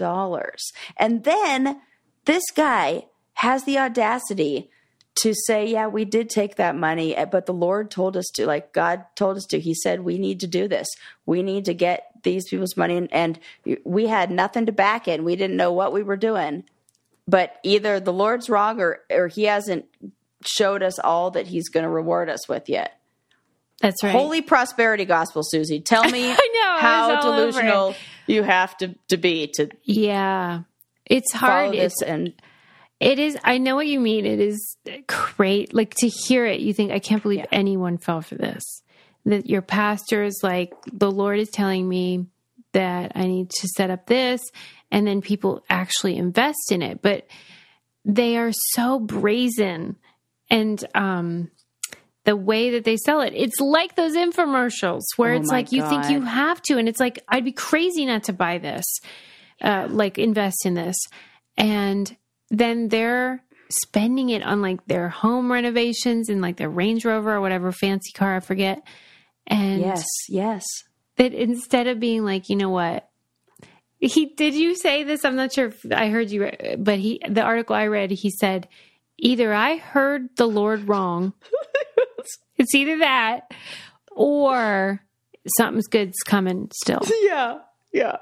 And 0.97 1.25
then 1.25 1.81
this 2.25 2.45
guy 2.55 3.07
has 3.35 3.65
the 3.65 3.79
audacity 3.79 4.71
to 5.23 5.35
say, 5.35 5.67
Yeah, 5.67 5.87
we 5.87 6.05
did 6.05 6.31
take 6.31 6.57
that 6.57 6.77
money, 6.77 7.17
eh, 7.17 7.25
but 7.25 7.47
the 7.47 7.55
Lord 7.55 7.91
told 7.91 8.17
us 8.17 8.27
to, 8.35 8.47
like 8.47 8.73
God 8.73 9.05
told 9.15 9.37
us 9.37 9.47
to. 9.47 9.61
He 9.61 9.75
said, 9.75 10.01
We 10.01 10.19
need 10.19 10.41
to 10.41 10.47
do 10.47 10.69
this. 10.69 10.89
We 11.25 11.43
need 11.43 11.65
to 11.67 11.75
get 11.75 12.11
these 12.23 12.49
people's 12.49 12.77
money. 12.77 12.97
And, 12.97 13.13
and 13.13 13.39
we 13.85 14.07
had 14.07 14.31
nothing 14.31 14.67
to 14.67 14.73
back 14.73 15.09
it. 15.09 15.13
And 15.13 15.25
we 15.25 15.37
didn't 15.37 15.57
know 15.57 15.73
what 15.73 15.93
we 15.93 16.03
were 16.03 16.17
doing. 16.17 16.65
But 17.29 17.57
either 17.63 17.99
the 17.99 18.13
Lord's 18.13 18.49
wrong 18.49 18.81
or, 18.81 19.01
or 19.11 19.29
he 19.29 19.45
hasn't 19.45 19.87
showed 20.45 20.83
us 20.83 20.99
all 20.99 21.33
that 21.33 21.47
he's 21.49 21.69
going 21.69 21.85
to 21.85 21.91
reward 21.91 22.29
us 22.29 22.49
with 22.49 22.69
yet. 22.69 22.99
That's 23.81 24.03
right. 24.03 24.13
Holy 24.13 24.43
prosperity 24.43 25.05
gospel, 25.05 25.43
Susie. 25.45 25.81
Tell 25.81 26.05
me 26.11 26.29
know, 26.31 26.37
how 26.79 27.15
was 27.15 27.25
all 27.25 27.33
over 27.33 27.43
it. 27.43 27.63
delusional 27.63 27.95
you 28.27 28.43
have 28.43 28.77
to, 28.79 28.95
to 29.09 29.17
be 29.17 29.49
to 29.55 29.69
yeah. 29.83 30.63
It's 31.05 31.33
hard. 31.33 31.75
It's 31.75 32.03
and 32.03 32.33
It 32.99 33.19
is. 33.19 33.37
I 33.45 33.59
know 33.59 33.75
what 33.77 33.87
you 33.87 34.01
mean. 34.01 34.25
It 34.25 34.41
is 34.41 34.77
great. 35.07 35.75
Like 35.75 35.95
to 35.99 36.09
hear 36.09 36.47
it, 36.47 36.61
you 36.61 36.73
think, 36.73 36.93
I 36.93 36.99
can't 36.99 37.23
believe 37.23 37.41
Yeah. 37.41 37.47
anyone 37.53 37.99
fell 37.99 38.23
for 38.23 38.37
this. 38.37 38.63
That 39.27 39.47
your 39.49 39.63
pastor 39.63 40.23
is 40.23 40.41
like, 40.43 40.73
the 40.93 41.11
Lord 41.11 41.39
is 41.39 41.51
telling 41.51 41.89
me 41.89 42.27
that 42.73 43.13
I 43.15 43.27
need 43.27 43.51
to 43.51 43.69
set 43.69 43.91
up 43.91 44.07
this. 44.07 44.41
And 44.91 45.07
then 45.07 45.21
people 45.21 45.65
actually 45.69 46.17
invest 46.17 46.71
in 46.71 46.81
it. 46.81 47.03
But 47.03 47.27
they 48.05 48.37
are 48.39 48.53
so 48.53 48.99
brazen. 49.01 49.97
And, 50.49 50.83
um, 50.95 51.51
the 52.25 52.37
way 52.37 52.71
that 52.71 52.83
they 52.85 52.97
sell 52.97 53.21
it, 53.21 53.33
it's 53.37 53.61
like 53.61 53.95
those 53.95 54.17
infomercials 54.17 55.03
where 55.17 55.35
Oh 55.35 55.37
it's 55.37 55.49
like 55.49 55.71
you 55.71 55.89
think 55.89 56.11
you 56.11 56.23
have 56.23 56.61
to, 56.63 56.77
and 56.77 56.89
it's 56.89 56.99
like 56.99 57.23
I'd 57.29 57.45
be 57.45 57.53
crazy 57.53 58.05
not 58.05 58.25
to 58.25 58.33
buy 58.33 58.59
this, 58.59 58.85
uh, 59.63 59.87
like 59.89 60.19
invest 60.19 60.67
in 60.67 60.75
this, 60.75 60.97
and 61.57 62.17
then 62.51 62.89
they're 62.89 63.43
spending 63.69 64.31
it 64.31 64.43
on 64.43 64.63
like 64.63 64.85
their 64.87 65.09
home 65.09 65.51
renovations 65.51 66.29
and 66.29 66.41
like 66.41 66.57
their 66.57 66.71
Range 66.71 67.05
Rover 67.05 67.35
or 67.35 67.41
whatever 67.41 67.73
fancy 67.73 68.13
car 68.13 68.37
I 68.37 68.41
forget, 68.41 68.83
and 69.47 69.81
yes, 69.81 70.05
yes. 70.29 70.65
that 71.17 71.33
instead 71.33 71.87
of 71.87 72.01
being 72.01 72.25
like, 72.25 72.49
you 72.49 72.57
know 72.57 72.71
what, 72.71 73.09
he 73.99 74.27
did 74.27 74.55
you 74.55 74.77
say 74.77 75.03
this? 75.03 75.25
I'm 75.25 75.37
not 75.37 75.53
sure 75.53 75.67
if 75.67 75.85
I 75.91 76.09
heard 76.09 76.31
you, 76.31 76.51
but 76.79 76.99
he 76.99 77.21
the 77.29 77.43
article 77.43 77.75
I 77.77 77.87
read, 77.87 78.11
he 78.11 78.31
said 78.31 78.69
either 79.19 79.53
I 79.53 79.77
heard 79.77 80.29
the 80.37 80.47
Lord 80.47 80.89
wrong, 80.89 81.33
it's 82.57 82.75
either 82.75 82.99
that 82.99 83.51
or 84.11 85.01
something's 85.59 85.87
good's 85.87 86.19
coming 86.25 86.71
still. 86.75 87.01
Yeah, 87.23 87.59
yeah. 87.93 88.17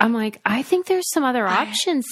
I'm 0.00 0.12
like, 0.12 0.40
I 0.44 0.62
think 0.62 0.86
there's 0.86 1.10
some 1.12 1.24
other 1.24 1.46
options 1.46 2.06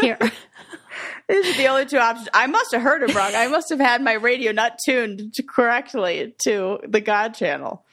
here. 0.00 0.18
These 1.28 1.54
are 1.54 1.58
the 1.58 1.66
only 1.68 1.86
two 1.86 1.98
options. 1.98 2.28
I 2.34 2.46
must 2.46 2.72
have 2.72 2.82
heard 2.82 3.02
him 3.02 3.16
wrong. 3.16 3.32
I 3.34 3.46
must 3.46 3.70
have 3.70 3.78
had 3.78 4.02
my 4.02 4.14
radio 4.14 4.52
not 4.52 4.78
tuned 4.84 5.32
to 5.34 5.42
correctly 5.42 6.34
to 6.44 6.80
the 6.86 7.00
God 7.00 7.34
channel. 7.34 7.84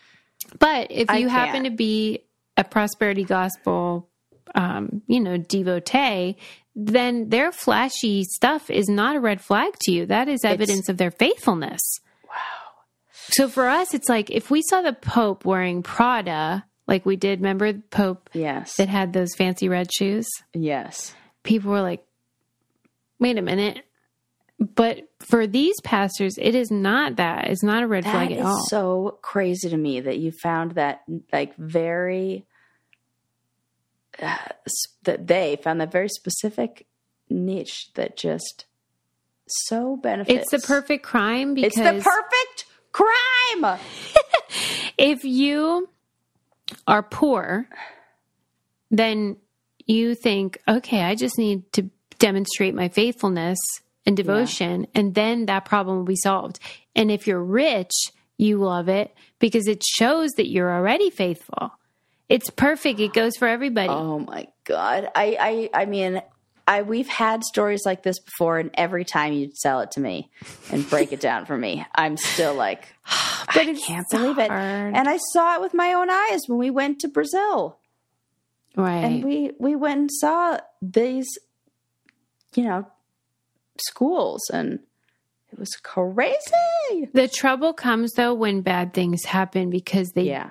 But 0.59 0.87
if 0.91 1.09
I 1.09 1.17
you 1.17 1.29
happen 1.29 1.63
to 1.63 1.69
be 1.69 2.23
a 2.57 2.63
prosperity 2.63 3.23
gospel, 3.23 4.09
um, 4.55 5.01
you 5.07 5.19
know, 5.19 5.37
devotee, 5.37 6.37
then 6.75 7.29
their 7.29 7.51
flashy 7.51 8.23
stuff 8.23 8.69
is 8.69 8.87
not 8.87 9.15
a 9.15 9.19
red 9.19 9.41
flag 9.41 9.73
to 9.81 9.91
you. 9.91 10.05
That 10.05 10.27
is 10.27 10.43
evidence 10.43 10.89
of 10.89 10.97
their 10.97 11.11
faithfulness. 11.11 11.81
Wow. 12.27 12.33
So 13.29 13.49
for 13.49 13.67
us, 13.67 13.93
it's 13.93 14.09
like 14.09 14.29
if 14.29 14.49
we 14.49 14.61
saw 14.63 14.81
the 14.81 14.93
Pope 14.93 15.45
wearing 15.45 15.83
Prada, 15.83 16.65
like 16.87 17.05
we 17.05 17.15
did, 17.15 17.39
remember 17.39 17.73
Pope 17.73 18.29
Yes. 18.33 18.75
that 18.77 18.89
had 18.89 19.13
those 19.13 19.35
fancy 19.35 19.67
red 19.69 19.89
shoes? 19.93 20.27
Yes. 20.53 21.13
People 21.43 21.71
were 21.71 21.81
like, 21.81 22.05
wait 23.19 23.37
a 23.37 23.41
minute. 23.41 23.83
But 24.59 25.01
for 25.19 25.45
these 25.45 25.75
pastors, 25.83 26.33
it 26.39 26.55
is 26.55 26.71
not 26.71 27.17
that. 27.17 27.47
It's 27.49 27.61
not 27.63 27.83
a 27.83 27.87
red 27.87 28.05
That 28.05 28.11
flag 28.11 28.31
at 28.31 28.39
is 28.39 28.45
all. 28.45 28.65
so 28.67 29.19
crazy 29.21 29.69
to 29.69 29.77
me 29.77 29.99
that 29.99 30.17
you 30.17 30.31
found 30.31 30.71
that 30.71 31.01
like 31.31 31.55
very 31.57 32.45
uh, 34.19 34.35
that 35.03 35.27
they 35.27 35.57
found 35.61 35.79
that 35.79 35.91
very 35.91 36.09
specific 36.09 36.87
niche 37.29 37.91
that 37.93 38.17
just 38.17 38.65
so 39.47 39.95
benefits. 39.97 40.51
it's 40.51 40.63
the 40.63 40.67
perfect 40.67 41.05
crime 41.05 41.53
because 41.53 41.77
It's 41.77 41.77
the 41.77 42.01
perfect 42.09 42.65
crime. 42.91 43.79
if 44.97 45.23
you 45.23 45.87
are 46.87 47.03
poor, 47.03 47.67
then 48.89 49.37
you 49.85 50.15
think, 50.15 50.57
okay, 50.67 51.03
I 51.03 51.15
just 51.15 51.37
need 51.37 51.71
to 51.73 51.89
demonstrate 52.19 52.73
my 52.73 52.89
faithfulness 52.89 53.59
and 54.05 54.15
devotion, 54.15 54.87
and 54.95 55.13
then 55.13 55.47
that 55.47 55.65
problem 55.65 55.97
will 55.97 56.05
be 56.05 56.15
solved. 56.15 56.59
And 56.95 57.11
if 57.11 57.27
you're 57.27 57.43
rich, 57.43 57.91
you 58.37 58.57
love 58.57 58.87
it 58.87 59.13
because 59.39 59.67
it 59.67 59.83
shows 59.83 60.31
that 60.37 60.49
you're 60.49 60.73
already 60.73 61.09
faithful. 61.09 61.71
It's 62.29 62.49
perfect. 62.49 62.99
It 62.99 63.13
goes 63.13 63.35
for 63.37 63.47
everybody. 63.47 63.89
Oh 63.89 64.19
my 64.19 64.47
god. 64.63 65.09
I 65.15 65.69
I 65.73 65.81
I 65.81 65.85
mean 65.85 66.21
I 66.67 66.81
we've 66.81 67.07
had 67.07 67.43
stories 67.43 67.85
like 67.85 68.03
this 68.03 68.19
before 68.19 68.59
and 68.59 68.69
every 68.73 69.05
time 69.05 69.33
you 69.33 69.51
sell 69.53 69.79
it 69.79 69.91
to 69.91 69.99
me 70.01 70.29
and 70.69 70.87
break 70.89 71.13
it 71.13 71.21
down 71.21 71.45
for 71.45 71.57
me, 71.57 71.85
I'm 71.95 72.17
still 72.17 72.53
like 72.53 72.93
but 73.53 73.65
I 73.67 73.73
can't 73.73 74.05
believe 74.11 74.37
it. 74.37 74.51
And 74.51 75.07
I 75.07 75.17
saw 75.31 75.55
it 75.55 75.61
with 75.61 75.73
my 75.73 75.93
own 75.93 76.09
eyes 76.09 76.41
when 76.47 76.59
we 76.59 76.69
went 76.69 76.99
to 76.99 77.07
Brazil. 77.07 77.79
right. 78.75 79.03
And 79.03 79.23
we 79.23 79.51
we 79.59 79.75
went 79.75 79.99
and 79.99 80.11
saw 80.11 80.59
these 80.81 81.27
you 82.53 82.63
know 82.63 82.85
schools 83.79 84.41
and 84.51 84.79
it 85.51 85.57
was 85.57 85.75
crazy. 85.81 87.09
the 87.13 87.27
trouble 87.27 87.71
comes 87.73 88.11
though 88.13 88.33
when 88.33 88.61
bad 88.61 88.93
things 88.93 89.23
happen 89.23 89.69
because 89.69 90.09
they 90.09 90.23
Yeah. 90.23 90.49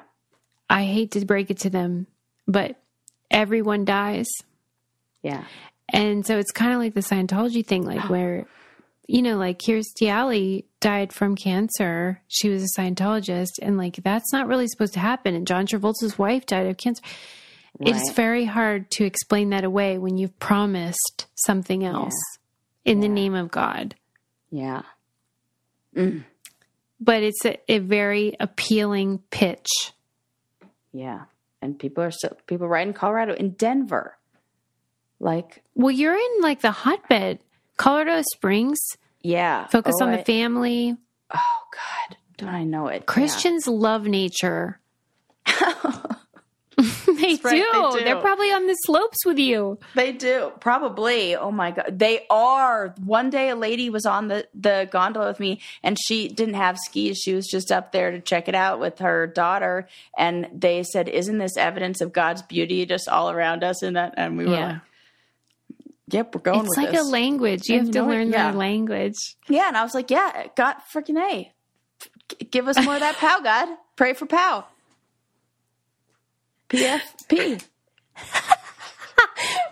I 0.70 0.84
hate 0.84 1.12
to 1.12 1.24
break 1.24 1.50
it 1.50 1.58
to 1.58 1.70
them, 1.70 2.06
but 2.48 2.76
everyone 3.30 3.84
dies. 3.84 4.26
Yeah. 5.22 5.44
And 5.92 6.26
so 6.26 6.38
it's 6.38 6.50
kind 6.50 6.72
of 6.72 6.78
like 6.78 6.94
the 6.94 7.00
Scientology 7.00 7.64
thing, 7.64 7.84
like 7.84 8.10
where, 8.10 8.46
you 9.06 9.22
know, 9.22 9.36
like 9.36 9.60
Kirstie 9.60 10.08
Alley 10.08 10.66
died 10.80 11.12
from 11.12 11.36
cancer. 11.36 12.20
She 12.28 12.48
was 12.48 12.64
a 12.64 12.80
Scientologist, 12.80 13.58
and 13.62 13.78
like 13.78 13.96
that's 14.02 14.32
not 14.32 14.48
really 14.48 14.66
supposed 14.66 14.94
to 14.94 15.00
happen. 15.00 15.34
And 15.34 15.46
John 15.46 15.66
Travolta's 15.66 16.18
wife 16.18 16.46
died 16.46 16.66
of 16.66 16.76
cancer. 16.76 17.02
It's 17.78 18.10
very 18.12 18.46
hard 18.46 18.90
to 18.92 19.04
explain 19.04 19.50
that 19.50 19.62
away 19.62 19.98
when 19.98 20.16
you've 20.16 20.38
promised 20.38 21.26
something 21.34 21.84
else 21.84 22.14
in 22.84 23.00
the 23.00 23.08
name 23.08 23.34
of 23.34 23.50
God. 23.50 23.94
Yeah. 24.50 24.82
Mm. 25.94 26.24
But 26.98 27.22
it's 27.22 27.44
a, 27.44 27.58
a 27.70 27.78
very 27.80 28.34
appealing 28.40 29.18
pitch. 29.30 29.68
Yeah. 30.92 31.24
And 31.60 31.78
people 31.78 32.02
are 32.02 32.10
still 32.10 32.38
people 32.46 32.66
right 32.66 32.86
in 32.86 32.94
Colorado 32.94 33.34
in 33.34 33.50
Denver. 33.50 34.16
Like, 35.20 35.62
Well, 35.76 35.92
you're 35.92 36.16
in 36.16 36.40
like 36.42 36.60
the 36.62 36.72
hotbed, 36.72 37.38
Colorado 37.76 38.22
Springs. 38.34 38.78
yeah. 39.22 39.66
Focus 39.68 39.94
Oh, 40.00 40.06
on 40.06 40.10
I- 40.14 40.16
the 40.16 40.24
family. 40.24 40.96
Oh 41.32 41.60
God, 41.72 42.16
don't 42.38 42.48
I 42.54 42.64
know 42.64 42.88
it? 42.88 42.94
Yeah. 43.06 43.12
Christians 43.12 43.68
love 43.68 44.06
nature. 44.06 44.80
they, 46.76 46.82
right, 46.82 47.40
do. 47.42 47.48
they 47.92 47.98
do. 47.98 48.04
They're 48.04 48.20
probably 48.20 48.52
on 48.52 48.66
the 48.66 48.74
slopes 48.74 49.24
with 49.24 49.38
you. 49.38 49.78
They 49.94 50.12
do 50.12 50.52
probably. 50.60 51.34
Oh 51.34 51.50
my 51.50 51.70
god, 51.70 51.98
they 51.98 52.26
are. 52.28 52.94
One 53.02 53.30
day, 53.30 53.48
a 53.48 53.56
lady 53.56 53.88
was 53.88 54.04
on 54.04 54.28
the 54.28 54.46
the 54.54 54.86
gondola 54.90 55.28
with 55.28 55.40
me, 55.40 55.60
and 55.82 55.96
she 55.98 56.28
didn't 56.28 56.54
have 56.54 56.76
skis. 56.84 57.16
She 57.18 57.32
was 57.34 57.46
just 57.46 57.72
up 57.72 57.92
there 57.92 58.10
to 58.10 58.20
check 58.20 58.46
it 58.48 58.54
out 58.54 58.78
with 58.78 58.98
her 58.98 59.26
daughter, 59.26 59.88
and 60.18 60.48
they 60.52 60.82
said, 60.82 61.08
"Isn't 61.08 61.38
this 61.38 61.56
evidence 61.56 62.02
of 62.02 62.12
God's 62.12 62.42
beauty 62.42 62.84
just 62.84 63.08
all 63.08 63.30
around 63.30 63.64
us?" 63.64 63.80
And 63.82 63.96
that, 63.96 64.12
and 64.18 64.36
we 64.36 64.44
were 64.44 64.52
Yeah. 64.52 64.66
like, 64.68 64.80
"Yep, 66.10 66.34
we're 66.34 66.40
going 66.40 66.66
It's 66.66 66.76
like 66.76 66.90
this." 66.92 67.00
a 67.00 67.04
language. 67.10 67.68
You 67.68 67.78
And 67.78 67.86
have 67.88 67.94
you 67.94 68.00
to 68.00 68.06
know 68.06 68.12
learn 68.14 68.30
Yeah. 68.30 68.50
their 68.50 68.58
language. 68.58 69.36
yeah, 69.48 69.68
and 69.68 69.76
I 69.76 69.82
was 69.82 69.94
like, 69.94 70.10
"Yeah, 70.10 70.46
God, 70.56 70.76
freaking 70.92 71.18
a, 71.20 71.52
G- 72.28 72.46
give 72.50 72.68
us 72.68 72.80
more 72.84 72.94
of 72.94 73.00
that 73.00 73.16
pow, 73.16 73.40
God. 73.40 73.68
Pray 73.96 74.12
for 74.14 74.26
pow." 74.26 74.64
PFP. 76.68 77.60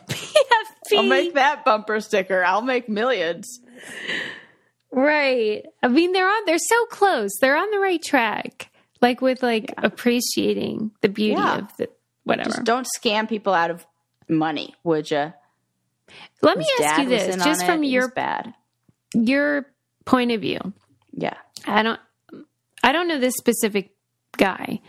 PFP. 0.09 0.97
I'll 0.97 1.03
make 1.03 1.35
that 1.35 1.65
bumper 1.65 2.01
sticker. 2.01 2.45
I'll 2.45 2.63
make 2.63 2.89
millions. 2.89 3.61
Right. 4.93 5.65
I 5.83 5.89
mean, 5.89 6.13
they're 6.13 6.29
on. 6.29 6.45
They're 6.47 6.59
so 6.59 6.87
close. 6.87 7.33
They're 7.41 7.57
on 7.57 7.71
the 7.73 7.79
right 7.81 8.01
track. 8.03 8.71
Like 9.01 9.21
with 9.21 9.43
like 9.43 9.75
appreciating 9.79 10.93
the 11.01 11.09
beauty 11.09 11.33
Yeah. 11.41 11.59
of 11.59 11.77
the 11.77 11.91
whatever. 12.23 12.51
Just 12.51 12.65
don't 12.65 12.87
scam 12.99 13.29
people 13.29 13.53
out 13.53 13.71
of 13.71 13.85
money, 14.29 14.75
would 14.85 15.11
you? 15.11 15.33
Let 16.43 16.59
me 16.59 16.67
ask 16.83 17.03
you 17.03 17.09
this, 17.09 17.37
just 17.45 17.65
from 17.65 17.83
your 17.85 18.09
bad. 18.11 18.55
your 19.15 19.67
point 20.05 20.33
of 20.33 20.41
view. 20.41 20.73
Yeah. 21.13 21.35
I 21.67 21.83
don't. 21.83 22.01
I 22.83 22.93
don't 22.93 23.09
know 23.09 23.19
this 23.19 23.35
specific 23.37 23.93
guy, 24.37 24.81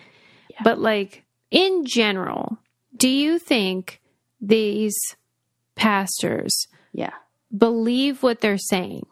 but 0.63 0.79
like 0.79 1.23
in 1.51 1.85
general, 1.85 2.57
do 2.97 3.07
you 3.07 3.39
think 3.39 4.01
these 4.41 4.95
pastors 5.75 6.67
Yeah. 6.91 7.13
believe 7.55 8.21
what 8.21 8.41
they're 8.41 8.57
saying? 8.57 9.05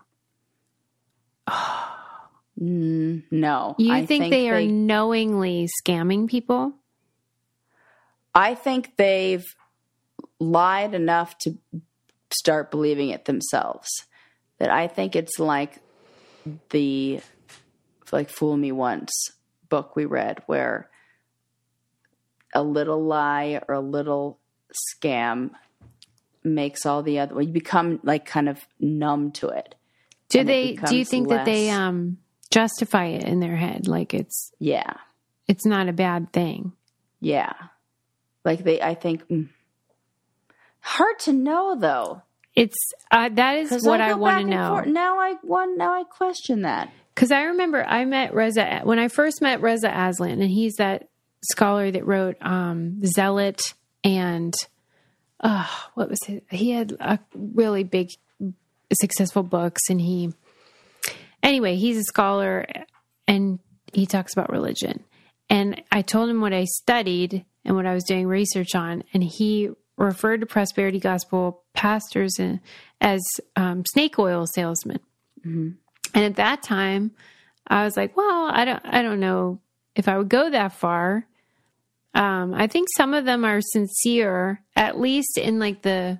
Mm, 2.59 3.23
no. 3.31 3.75
You 3.77 3.93
I 3.93 4.05
think, 4.05 4.29
they 4.29 4.49
are 4.49 4.61
knowingly 4.61 5.67
scamming 5.81 6.29
people? 6.29 6.73
I 8.35 8.55
think 8.55 8.95
they've 8.97 9.45
lied 10.39 10.93
enough 10.93 11.37
to 11.39 11.57
start 12.33 12.71
believing 12.71 13.09
it 13.09 13.25
themselves. 13.25 13.89
That 14.59 14.69
I 14.69 14.87
think 14.87 15.15
it's 15.15 15.39
like 15.39 15.79
the 16.69 17.19
like 18.11 18.29
fool 18.29 18.55
me 18.55 18.71
once 18.71 19.11
book 19.69 19.95
we 19.95 20.05
read 20.05 20.41
where 20.45 20.89
a 22.53 22.61
little 22.61 23.03
lie 23.03 23.59
or 23.67 23.75
a 23.75 23.79
little 23.79 24.39
scam 24.95 25.51
makes 26.43 26.85
all 26.85 27.01
the 27.01 27.19
other 27.19 27.33
well, 27.33 27.43
you 27.43 27.51
become 27.53 27.99
like 28.03 28.25
kind 28.25 28.47
of 28.47 28.59
numb 28.79 29.31
to 29.31 29.47
it. 29.47 29.75
Do 30.29 30.39
And 30.39 30.49
it 30.49 30.79
they? 30.79 30.87
Do 30.87 30.95
you 30.97 31.05
think 31.05 31.29
that 31.29 31.45
they 31.45 31.69
um 31.69 32.17
justify 32.51 33.05
it 33.05 33.23
in 33.23 33.39
their 33.39 33.55
head, 33.55 33.87
like 33.87 34.13
it's 34.13 34.51
Yeah. 34.59 34.93
it's 35.47 35.65
not 35.65 35.89
a 35.89 35.93
bad 35.93 36.31
thing? 36.31 36.73
Yeah. 37.19 37.53
Like 38.45 38.63
they 38.63 38.81
I 38.81 38.93
think 38.93 39.27
mm. 39.27 39.49
Hard 40.83 41.19
to 41.19 41.33
know 41.33 41.75
though. 41.79 42.21
It's 42.55 42.77
uh, 43.09 43.29
that 43.33 43.57
is 43.57 43.83
what 43.83 43.99
I, 43.99 44.11
go 44.11 44.17
want 44.17 44.45
to 44.45 44.55
know. 44.55 44.67
forth. 44.69 44.87
Now 44.87 45.19
I 45.19 45.35
one 45.41 45.77
now 45.77 45.93
I 45.93 46.03
question 46.03 46.61
that. 46.61 46.91
Because 47.15 47.31
I 47.31 47.43
remember 47.43 47.83
I 47.83 48.05
met 48.05 48.33
Reza 48.33 48.81
when 48.83 48.99
I 48.99 49.07
first 49.07 49.41
met 49.41 49.61
Reza 49.61 49.89
Aslan, 49.89 50.41
and 50.41 50.51
he's 50.51 50.75
that 50.75 51.09
scholar 51.51 51.89
that 51.91 52.05
wrote 52.05 52.37
um, 52.41 53.03
Zealot 53.05 53.73
and 54.03 54.53
uh, 55.39 55.67
what 55.93 56.09
was 56.09 56.19
it? 56.27 56.45
He 56.49 56.71
had 56.71 56.93
a 56.99 57.19
really 57.35 57.83
big, 57.83 58.09
successful 58.93 59.43
books, 59.43 59.81
and 59.89 59.99
he 59.99 60.33
anyway, 61.41 61.75
he's 61.75 61.97
a 61.97 62.03
scholar, 62.03 62.65
and 63.27 63.59
he 63.91 64.05
talks 64.05 64.33
about 64.33 64.51
religion. 64.51 65.03
And 65.49 65.83
I 65.91 66.01
told 66.01 66.29
him 66.29 66.41
what 66.41 66.53
I 66.53 66.63
studied 66.63 67.45
and 67.65 67.75
what 67.75 67.85
I 67.85 67.93
was 67.93 68.05
doing 68.05 68.27
research 68.27 68.73
on, 68.73 69.03
and 69.13 69.23
he 69.23 69.69
referred 69.97 70.39
to 70.41 70.45
prosperity 70.45 70.99
gospel 70.99 71.63
pastors 71.73 72.39
in, 72.39 72.59
as 73.01 73.21
um, 73.55 73.83
snake 73.85 74.17
oil 74.19 74.45
salesmen. 74.47 74.99
And 76.15 76.23
at 76.25 76.35
that 76.37 76.63
time, 76.63 77.11
I 77.67 77.83
was 77.83 77.95
like, 77.97 78.15
well, 78.15 78.49
I 78.51 78.65
don't, 78.65 78.81
I 78.85 79.01
don't 79.01 79.19
know 79.19 79.59
if 79.95 80.07
I 80.07 80.17
would 80.17 80.29
go 80.29 80.49
that 80.49 80.73
far. 80.73 81.27
Um, 82.13 82.53
I 82.53 82.67
think 82.67 82.87
some 82.95 83.13
of 83.13 83.25
them 83.25 83.43
are 83.45 83.59
sincere, 83.61 84.61
at 84.75 84.99
least 84.99 85.37
in 85.37 85.59
like 85.59 85.81
the 85.81 86.19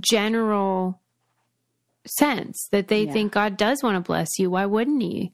general 0.00 1.00
sense 2.06 2.68
that 2.72 2.88
they 2.88 3.04
Yeah. 3.04 3.12
think 3.12 3.32
God 3.32 3.56
does 3.56 3.82
want 3.82 3.96
to 3.96 4.00
bless 4.06 4.28
you. 4.38 4.50
Why 4.50 4.66
wouldn't 4.66 5.02
He? 5.02 5.32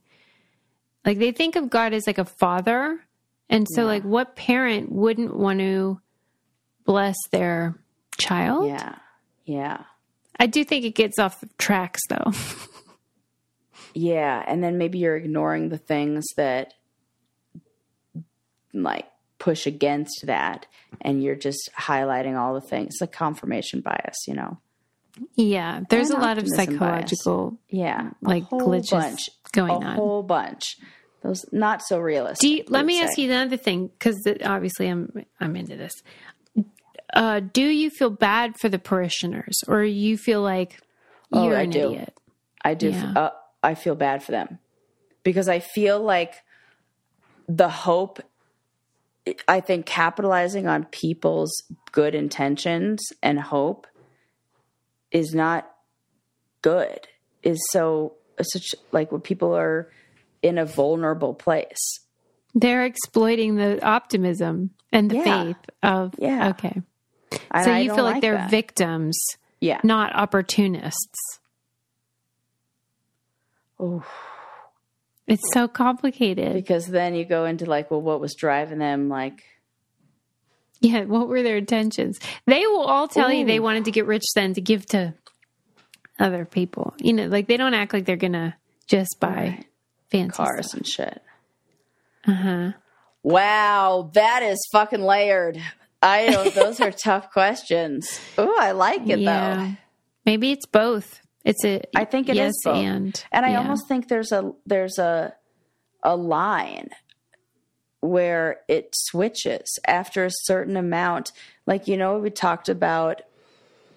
Like 1.04 1.18
they 1.18 1.32
think 1.32 1.56
of 1.56 1.70
God 1.70 1.92
as 1.92 2.06
like 2.06 2.18
a 2.18 2.24
father, 2.24 3.00
and 3.48 3.66
so 3.70 3.82
Yeah. 3.82 3.86
like 3.88 4.02
what 4.04 4.36
parent 4.36 4.90
wouldn't 4.92 5.36
want 5.36 5.58
to 5.60 6.00
bless 6.84 7.16
their 7.30 7.76
child? 8.18 8.66
Yeah. 8.68 8.96
Yeah. 9.44 9.84
I 10.38 10.46
do 10.46 10.64
think 10.64 10.84
it 10.84 10.94
gets 10.94 11.18
off 11.18 11.40
the 11.40 11.48
tracks 11.58 12.00
though. 12.08 12.32
Yeah, 13.96 14.42
and 14.46 14.62
then 14.62 14.76
maybe 14.76 14.98
you're 14.98 15.16
ignoring 15.16 15.68
the 15.68 15.78
things 15.78 16.24
that 16.36 16.74
like 18.72 19.06
push 19.38 19.66
against 19.66 20.26
that 20.26 20.66
and 21.00 21.22
you're 21.22 21.36
just 21.36 21.70
highlighting 21.78 22.36
all 22.36 22.54
the 22.54 22.60
things. 22.60 22.88
It's 22.94 23.00
like 23.00 23.12
confirmation 23.12 23.80
bias, 23.80 24.16
you 24.26 24.34
know. 24.34 24.58
yeah, 25.36 25.82
there's 25.90 26.10
And 26.10 26.18
a 26.18 26.22
lot 26.22 26.38
of 26.38 26.44
optimism 26.44 26.78
bias. 26.78 27.10
psychological 27.10 27.58
Yeah. 27.68 28.10
like 28.20 28.44
glitches 28.50 28.90
bunch, 28.90 29.30
going 29.52 29.70
a 29.70 29.86
on. 29.86 29.94
whole 29.96 30.22
bunch. 30.24 30.76
Those 31.22 31.44
not 31.52 31.80
so 31.82 31.98
realistic. 32.00 32.40
Do 32.40 32.48
you, 32.48 32.64
let 32.68 32.84
me 32.84 33.00
ask 33.00 33.16
you 33.16 33.30
another 33.30 33.56
thing 33.56 33.86
because 33.98 34.16
obviously 34.44 34.88
I'm 34.88 35.24
I'm 35.40 35.56
into 35.56 35.76
this. 35.76 35.92
Uh, 37.14 37.40
do 37.40 37.62
you 37.64 37.90
feel 37.90 38.10
bad 38.10 38.58
for 38.58 38.68
the 38.68 38.78
parishioners, 38.78 39.62
or 39.68 39.82
you 39.84 40.18
feel 40.18 40.42
like 40.42 40.80
Oh, 41.32 41.44
you're 41.46 41.56
I 41.56 41.62
an 41.62 41.70
do. 41.70 41.88
idiot? 41.92 42.14
I 42.64 42.74
do. 42.74 42.90
Yeah. 42.90 43.12
Uh, 43.16 43.30
I 43.62 43.74
feel 43.74 43.94
bad 43.94 44.22
for 44.22 44.32
them 44.32 44.58
because 45.22 45.48
I 45.48 45.60
feel 45.60 46.00
like 46.00 46.34
the 47.48 47.68
hope. 47.68 48.20
I 49.48 49.60
think 49.60 49.86
capitalizing 49.86 50.66
on 50.66 50.84
people's 50.84 51.50
good 51.92 52.14
intentions 52.14 53.00
and 53.22 53.40
hope 53.40 53.86
is 55.10 55.34
not 55.34 55.70
good. 56.62 57.06
Is 57.42 57.60
so 57.70 58.14
such 58.42 58.74
like 58.92 59.12
when 59.12 59.20
people 59.22 59.54
are 59.56 59.88
in 60.42 60.58
a 60.58 60.66
vulnerable 60.66 61.32
place. 61.32 62.00
They're 62.54 62.84
exploiting 62.84 63.56
the 63.56 63.82
optimism 63.84 64.70
and 64.92 65.10
the 65.10 65.16
Yeah. 65.16 65.24
faith 65.24 65.70
of 65.82 66.14
Yeah. 66.18 66.50
Okay, 66.50 66.82
And 67.50 67.64
so 67.64 67.72
I 67.72 67.78
you 67.80 67.94
feel 67.94 68.04
like, 68.04 68.20
they're 68.20 68.34
that. 68.36 68.50
victims, 68.50 69.18
yeah. 69.60 69.80
not 69.84 70.14
opportunists. 70.14 71.38
Oh, 73.78 74.04
It's 75.26 75.42
so 75.52 75.66
complicated. 75.68 76.54
because 76.54 76.86
then 76.86 77.14
you 77.14 77.24
go 77.24 77.44
into 77.44 77.66
like, 77.66 77.90
well, 77.90 78.00
what 78.02 78.20
was 78.20 78.34
driving 78.34 78.78
them? 78.78 79.08
Like, 79.08 79.42
Yeah, 80.80 81.04
what 81.04 81.28
were 81.28 81.42
their 81.42 81.56
intentions? 81.56 82.18
They 82.46 82.66
will 82.66 82.84
all 82.84 83.08
tell 83.08 83.32
you 83.32 83.44
they 83.44 83.60
wanted 83.60 83.86
to 83.86 83.90
get 83.90 84.06
rich 84.06 84.24
then 84.34 84.54
to 84.54 84.60
give 84.60 84.86
to 84.86 85.14
other 86.20 86.44
people. 86.44 86.94
You 86.98 87.12
know, 87.14 87.26
like 87.26 87.48
they 87.48 87.56
don't 87.56 87.74
act 87.74 87.92
like 87.92 88.04
they're 88.04 88.16
gonna 88.16 88.56
just 88.86 89.16
buy 89.18 89.28
Right. 89.34 89.66
fancy 90.10 90.36
cars 90.36 90.68
stuff. 90.68 90.78
and 90.78 90.86
shit. 90.86 91.22
Uh 92.26 92.32
huh. 92.32 92.72
Wow, 93.22 94.10
that 94.14 94.42
is 94.42 94.58
fucking 94.72 95.00
layered. 95.02 95.58
I 96.04 96.30
don't. 96.30 96.54
those 96.54 96.80
are 96.80 96.92
tough 96.92 97.30
questions. 97.30 98.20
Oh, 98.36 98.56
I 98.60 98.72
like 98.72 99.08
it 99.08 99.20
Yeah. 99.20 99.56
though. 99.56 99.76
Maybe 100.26 100.52
it's 100.52 100.66
both. 100.66 101.20
It's 101.44 101.64
a 101.64 101.82
I 101.96 102.04
think 102.04 102.28
it 102.28 102.36
is 102.36 102.38
yes 102.38 102.54
both. 102.64 102.76
and 102.76 103.24
And 103.32 103.46
I 103.46 103.50
yeah. 103.50 103.58
almost 103.58 103.88
think 103.88 104.08
there's 104.08 104.32
a 104.32 104.52
there's 104.66 104.98
a 104.98 105.34
a 106.02 106.16
line 106.16 106.90
where 108.00 108.60
it 108.68 108.90
switches 108.92 109.78
after 109.86 110.24
a 110.26 110.30
certain 110.30 110.76
amount. 110.76 111.32
Like 111.66 111.88
you 111.88 111.96
know, 111.96 112.18
we 112.18 112.30
talked 112.30 112.68
about 112.68 113.22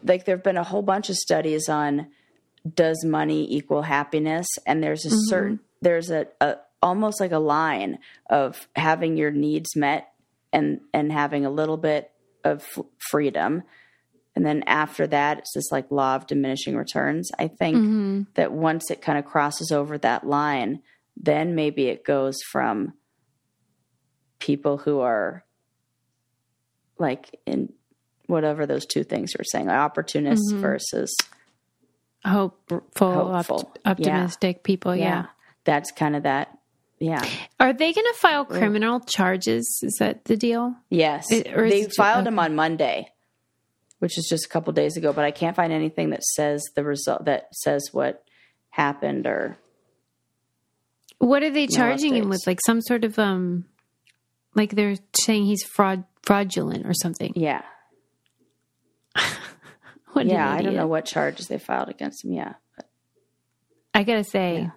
like 0.03 0.25
there've 0.25 0.43
been 0.43 0.57
a 0.57 0.63
whole 0.63 0.81
bunch 0.81 1.09
of 1.09 1.15
studies 1.17 1.67
on 1.69 2.07
does 2.73 3.03
money 3.05 3.51
equal 3.51 3.83
happiness, 3.83 4.47
and 4.65 4.83
there's 4.83 5.05
a 5.05 5.09
mm-hmm. 5.09 5.27
certain 5.27 5.59
there's 5.81 6.09
a, 6.09 6.27
a 6.41 6.57
almost 6.81 7.19
like 7.19 7.31
a 7.31 7.39
line 7.39 7.99
of 8.29 8.67
having 8.75 9.17
your 9.17 9.31
needs 9.31 9.75
met 9.75 10.09
and 10.53 10.79
and 10.93 11.11
having 11.11 11.45
a 11.45 11.49
little 11.49 11.77
bit 11.77 12.11
of 12.43 12.61
f- 12.77 12.85
freedom 13.11 13.63
and 14.35 14.45
then 14.45 14.63
after 14.67 15.07
that 15.07 15.39
it's 15.39 15.53
this 15.55 15.71
like 15.71 15.89
law 15.91 16.15
of 16.15 16.27
diminishing 16.27 16.75
returns 16.77 17.29
i 17.39 17.47
think 17.47 17.75
hmm 17.77 18.21
that 18.35 18.51
once 18.51 18.89
it 18.91 19.01
kind 19.01 19.17
of 19.17 19.25
crosses 19.25 19.71
over 19.71 19.97
that 19.97 20.25
line 20.25 20.81
then 21.15 21.55
maybe 21.55 21.87
it 21.87 22.03
goes 22.05 22.37
from 22.51 22.93
people 24.39 24.77
who 24.77 24.99
are 24.99 25.43
like 26.99 27.39
in 27.45 27.71
whatever 28.27 28.65
those 28.65 28.85
two 28.85 29.03
things 29.03 29.31
you 29.33 29.37
were 29.39 29.43
saying 29.45 29.69
opportunists 29.69 30.51
Mhm. 30.53 30.59
versus 30.59 31.15
Hopeful, 32.25 32.81
Hopeful. 32.99 33.59
opt- 33.59 33.79
optimistic 33.85 34.63
people. 34.63 34.95
Yeah. 34.95 35.27
that's 35.63 35.91
kind 35.91 36.15
of 36.15 36.23
that 36.23 36.56
yeah 36.99 37.23
Are 37.59 37.73
they 37.73 37.93
going 37.93 38.05
to 38.13 38.19
file 38.19 38.45
criminal 38.45 38.99
charges? 39.01 39.79
Is 39.83 39.95
that 39.99 40.25
the 40.25 40.35
deal? 40.37 40.75
yes 40.89 41.31
It- 41.31 41.45
they 41.55 41.87
filed 41.95 42.25
them 42.25 42.39
on 42.39 42.55
monday 42.55 43.07
which 43.99 44.17
is 44.17 44.27
just 44.29 44.45
a 44.45 44.49
couple 44.49 44.71
days 44.73 44.95
ago 44.97 45.11
but 45.13 45.25
i 45.25 45.31
can't 45.31 45.55
find 45.55 45.71
anything 45.73 46.09
that 46.11 46.23
says 46.23 46.63
the 46.75 46.83
result 46.83 47.25
that 47.25 47.47
says 47.53 47.89
what 47.91 48.23
happened 48.69 49.25
or 49.27 49.57
What 51.19 51.41
are 51.43 51.49
they 51.49 51.65
charging 51.67 52.15
him 52.15 52.29
with? 52.29 52.45
Like 52.45 52.59
some 52.65 52.79
sort 52.81 53.03
of 53.03 53.17
um, 53.17 53.65
like 54.53 54.71
they're 54.75 54.97
saying 55.13 55.45
he's 55.45 55.63
fraud 55.63 56.03
fraudulent 56.23 56.85
or 56.85 56.93
something. 56.93 57.33
yeah 57.35 57.63
yeah 60.15 60.51
i 60.51 60.61
don't 60.61 60.75
know 60.75 60.87
what 60.87 61.05
charges 61.05 61.47
they 61.47 61.57
filed 61.59 61.89
against 61.89 62.23
him 62.25 62.33
yeah 62.33 62.53
I 63.93 64.03
gotta 64.03 64.23
say, 64.23 64.59
Yeah. 64.61 64.69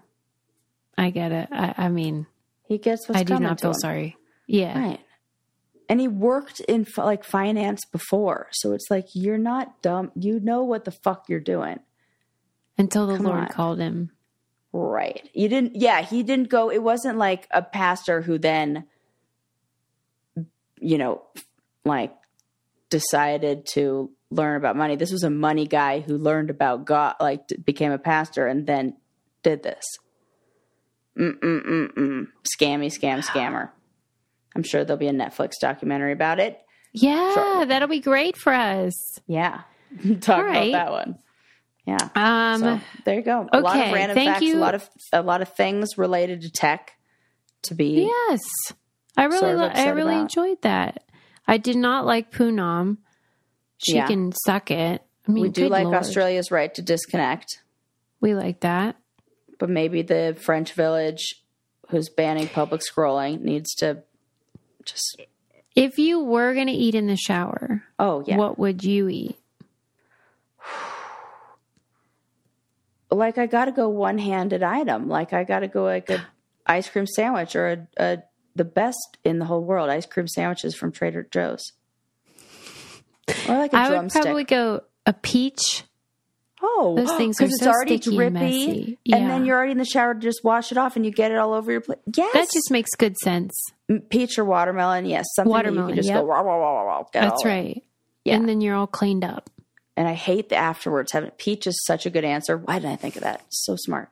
I 0.99 1.11
get 1.11 1.33
it. 1.33 1.49
I, 1.51 1.75
I 1.77 1.89
mean, 1.89 2.27
he 2.65 2.79
gets 2.79 3.09
what's 3.09 3.21
I 3.21 3.25
do 3.25 3.39
not 3.39 3.61
feel 3.61 3.71
him. 3.71 3.75
sorry. 3.75 4.17
Yeah, 4.47 4.79
Right. 4.79 5.01
And 5.89 5.99
he 6.01 6.07
worked 6.07 6.61
in 6.61 6.87
like 6.97 7.25
finance 7.25 7.81
before. 7.91 8.47
So 8.53 8.73
it's 8.73 8.87
like, 8.91 9.07
you're 9.13 9.39
not 9.39 9.83
dumb. 9.83 10.13
You 10.15 10.39
know 10.39 10.63
what 10.63 10.85
the 10.85 10.93
fuck 10.93 11.29
you're 11.29 11.41
doing. 11.41 11.81
until 12.79 13.09
the 13.09 13.17
Come 13.17 13.27
Lord 13.27 13.39
on. 13.41 13.49
called 13.49 13.79
him. 13.81 14.11
Right. 14.73 15.29
You 15.35 15.49
didn't, 15.49 15.75
yeah, 15.75 16.03
he 16.03 16.23
didn't 16.23 16.49
go, 16.49 16.71
it 16.71 16.81
wasn't 16.83 17.19
like 17.19 17.49
a 17.51 17.61
pastor 17.61 18.23
who 18.23 18.39
then, 18.39 18.85
you 20.79 20.97
know, 20.97 21.23
like 21.85 22.15
decided 22.89 23.67
to 23.73 24.11
learn 24.31 24.57
about 24.57 24.77
money. 24.77 24.95
This 24.95 25.11
was 25.11 25.25
a 25.25 25.31
money 25.31 25.67
guy 25.67 26.01
who 26.01 26.17
learned 26.17 26.51
about 26.51 26.85
God, 26.85 27.17
like 27.21 27.49
became 27.65 27.91
a 27.91 27.99
pastor 27.99 28.47
and 28.47 28.65
then 28.67 28.97
did 29.43 29.63
this. 29.65 29.85
Mm-mm-mm-mm. 31.21 32.27
Scammy, 32.57 32.87
scam, 32.87 33.25
scammer. 33.25 33.71
I'm 34.57 34.63
sure 34.63 34.85
there'll 34.85 34.99
be 34.99 35.09
a 35.09 35.13
Netflix 35.13 35.53
documentary 35.61 36.13
about 36.13 36.41
it. 36.41 36.59
Yeah, 36.93 37.35
Sure. 37.35 37.67
that'll 37.67 37.89
be 37.89 38.01
great 38.01 38.37
for 38.37 38.53
us. 38.53 38.95
Yeah. 39.27 39.63
Talk 40.21 40.45
right. 40.45 40.71
about 40.71 40.73
that 40.73 40.91
one. 40.91 41.19
Yeah. 41.87 42.09
Um, 42.15 42.61
so 42.61 42.81
there 43.05 43.15
you 43.17 43.23
go. 43.23 43.49
A 43.53 43.61
lot 43.61 43.77
of 43.77 43.83
okay, 43.83 43.93
random 43.93 44.15
thank 44.15 44.31
facts, 44.31 44.43
you. 44.43 44.57
a 44.57 44.61
lot 44.61 44.75
of 44.75 44.89
a 45.13 45.23
lot 45.23 45.41
of 45.43 45.53
things 45.55 45.97
related 45.99 46.43
to 46.43 46.51
tech 46.51 46.93
to 47.63 47.75
be 47.75 48.09
yes, 48.29 48.41
I 49.17 49.25
really, 49.25 49.39
Sort 49.39 49.55
of 49.55 49.61
li- 49.61 49.69
I 49.83 49.89
really 49.91 50.13
about. 50.15 50.21
enjoyed 50.23 50.63
that. 50.63 51.05
I 51.49 51.57
did 51.59 51.77
not 51.77 52.07
like 52.07 52.31
Poonam. 52.33 52.99
She 53.79 53.97
Yeah. 53.97 54.07
can 54.07 54.33
suck 54.45 54.71
it. 54.71 55.03
I 55.29 55.33
mean, 55.33 55.43
we 55.43 55.49
do 55.49 55.69
like 55.69 55.85
Lord. 55.85 55.97
Australia's 55.97 56.51
right 56.51 56.73
to 56.75 56.83
disconnect, 56.83 57.47
We 58.21 58.35
like 58.35 58.61
that. 58.61 58.97
But 59.61 59.71
maybe 59.71 60.03
the 60.03 60.37
French 60.41 60.73
village 60.73 61.45
who's 61.91 62.09
banning 62.09 62.49
public 62.49 62.81
scrolling 62.81 63.43
needs 63.43 63.75
to 63.77 64.03
just 64.85 65.21
If 65.77 65.99
you 65.99 66.25
were 66.25 66.55
going 66.55 66.67
to 66.67 66.73
eat 66.73 66.97
in 66.97 67.07
the 67.07 67.17
shower, 67.17 67.85
oh 67.99 68.25
yeah. 68.27 68.37
what 68.37 68.59
would 68.59 68.83
you 68.83 69.09
eat? 69.09 69.37
like 73.13 73.39
I 73.39 73.47
got 73.47 73.67
to 73.67 73.73
go 73.73 73.89
one-handed 73.89 74.63
item. 74.63 75.09
Like 75.09 75.33
I 75.33 75.45
got 75.45 75.61
to 75.61 75.69
go 75.69 75.85
like 75.85 76.11
a 76.11 76.27
ice 76.67 76.89
cream 76.89 77.07
sandwich 77.07 77.55
or 77.55 77.69
a, 77.69 77.89
a 78.03 78.23
the 78.57 78.65
best 78.65 79.19
in 79.25 79.39
the 79.39 79.45
whole 79.45 79.63
world 79.63 79.91
ice 79.91 80.07
cream 80.07 80.27
sandwiches 80.27 80.75
from 80.75 80.91
Trader 80.93 81.27
Joe's. 81.31 81.73
Or 83.49 83.57
like 83.59 83.73
a 83.73 83.77
I 83.77 84.01
would 84.01 84.11
probably 84.11 84.45
go 84.45 84.83
a 85.07 85.13
peach. 85.13 85.85
Oh, 86.63 86.95
Those 86.97 87.13
things 87.17 87.41
are 87.41 87.45
it's 87.45 87.59
so 87.63 87.71
already 87.71 87.97
sticky 87.97 88.17
drippy, 88.17 88.27
and 88.27 88.35
messy. 88.35 88.99
and 89.13 89.31
then 89.31 89.47
you're 89.47 89.57
already 89.57 89.73
in 89.73 89.79
the 89.79 89.85
shower 89.85 90.13
to 90.15 90.21
just 90.21 90.45
wash 90.45 90.71
it 90.73 90.79
off, 90.79 90.97
and 90.97 91.05
you 91.07 91.11
get 91.11 91.31
it 91.31 91.39
all 91.39 91.55
over 91.55 91.73
your 91.73 91.81
plate. 91.81 91.99
Yes, 92.15 92.33
That 92.35 92.49
just 92.53 92.71
makes 92.71 92.91
good 92.99 93.17
sense. 93.19 93.53
Peach 94.11 94.39
or 94.39 94.45
watermelon. 94.45 95.07
Yes, 95.07 95.25
something 95.35 95.51
Watermelon, 95.51 95.77
that 95.77 95.91
you 95.91 95.95
can 95.95 95.97
just 95.97 96.09
yep. 96.09 96.23
go. 96.25 97.07
That's 97.13 97.45
right. 97.45 97.83
Yeah. 98.25 98.37
And 98.37 98.49
then 98.49 98.61
you're 98.61 98.75
all 98.77 98.87
cleaned 98.87 99.25
up. 99.25 99.49
And 99.97 100.07
I 100.07 100.13
hate 100.15 100.49
the 100.51 100.57
afterwards. 100.57 101.13
Having 101.13 101.31
peach 101.33 101.67
is 101.67 101.83
such 101.87 102.07
a 102.07 102.11
good 102.11 102.25
answer. 102.25 102.57
Why 102.57 102.75
didn't 102.79 102.93
I 102.93 102.97
think 102.97 103.17
of 103.17 103.23
that? 103.23 103.43
So 103.49 103.77
smart. 103.77 104.09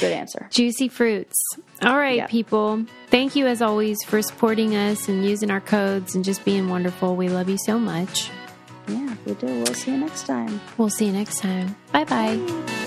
Good 0.00 0.12
answer. 0.12 0.48
Juicy 0.52 0.88
fruits. 0.88 1.36
All 1.82 1.96
right, 1.96 2.16
Yeah. 2.18 2.26
people. 2.26 2.84
Thank 3.08 3.34
you 3.36 3.46
as 3.46 3.62
always 3.62 3.96
for 4.04 4.20
supporting 4.22 4.76
us 4.76 5.08
and 5.08 5.24
using 5.24 5.50
our 5.50 5.60
codes 5.60 6.14
and 6.14 6.24
just 6.24 6.44
being 6.44 6.68
wonderful. 6.68 7.16
We 7.16 7.28
love 7.28 7.48
you 7.48 7.56
so 7.64 7.78
much. 7.78 8.30
Yeah, 8.90 9.14
we 9.24 9.34
do. 9.34 9.46
We'll 9.46 9.74
see 9.74 9.92
you 9.92 9.98
next 9.98 10.26
time. 10.26 10.60
We'll 10.76 10.90
see 10.90 11.06
you 11.06 11.12
next 11.12 11.38
time. 11.38 11.76
Bye 11.92 12.04
bye. 12.04 12.86